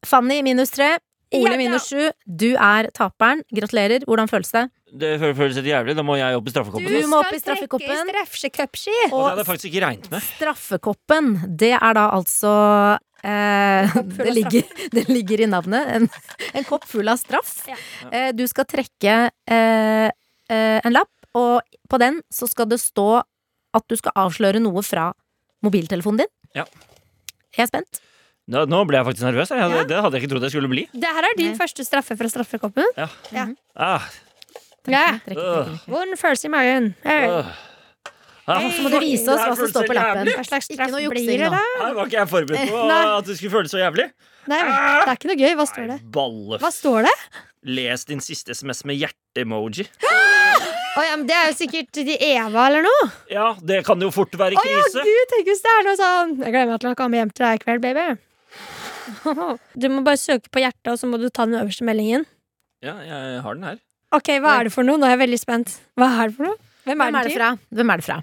Fanny 0.05 0.43
minus 0.43 0.71
tre, 0.71 0.99
Ole 1.39 1.57
minus 1.61 1.87
sju. 1.91 2.11
Du 2.27 2.49
er 2.57 2.89
taperen. 2.97 3.45
Gratulerer. 3.55 4.05
Hvordan 4.09 4.31
føles 4.31 4.51
det? 4.55 4.65
Det 5.01 5.11
føles 5.21 5.59
litt 5.61 5.69
jævlig. 5.71 5.95
Da 5.99 6.05
må 6.07 6.17
jeg 6.19 6.39
opp 6.39 6.49
i 6.49 6.55
straffekoppen. 6.55 6.91
Du 6.91 7.11
må 7.11 7.21
opp 7.23 7.35
i 7.35 7.39
straffekoppen. 7.39 7.93
i 7.93 8.11
straffekupski. 8.11 8.97
Og 9.11 9.15
det 9.15 9.29
hadde 9.29 9.45
jeg 9.45 9.51
faktisk 9.53 9.71
ikke 9.71 9.85
regnet 9.85 10.11
med. 10.11 10.27
Straffekoppen, 10.35 11.31
det 11.63 11.73
er 11.79 11.97
da 11.99 12.09
altså 12.17 12.55
eh, 13.23 13.95
det, 14.25 14.35
ligger, 14.35 14.75
det 14.97 15.07
ligger 15.11 15.45
i 15.47 15.51
navnet. 15.55 15.95
En, 15.95 16.11
en 16.51 16.69
kopp 16.69 16.89
full 16.91 17.11
av 17.13 17.23
straff. 17.23 17.61
Ja. 17.71 17.79
Eh, 18.11 18.29
du 18.35 18.45
skal 18.51 18.67
trekke 18.71 19.17
eh, 19.31 20.11
eh, 20.11 20.79
en 20.83 20.97
lapp, 20.97 21.13
og 21.39 21.63
på 21.91 22.03
den 22.03 22.23
så 22.35 22.51
skal 22.51 22.71
det 22.73 22.83
stå 22.83 23.23
at 23.79 23.87
du 23.87 23.95
skal 23.95 24.17
avsløre 24.19 24.59
noe 24.63 24.83
fra 24.83 25.13
mobiltelefonen 25.63 26.25
din. 26.25 26.33
Ja. 26.59 26.67
Jeg 27.55 27.69
er 27.69 27.71
spent. 27.71 28.03
Nå, 28.51 28.65
nå 28.67 28.81
ble 28.89 28.99
jeg 28.99 29.07
faktisk 29.07 29.27
nervøs. 29.29 29.51
Jeg. 29.55 29.63
Ja. 29.63 29.85
Det 29.87 29.99
hadde 30.03 30.17
jeg 30.19 30.25
ikke 30.25 30.33
trodd 30.35 30.47
jeg 30.49 30.55
skulle 30.57 30.71
bli. 30.73 30.85
Det 30.93 31.11
her 31.17 31.27
er 31.29 31.37
din 31.39 31.53
Nei. 31.53 31.59
første 31.61 31.85
straffe 31.87 32.17
fra 32.19 32.31
straffekoppen. 32.33 32.89
Ja. 32.99 33.07
Ja. 33.37 33.47
Ah, 33.77 34.09
Ja. 34.91 35.05
Vond 35.87 36.17
følelse 36.19 36.49
i 36.49 36.53
magen. 36.53 36.95
Hey. 37.05 37.29
Ah, 38.51 38.65
Så 38.73 38.83
må 38.83 38.91
du 38.91 38.97
vise 39.05 39.29
oss 39.31 39.43
hva 39.45 39.53
som 39.55 39.69
står 39.71 39.87
på 39.87 39.95
lappen. 39.95 40.27
Hva 40.35 40.43
slags 40.49 40.67
Ikke 40.67 40.79
straff 40.81 40.91
noe 40.91 41.03
juksing 41.05 41.29
blir 41.29 41.39
det, 41.45 41.51
nå. 41.53 41.61
da? 41.61 41.85
Her 41.85 41.95
var 41.99 42.09
ikke 42.09 42.19
jeg 42.19 42.31
forberedt 42.33 42.73
på 42.73 42.81
Nei. 42.89 43.03
at 43.19 43.29
det 43.29 43.37
skulle 43.39 43.53
føles 43.55 43.71
så 43.75 43.79
jævlig. 43.83 44.07
Nei, 44.51 44.59
det 44.65 44.73
er 45.05 45.13
ikke 45.15 45.31
noe 45.31 45.39
gøy. 45.39 45.53
Hva 45.61 45.67
står 45.71 45.87
det? 45.93 45.99
Balle. 46.17 46.59
Hva 46.65 46.71
står 46.75 47.07
det? 47.07 47.15
Les 47.77 48.05
din 48.09 48.25
siste 48.25 48.57
SMS 48.57 48.83
med 48.89 48.99
hjerte-emoji. 48.99 49.85
Å 50.01 51.05
ja, 51.07 51.13
men 51.21 51.27
Det 51.29 51.37
er 51.37 51.53
jo 51.53 51.55
sikkert 51.61 51.93
de 52.01 52.17
Eva 52.33 52.65
eller 52.67 52.83
noe. 52.89 53.11
Ja, 53.31 53.53
det 53.63 53.85
kan 53.87 54.01
jo 54.03 54.09
fort 54.11 54.33
være 54.35 54.57
Å 54.59 54.65
ja, 54.65 54.81
krise. 54.83 55.05
gud, 55.07 55.29
tenk 55.31 55.47
hvis 55.53 55.63
det 55.63 55.71
er 55.77 55.85
noe 55.87 55.95
sånn 56.01 56.33
Jeg 56.41 56.51
gleder 56.57 56.73
meg 56.73 56.81
til 56.83 56.91
å 56.91 56.97
komme 56.99 57.21
hjem 57.21 57.31
til 57.31 57.47
deg 57.47 57.61
i 57.61 57.63
kveld, 57.63 57.85
baby. 57.85 58.09
Du 59.81 59.89
må 59.93 60.03
bare 60.07 60.21
søke 60.21 60.51
på 60.53 60.63
hjertet, 60.63 60.93
og 60.93 60.99
så 61.01 61.09
må 61.11 61.21
du 61.21 61.29
ta 61.29 61.47
den 61.49 61.59
øverste 61.61 61.87
meldingen. 61.87 62.27
Ja, 62.85 62.97
jeg 63.05 63.41
har 63.45 63.57
den 63.59 63.67
her. 63.69 63.79
Ok, 64.17 64.33
Hva 64.43 64.57
er 64.59 64.67
det 64.67 64.75
for 64.75 64.87
noe? 64.87 64.99
Nå 64.99 65.07
er 65.07 65.15
jeg 65.15 65.23
veldig 65.27 65.39
spent. 65.41 65.77
Hva 65.99 66.09
er 66.23 66.31
det 66.33 66.37
for 66.39 66.49
noe? 66.49 66.59
Hvem 66.89 67.03
Hvem 67.05 67.19
er 67.21 67.29
det 67.29 67.35
fra? 67.37 67.51
Hvem 67.79 67.93
er 67.93 68.01
det 68.01 68.07
fra? 68.09 68.17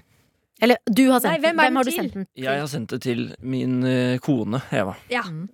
Eller 0.58 0.80
du 0.90 1.04
har 1.12 1.22
sendt 1.22 1.30
Nei, 1.36 1.38
hvem 1.44 1.54
den. 1.54 1.60
er 1.62 1.68
Hvem 1.68 1.78
har 1.78 1.86
du 1.86 1.94
sendt 1.94 2.14
den 2.16 2.26
til? 2.26 2.42
Jeg 2.42 2.60
har 2.60 2.70
sendt 2.72 2.92
det 2.94 2.98
til 3.04 3.24
min 3.46 3.76
eh, 3.86 4.18
kone 4.18 4.60
Eva. 4.74 4.96
Ja. 5.12 5.22
Mm. 5.22 5.46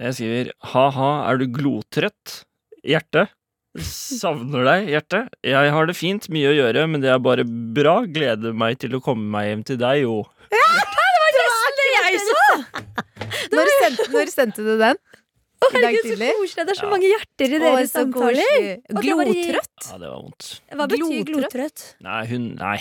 Jeg 0.00 0.16
skriver 0.16 0.50
ha-ha, 0.72 1.10
er 1.30 1.40
du 1.40 1.46
glotrøtt? 1.52 2.42
Hjerte. 2.84 3.26
Savner 3.80 4.64
deg, 4.66 4.88
hjerte. 4.90 5.22
Jeg 5.46 5.72
har 5.74 5.88
det 5.88 5.94
fint, 5.96 6.28
mye 6.32 6.50
å 6.50 6.56
gjøre, 6.56 6.86
men 6.90 7.02
det 7.04 7.10
er 7.12 7.20
bare 7.22 7.44
bra. 7.46 8.00
Gleder 8.08 8.56
meg 8.56 8.80
til 8.82 8.96
å 8.96 9.02
komme 9.04 9.28
meg 9.32 9.50
hjem 9.50 9.64
til 9.72 9.80
deg, 9.80 10.02
jo. 10.04 10.22
Det 10.50 10.60
jeg 12.10 12.20
så! 12.26 12.42
Når 13.54 13.70
sendte, 13.80 14.06
når 14.12 14.30
sendte 14.32 14.64
du 14.66 14.72
den? 14.80 14.98
Å, 15.60 15.68
herregud, 15.74 16.06
så 16.08 16.16
koselig. 16.16 16.54
Det 16.56 16.72
er 16.72 16.78
så 16.78 16.86
Ja. 16.86 16.90
mange 16.90 17.08
hjerter 17.10 17.52
i 17.52 17.56
Å, 17.58 17.62
deres 17.66 17.90
så 17.92 17.98
samtaler. 18.00 18.38
koselig. 18.40 18.76
Og 18.94 19.02
det 19.04 19.16
var 19.18 19.26
i- 19.28 19.34
Glotrøtt? 19.44 19.88
Ja, 19.90 19.98
det 20.00 20.08
var 20.08 20.20
vondt. 20.24 20.46
Hva 20.72 20.86
betyr 20.88 21.02
Glotrøtt? 21.04 21.34
glotrøtt? 21.34 21.82
Nei, 22.06 22.22
hun 22.30 22.46
Nei. 22.56 22.78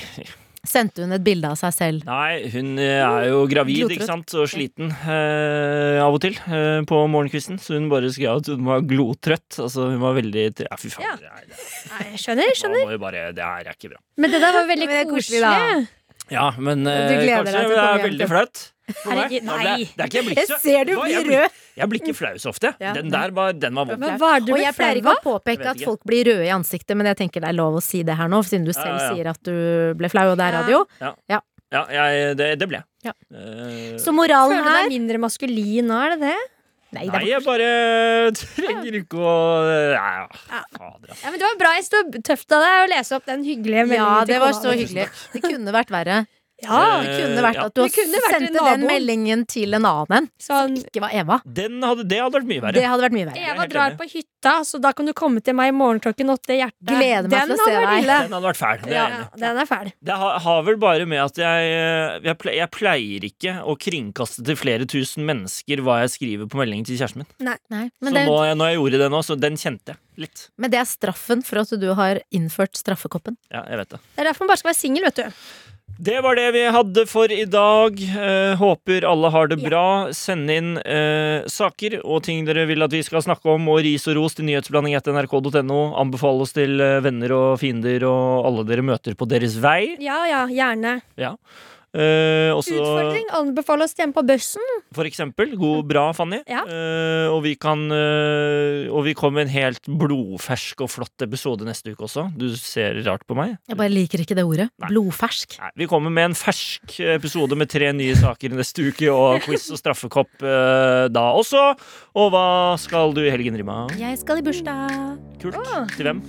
Sendte 0.70 1.04
hun 1.06 1.14
et 1.16 1.24
bilde 1.24 1.48
av 1.48 1.56
seg 1.56 1.72
selv? 1.74 2.04
Nei, 2.08 2.50
hun 2.52 2.74
eh, 2.84 3.00
er 3.00 3.28
jo 3.30 3.46
gravid, 3.48 3.78
Glotrøtt. 3.80 3.96
ikke 3.96 4.08
sant, 4.10 4.34
og 4.36 4.48
sliten 4.52 4.90
eh, 4.92 6.00
av 6.04 6.14
og 6.18 6.20
til 6.24 6.36
eh, 6.36 6.82
på 6.88 7.00
morgenkvisten, 7.12 7.60
så 7.64 7.78
hun 7.80 7.88
bare 7.92 8.12
skrev 8.12 8.42
at 8.42 8.50
hun 8.52 8.66
var 8.68 8.82
glotrøtt. 8.88 9.60
Altså, 9.64 9.88
hun 9.94 10.00
var 10.04 10.18
veldig 10.20 10.44
Ja, 10.66 10.76
fy 10.80 10.90
faen. 10.92 11.06
Ja. 11.08 11.16
Det, 11.20 11.32
er, 11.32 11.46
det, 11.48 11.62
Nei, 11.94 12.02
jeg 12.12 12.20
skjønner, 12.26 12.50
jeg 12.52 12.60
skjønner. 12.64 12.84
må 12.92 13.00
bare, 13.06 13.24
det 13.36 13.46
er 13.46 13.72
ikke 13.76 13.92
bra. 13.94 14.02
Men 14.20 14.32
det 14.36 14.42
der 14.44 14.52
var 14.60 14.68
veldig 14.72 14.88
Men 14.88 14.96
det 14.96 15.00
er 15.06 15.10
koselig, 15.14 15.44
koselig. 15.44 15.88
da. 15.88 15.96
Ja, 16.30 16.52
men 16.60 16.86
eh, 16.88 17.08
Du 17.10 17.16
gleder 17.24 17.40
kanskje 17.40 17.52
til 17.52 17.60
å 17.60 17.70
det 17.70 17.76
komme 17.76 17.80
er 17.80 17.98
hjem 18.00 18.08
veldig 18.10 18.20
til- 18.26 18.32
flaut. 18.36 18.66
Herregud, 19.06 19.44
nei! 19.48 19.58
nei. 19.64 19.84
Det 19.96 20.06
er 20.06 20.10
ikke 20.10 20.36
jeg 20.40 20.60
ser 20.64 20.86
du 20.90 20.94
blir 20.98 21.12
jeg 21.14 21.26
blir- 21.28 21.44
rød! 21.44 21.60
Jeg 21.80 21.90
blir 21.92 22.02
ikke 22.04 22.16
flau 22.18 22.34
så 22.42 22.50
ofte. 22.52 22.74
Ja. 22.84 22.92
Den 22.98 23.10
der 23.14 23.32
var, 23.36 23.54
den 23.56 23.78
var 23.78 23.86
vond. 23.88 24.00
Men 24.02 24.18
hva 24.20 24.34
er 24.36 24.42
det 24.44 24.50
du 24.50 24.54
Og 24.58 24.60
jeg 24.64 24.76
pleier 24.76 25.00
ikke 25.00 25.14
å 25.16 25.22
påpeke 25.24 25.70
at 25.72 25.84
folk 25.86 26.04
blir 26.10 26.26
røde 26.28 26.48
i 26.48 26.52
ansiktet, 26.52 26.98
men 27.00 27.08
jeg 27.12 27.20
tenker 27.22 27.46
det 27.46 27.50
er 27.54 27.58
lov 27.60 27.78
å 27.80 27.84
si 27.84 28.04
det 28.04 28.18
her 28.20 28.28
nå, 28.32 28.42
siden 28.44 28.66
du 28.68 28.74
selv 28.74 28.98
ja, 28.98 29.00
ja. 29.06 29.14
sier 29.14 29.32
at 29.32 29.42
du 29.48 29.56
ble 30.00 30.10
flau, 30.12 30.28
og 30.34 30.38
det 30.42 30.50
er 30.50 30.58
Ja. 30.58 30.62
radio. 30.66 30.86
Ja, 31.70 31.84
jeg, 31.94 32.36
det, 32.40 32.48
det 32.58 32.66
ble 32.68 32.80
jeg. 32.82 32.86
Ja. 33.06 33.12
Eh, 33.30 33.98
Så 34.02 34.10
moralen 34.12 34.58
her 34.58 34.64
Føler 34.66 34.74
du 34.74 34.90
deg 34.90 34.96
mindre 34.98 35.20
maskulin 35.22 35.86
nå, 35.86 36.00
er 36.02 36.16
det 36.16 36.20
det? 36.32 36.38
Nei, 36.98 37.04
det 37.06 37.14
Nei, 37.14 37.28
jeg 37.30 37.44
bare 37.46 37.68
trenger 38.34 38.96
ikke 38.98 39.20
å 39.22 39.34
ja, 39.94 40.06
ja. 40.24 40.24
Fader. 40.74 41.12
Ja, 41.22 41.30
men 41.30 41.38
Det 41.38 41.46
var 41.46 41.60
bra. 41.62 41.74
Jeg 41.78 41.86
sto 41.86 42.00
tøft 42.26 42.56
av 42.58 42.64
deg 42.66 42.78
å 42.82 42.88
lese 42.96 43.20
opp 43.20 43.28
den 43.30 43.44
hyggelige 43.46 43.86
meldingen. 43.86 44.10
Ja, 44.18 44.26
det 44.26 44.40
var 44.42 44.56
så 44.58 44.74
hyggelig. 44.74 45.06
Det 45.36 45.44
kunne 45.46 45.76
vært 45.76 45.94
verre. 45.94 46.24
Ja, 46.64 47.00
Det 47.02 47.14
kunne 47.16 47.44
vært 47.46 47.60
ja. 47.60 47.66
at 47.70 47.76
du 47.78 47.84
sendte 47.90 48.64
den 48.66 48.84
meldingen 48.88 49.46
til 49.50 49.74
en 49.78 49.86
annen, 49.88 50.28
sånn 50.42 50.76
ikke 50.82 51.04
var 51.06 51.14
Eva. 51.16 51.38
Den 51.46 51.80
hadde, 51.86 52.04
det 52.10 52.20
hadde 52.20 52.36
vært 52.36 52.50
mye 52.50 52.64
verre. 52.66 52.76
Det 52.76 52.84
hadde 52.90 53.06
vært 53.06 53.16
mye 53.16 53.28
verre. 53.30 53.46
Eva 53.54 53.68
drar 53.72 53.94
enig. 53.94 54.00
på 54.02 54.08
hytta, 54.12 54.54
så 54.68 54.82
da 54.84 54.92
kan 54.98 55.08
du 55.08 55.14
komme 55.18 55.44
til 55.46 55.56
meg 55.56 55.72
i 55.72 55.76
morgen 55.76 56.02
klokken 56.04 56.34
åtte. 56.34 56.58
Hjertet. 56.60 56.84
Gleder 56.90 57.30
meg 57.32 57.48
til 57.48 57.56
å 57.56 57.60
se 57.64 57.76
deg. 57.78 57.94
ille. 58.04 58.18
Den 58.26 58.36
hadde 58.38 58.50
vært 58.50 58.60
fæl. 58.60 58.84
Det 58.84 58.98
Ja, 58.98 59.08
den 59.40 59.62
er 59.64 59.70
fæl. 59.70 59.92
Det 60.10 60.20
har, 60.24 60.40
har 60.46 60.64
vel 60.68 60.80
bare 60.82 61.08
med 61.10 61.24
at 61.24 61.40
jeg, 61.40 61.72
eh, 61.80 62.20
jeg, 62.28 62.38
pleier, 62.44 62.60
jeg 62.64 62.72
pleier 62.76 63.30
ikke 63.30 63.56
å 63.64 63.78
kringkaste 63.80 64.44
til 64.46 64.60
flere 64.60 64.90
tusen 64.90 65.26
mennesker 65.30 65.84
hva 65.86 66.02
jeg 66.04 66.14
skriver 66.18 66.52
på 66.52 66.60
meldingen 66.60 66.88
til 66.90 67.00
kjæresten 67.00 67.24
min. 67.24 67.32
Nei, 67.48 67.56
Så 67.88 68.04
men, 68.04 68.14
det, 68.20 68.26
nå, 68.28 68.38
når 68.60 68.74
jeg 68.74 68.80
gjorde 68.82 69.02
det 69.06 69.10
nå, 69.16 69.24
så 69.26 69.40
den 69.40 69.56
kjente 69.60 69.96
jeg 69.96 70.00
litt. 70.20 70.50
men 70.60 70.72
det 70.74 70.82
er 70.82 70.88
straffen 70.90 71.42
for 71.48 71.62
at 71.62 71.72
du 71.80 71.88
har 71.96 72.20
innført 72.36 72.76
straffekoppen. 72.76 73.38
Ja, 73.54 73.64
jeg 73.72 73.80
vet 73.80 73.96
det. 73.96 74.00
Det 74.16 74.24
er 74.24 74.32
derfor 74.32 74.44
man 74.44 74.52
bare 74.52 74.62
skal 74.62 74.74
være 74.74 74.82
singel, 74.82 75.08
vet 75.08 75.22
du. 75.22 75.44
Det 76.00 76.22
var 76.24 76.38
det 76.40 76.46
vi 76.56 76.62
hadde 76.72 77.04
for 77.12 77.28
i 77.28 77.44
dag. 77.44 77.98
Eh, 78.00 78.54
håper 78.56 79.04
alle 79.04 79.30
har 79.34 79.50
det 79.52 79.58
Ja. 79.60 79.68
bra. 79.70 80.14
Send 80.16 80.50
inn 80.50 80.78
eh, 80.78 81.44
saker 81.44 82.00
og 82.06 82.24
ting 82.24 82.46
dere 82.48 82.64
vil 82.70 82.82
at 82.82 82.92
vi 82.96 83.02
skal 83.04 83.20
snakke 83.22 83.52
om, 83.52 83.68
og 83.68 83.82
ris 83.84 84.08
og 84.08 84.16
ros 84.16 84.34
til 84.36 84.46
nyhetsblanding 84.48 84.96
etter 84.96 85.12
nrk.no. 85.12 85.82
Anbefale 86.00 86.40
oss 86.48 86.56
til 86.56 86.80
eh, 86.80 87.02
venner 87.04 87.34
og 87.36 87.60
fiender 87.60 88.06
og 88.08 88.48
alle 88.48 88.64
dere 88.64 88.82
møter 88.82 89.14
på 89.20 89.28
deres 89.28 89.58
vei. 89.60 89.98
Ja 90.00 90.24
ja, 90.26 90.46
gjerne. 90.48 91.02
Eh, 91.90 92.52
også, 92.54 92.76
Utfordring. 92.78 93.26
Anbefale 93.34 93.82
oss 93.88 93.96
hjemme 93.98 94.14
på 94.14 94.22
bussen. 94.28 94.62
for 94.94 95.08
eksempel. 95.10 95.56
God, 95.58 95.88
bra, 95.90 96.12
Fanny. 96.14 96.38
Ja. 96.46 96.62
Eh, 96.70 97.28
og 97.34 97.42
vi 97.48 97.56
kan 97.58 97.82
eh, 97.92 98.86
Og 98.94 99.04
vi 99.08 99.14
kommer 99.18 99.40
med 99.40 99.48
en 99.48 99.54
helt 99.56 99.90
blodfersk 99.90 100.84
og 100.86 100.92
flott 100.94 101.26
episode 101.26 101.66
neste 101.66 101.94
uke 101.96 102.06
også. 102.06 102.28
Du 102.38 102.46
ser 102.56 103.00
rart 103.08 103.26
på 103.26 103.34
meg. 103.38 103.56
Jeg 103.68 103.78
bare 103.80 103.90
liker 103.90 104.22
ikke 104.22 104.38
det 104.38 104.46
ordet. 104.46 104.70
Nei. 104.78 104.92
Blodfersk. 104.92 105.58
Nei, 105.64 105.72
vi 105.82 105.88
kommer 105.90 106.14
med 106.14 106.30
en 106.32 106.38
fersk 106.38 107.00
episode 107.16 107.58
med 107.58 107.70
tre 107.74 107.90
nye 107.98 108.14
saker 108.20 108.54
neste 108.54 108.86
uke, 108.92 109.10
og 109.10 109.42
quiz 109.48 109.66
og 109.74 109.82
straffekopp 109.82 110.46
eh, 110.46 111.08
da 111.10 111.26
også. 111.40 111.64
Og 112.22 112.30
hva 112.36 112.46
skal 112.82 113.16
du 113.18 113.24
i 113.26 113.32
helgen, 113.34 113.58
Rima? 113.58 113.88
Jeg 113.98 114.22
skal 114.22 114.44
i 114.44 114.46
bursdag. 114.46 115.18
Kult. 115.42 115.58
Åh. 115.58 115.88
Til 115.98 116.06
hvem? 116.12 116.22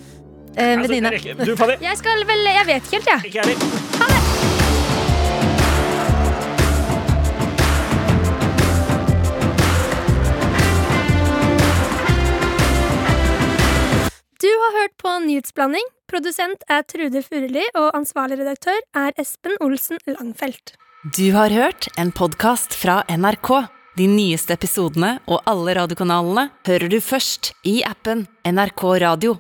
Eh, 0.57 0.75
Altså, 0.81 0.89
Venninne. 0.97 1.45
du, 1.47 1.55
Fanny? 1.57 1.77
Jeg 1.85 1.97
skal 2.01 2.25
vel 2.27 2.49
Jeg 2.49 2.67
vet 2.67 2.83
ikke 2.91 2.99
helt, 2.99 3.07
jeg. 3.15 3.31
Ikke 3.31 3.45
jeg 3.45 3.55
heller. 3.55 4.21
Du 4.25 4.30
har 14.65 14.77
hørt 14.83 14.95
på 15.01 15.13
Nyhetsblanding. 15.25 15.87
Produsent 16.11 16.65
er 16.69 16.83
Trude 16.89 17.23
Furuli, 17.23 17.63
og 17.79 17.95
ansvarlig 17.97 18.41
redaktør 18.41 18.79
er 18.97 19.15
Espen 19.21 19.57
Olsen 19.63 20.01
Langfelt. 20.11 20.75
Du 21.17 21.31
har 21.33 21.53
hørt 21.55 21.89
en 21.97 22.11
podkast 22.13 22.75
fra 22.77 23.01
NRK. 23.09 23.51
De 23.97 24.07
nyeste 24.11 24.55
episodene 24.55 25.17
og 25.31 25.41
alle 25.51 25.75
radiokanalene 25.79 26.49
hører 26.69 26.93
du 26.93 26.99
først 27.05 27.53
i 27.65 27.81
appen 27.87 28.27
NRK 28.45 28.85
Radio. 29.05 29.39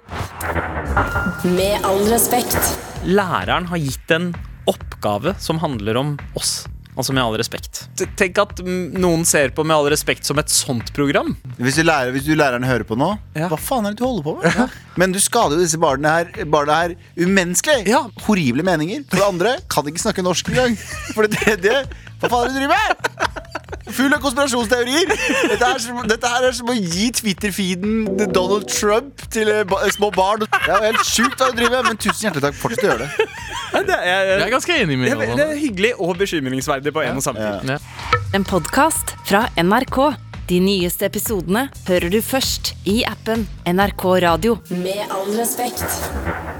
Med 1.44 1.84
all 1.84 2.02
respekt. 2.10 2.58
Læreren 3.04 3.68
har 3.70 3.82
gitt 3.82 4.16
en 4.16 4.32
oppgave 4.70 5.36
som 5.42 5.60
handler 5.60 6.00
om 6.00 6.16
oss. 6.38 6.69
Altså 6.98 7.14
med 7.14 7.22
all 7.22 7.36
respekt. 7.38 7.84
Tenk 8.18 8.38
at 8.42 8.58
noen 8.66 9.22
ser 9.28 9.52
på 9.54 9.62
Med 9.64 9.76
all 9.76 9.86
respekt 9.92 10.26
som 10.26 10.38
et 10.42 10.50
sånt 10.52 10.90
program. 10.96 11.36
Hvis 11.56 11.78
du, 11.78 11.84
lærer, 11.86 12.10
hvis 12.12 12.26
du 12.26 12.34
læreren 12.34 12.66
hører 12.66 12.84
på 12.88 12.98
nå, 12.98 13.12
Ja. 13.38 13.46
hva 13.48 13.56
faen 13.60 13.86
er 13.86 13.94
det 13.94 14.00
du 14.02 14.04
holder 14.08 14.26
på 14.26 14.34
med? 14.42 14.74
Men 14.98 15.12
du 15.14 15.20
skader 15.22 15.56
jo 15.56 15.62
disse 15.62 15.78
barna 15.80 16.16
her, 16.18 16.44
barna 16.50 16.80
her 16.82 16.96
umenneskelig. 17.16 17.86
Ja. 17.88 18.02
Horrible 18.26 18.62
meninger. 18.66 19.04
For 19.08 19.16
det 19.22 19.28
andre 19.28 19.54
kan 19.70 19.86
ikke 19.86 20.02
snakke 20.02 20.24
norsk 20.26 20.50
engang. 20.52 20.76
For 21.14 21.26
det 21.26 21.38
tredje 21.38 21.84
Hva 22.20 22.28
faen 22.28 22.42
er 22.44 22.50
det 22.50 22.54
du 22.54 22.60
driver 22.60 22.76
med? 22.76 23.30
Full 23.90 24.12
av 24.14 24.20
konspirasjonsteorier. 24.22 25.08
Dette, 25.50 25.66
er 25.66 25.80
som, 25.82 26.00
dette 26.06 26.30
her 26.30 26.46
er 26.46 26.54
som 26.54 26.70
å 26.70 26.76
gi 26.76 27.08
Twitter-feeden 27.16 28.04
Donald 28.30 28.68
Trump 28.70 29.24
til 29.34 29.50
eh, 29.50 29.64
ba 29.68 29.82
små 29.94 30.12
barn. 30.14 30.44
Det 30.44 30.60
er 30.68 30.76
jo 30.76 30.92
helt 30.92 31.08
sjukt 31.08 31.40
hva 31.40 31.50
du 31.50 31.58
driver 31.58 31.80
med, 31.80 31.90
men 31.90 32.00
tusen 32.00 32.28
hjertelig 32.28 32.44
takk. 32.46 32.58
Fortsett 32.60 32.86
å 32.86 32.90
gjøre 32.92 33.08
det. 33.08 33.28
Jeg 33.70 34.36
er 34.36 34.52
ganske 34.52 34.76
enig 34.82 34.98
med 34.98 35.10
Det 35.10 35.28
er, 35.30 35.36
det 35.38 35.46
er 35.46 35.58
hyggelig 35.58 35.92
og 35.98 36.16
bekymringsverdig 36.20 36.94
på 36.94 37.04
en 37.06 37.20
og 37.20 37.24
samme 37.24 37.44
tid. 37.44 37.74
Ja. 37.74 38.18
En 38.36 38.46
podkast 38.46 39.16
fra 39.26 39.46
NRK. 39.58 40.00
De 40.50 40.58
nyeste 40.62 41.06
episodene 41.06 41.68
hører 41.86 42.10
du 42.10 42.18
først 42.26 42.74
i 42.90 43.00
appen 43.06 43.46
NRK 43.70 44.06
Radio. 44.26 44.58
Med 44.74 45.06
all 45.08 45.30
respekt. 45.38 46.58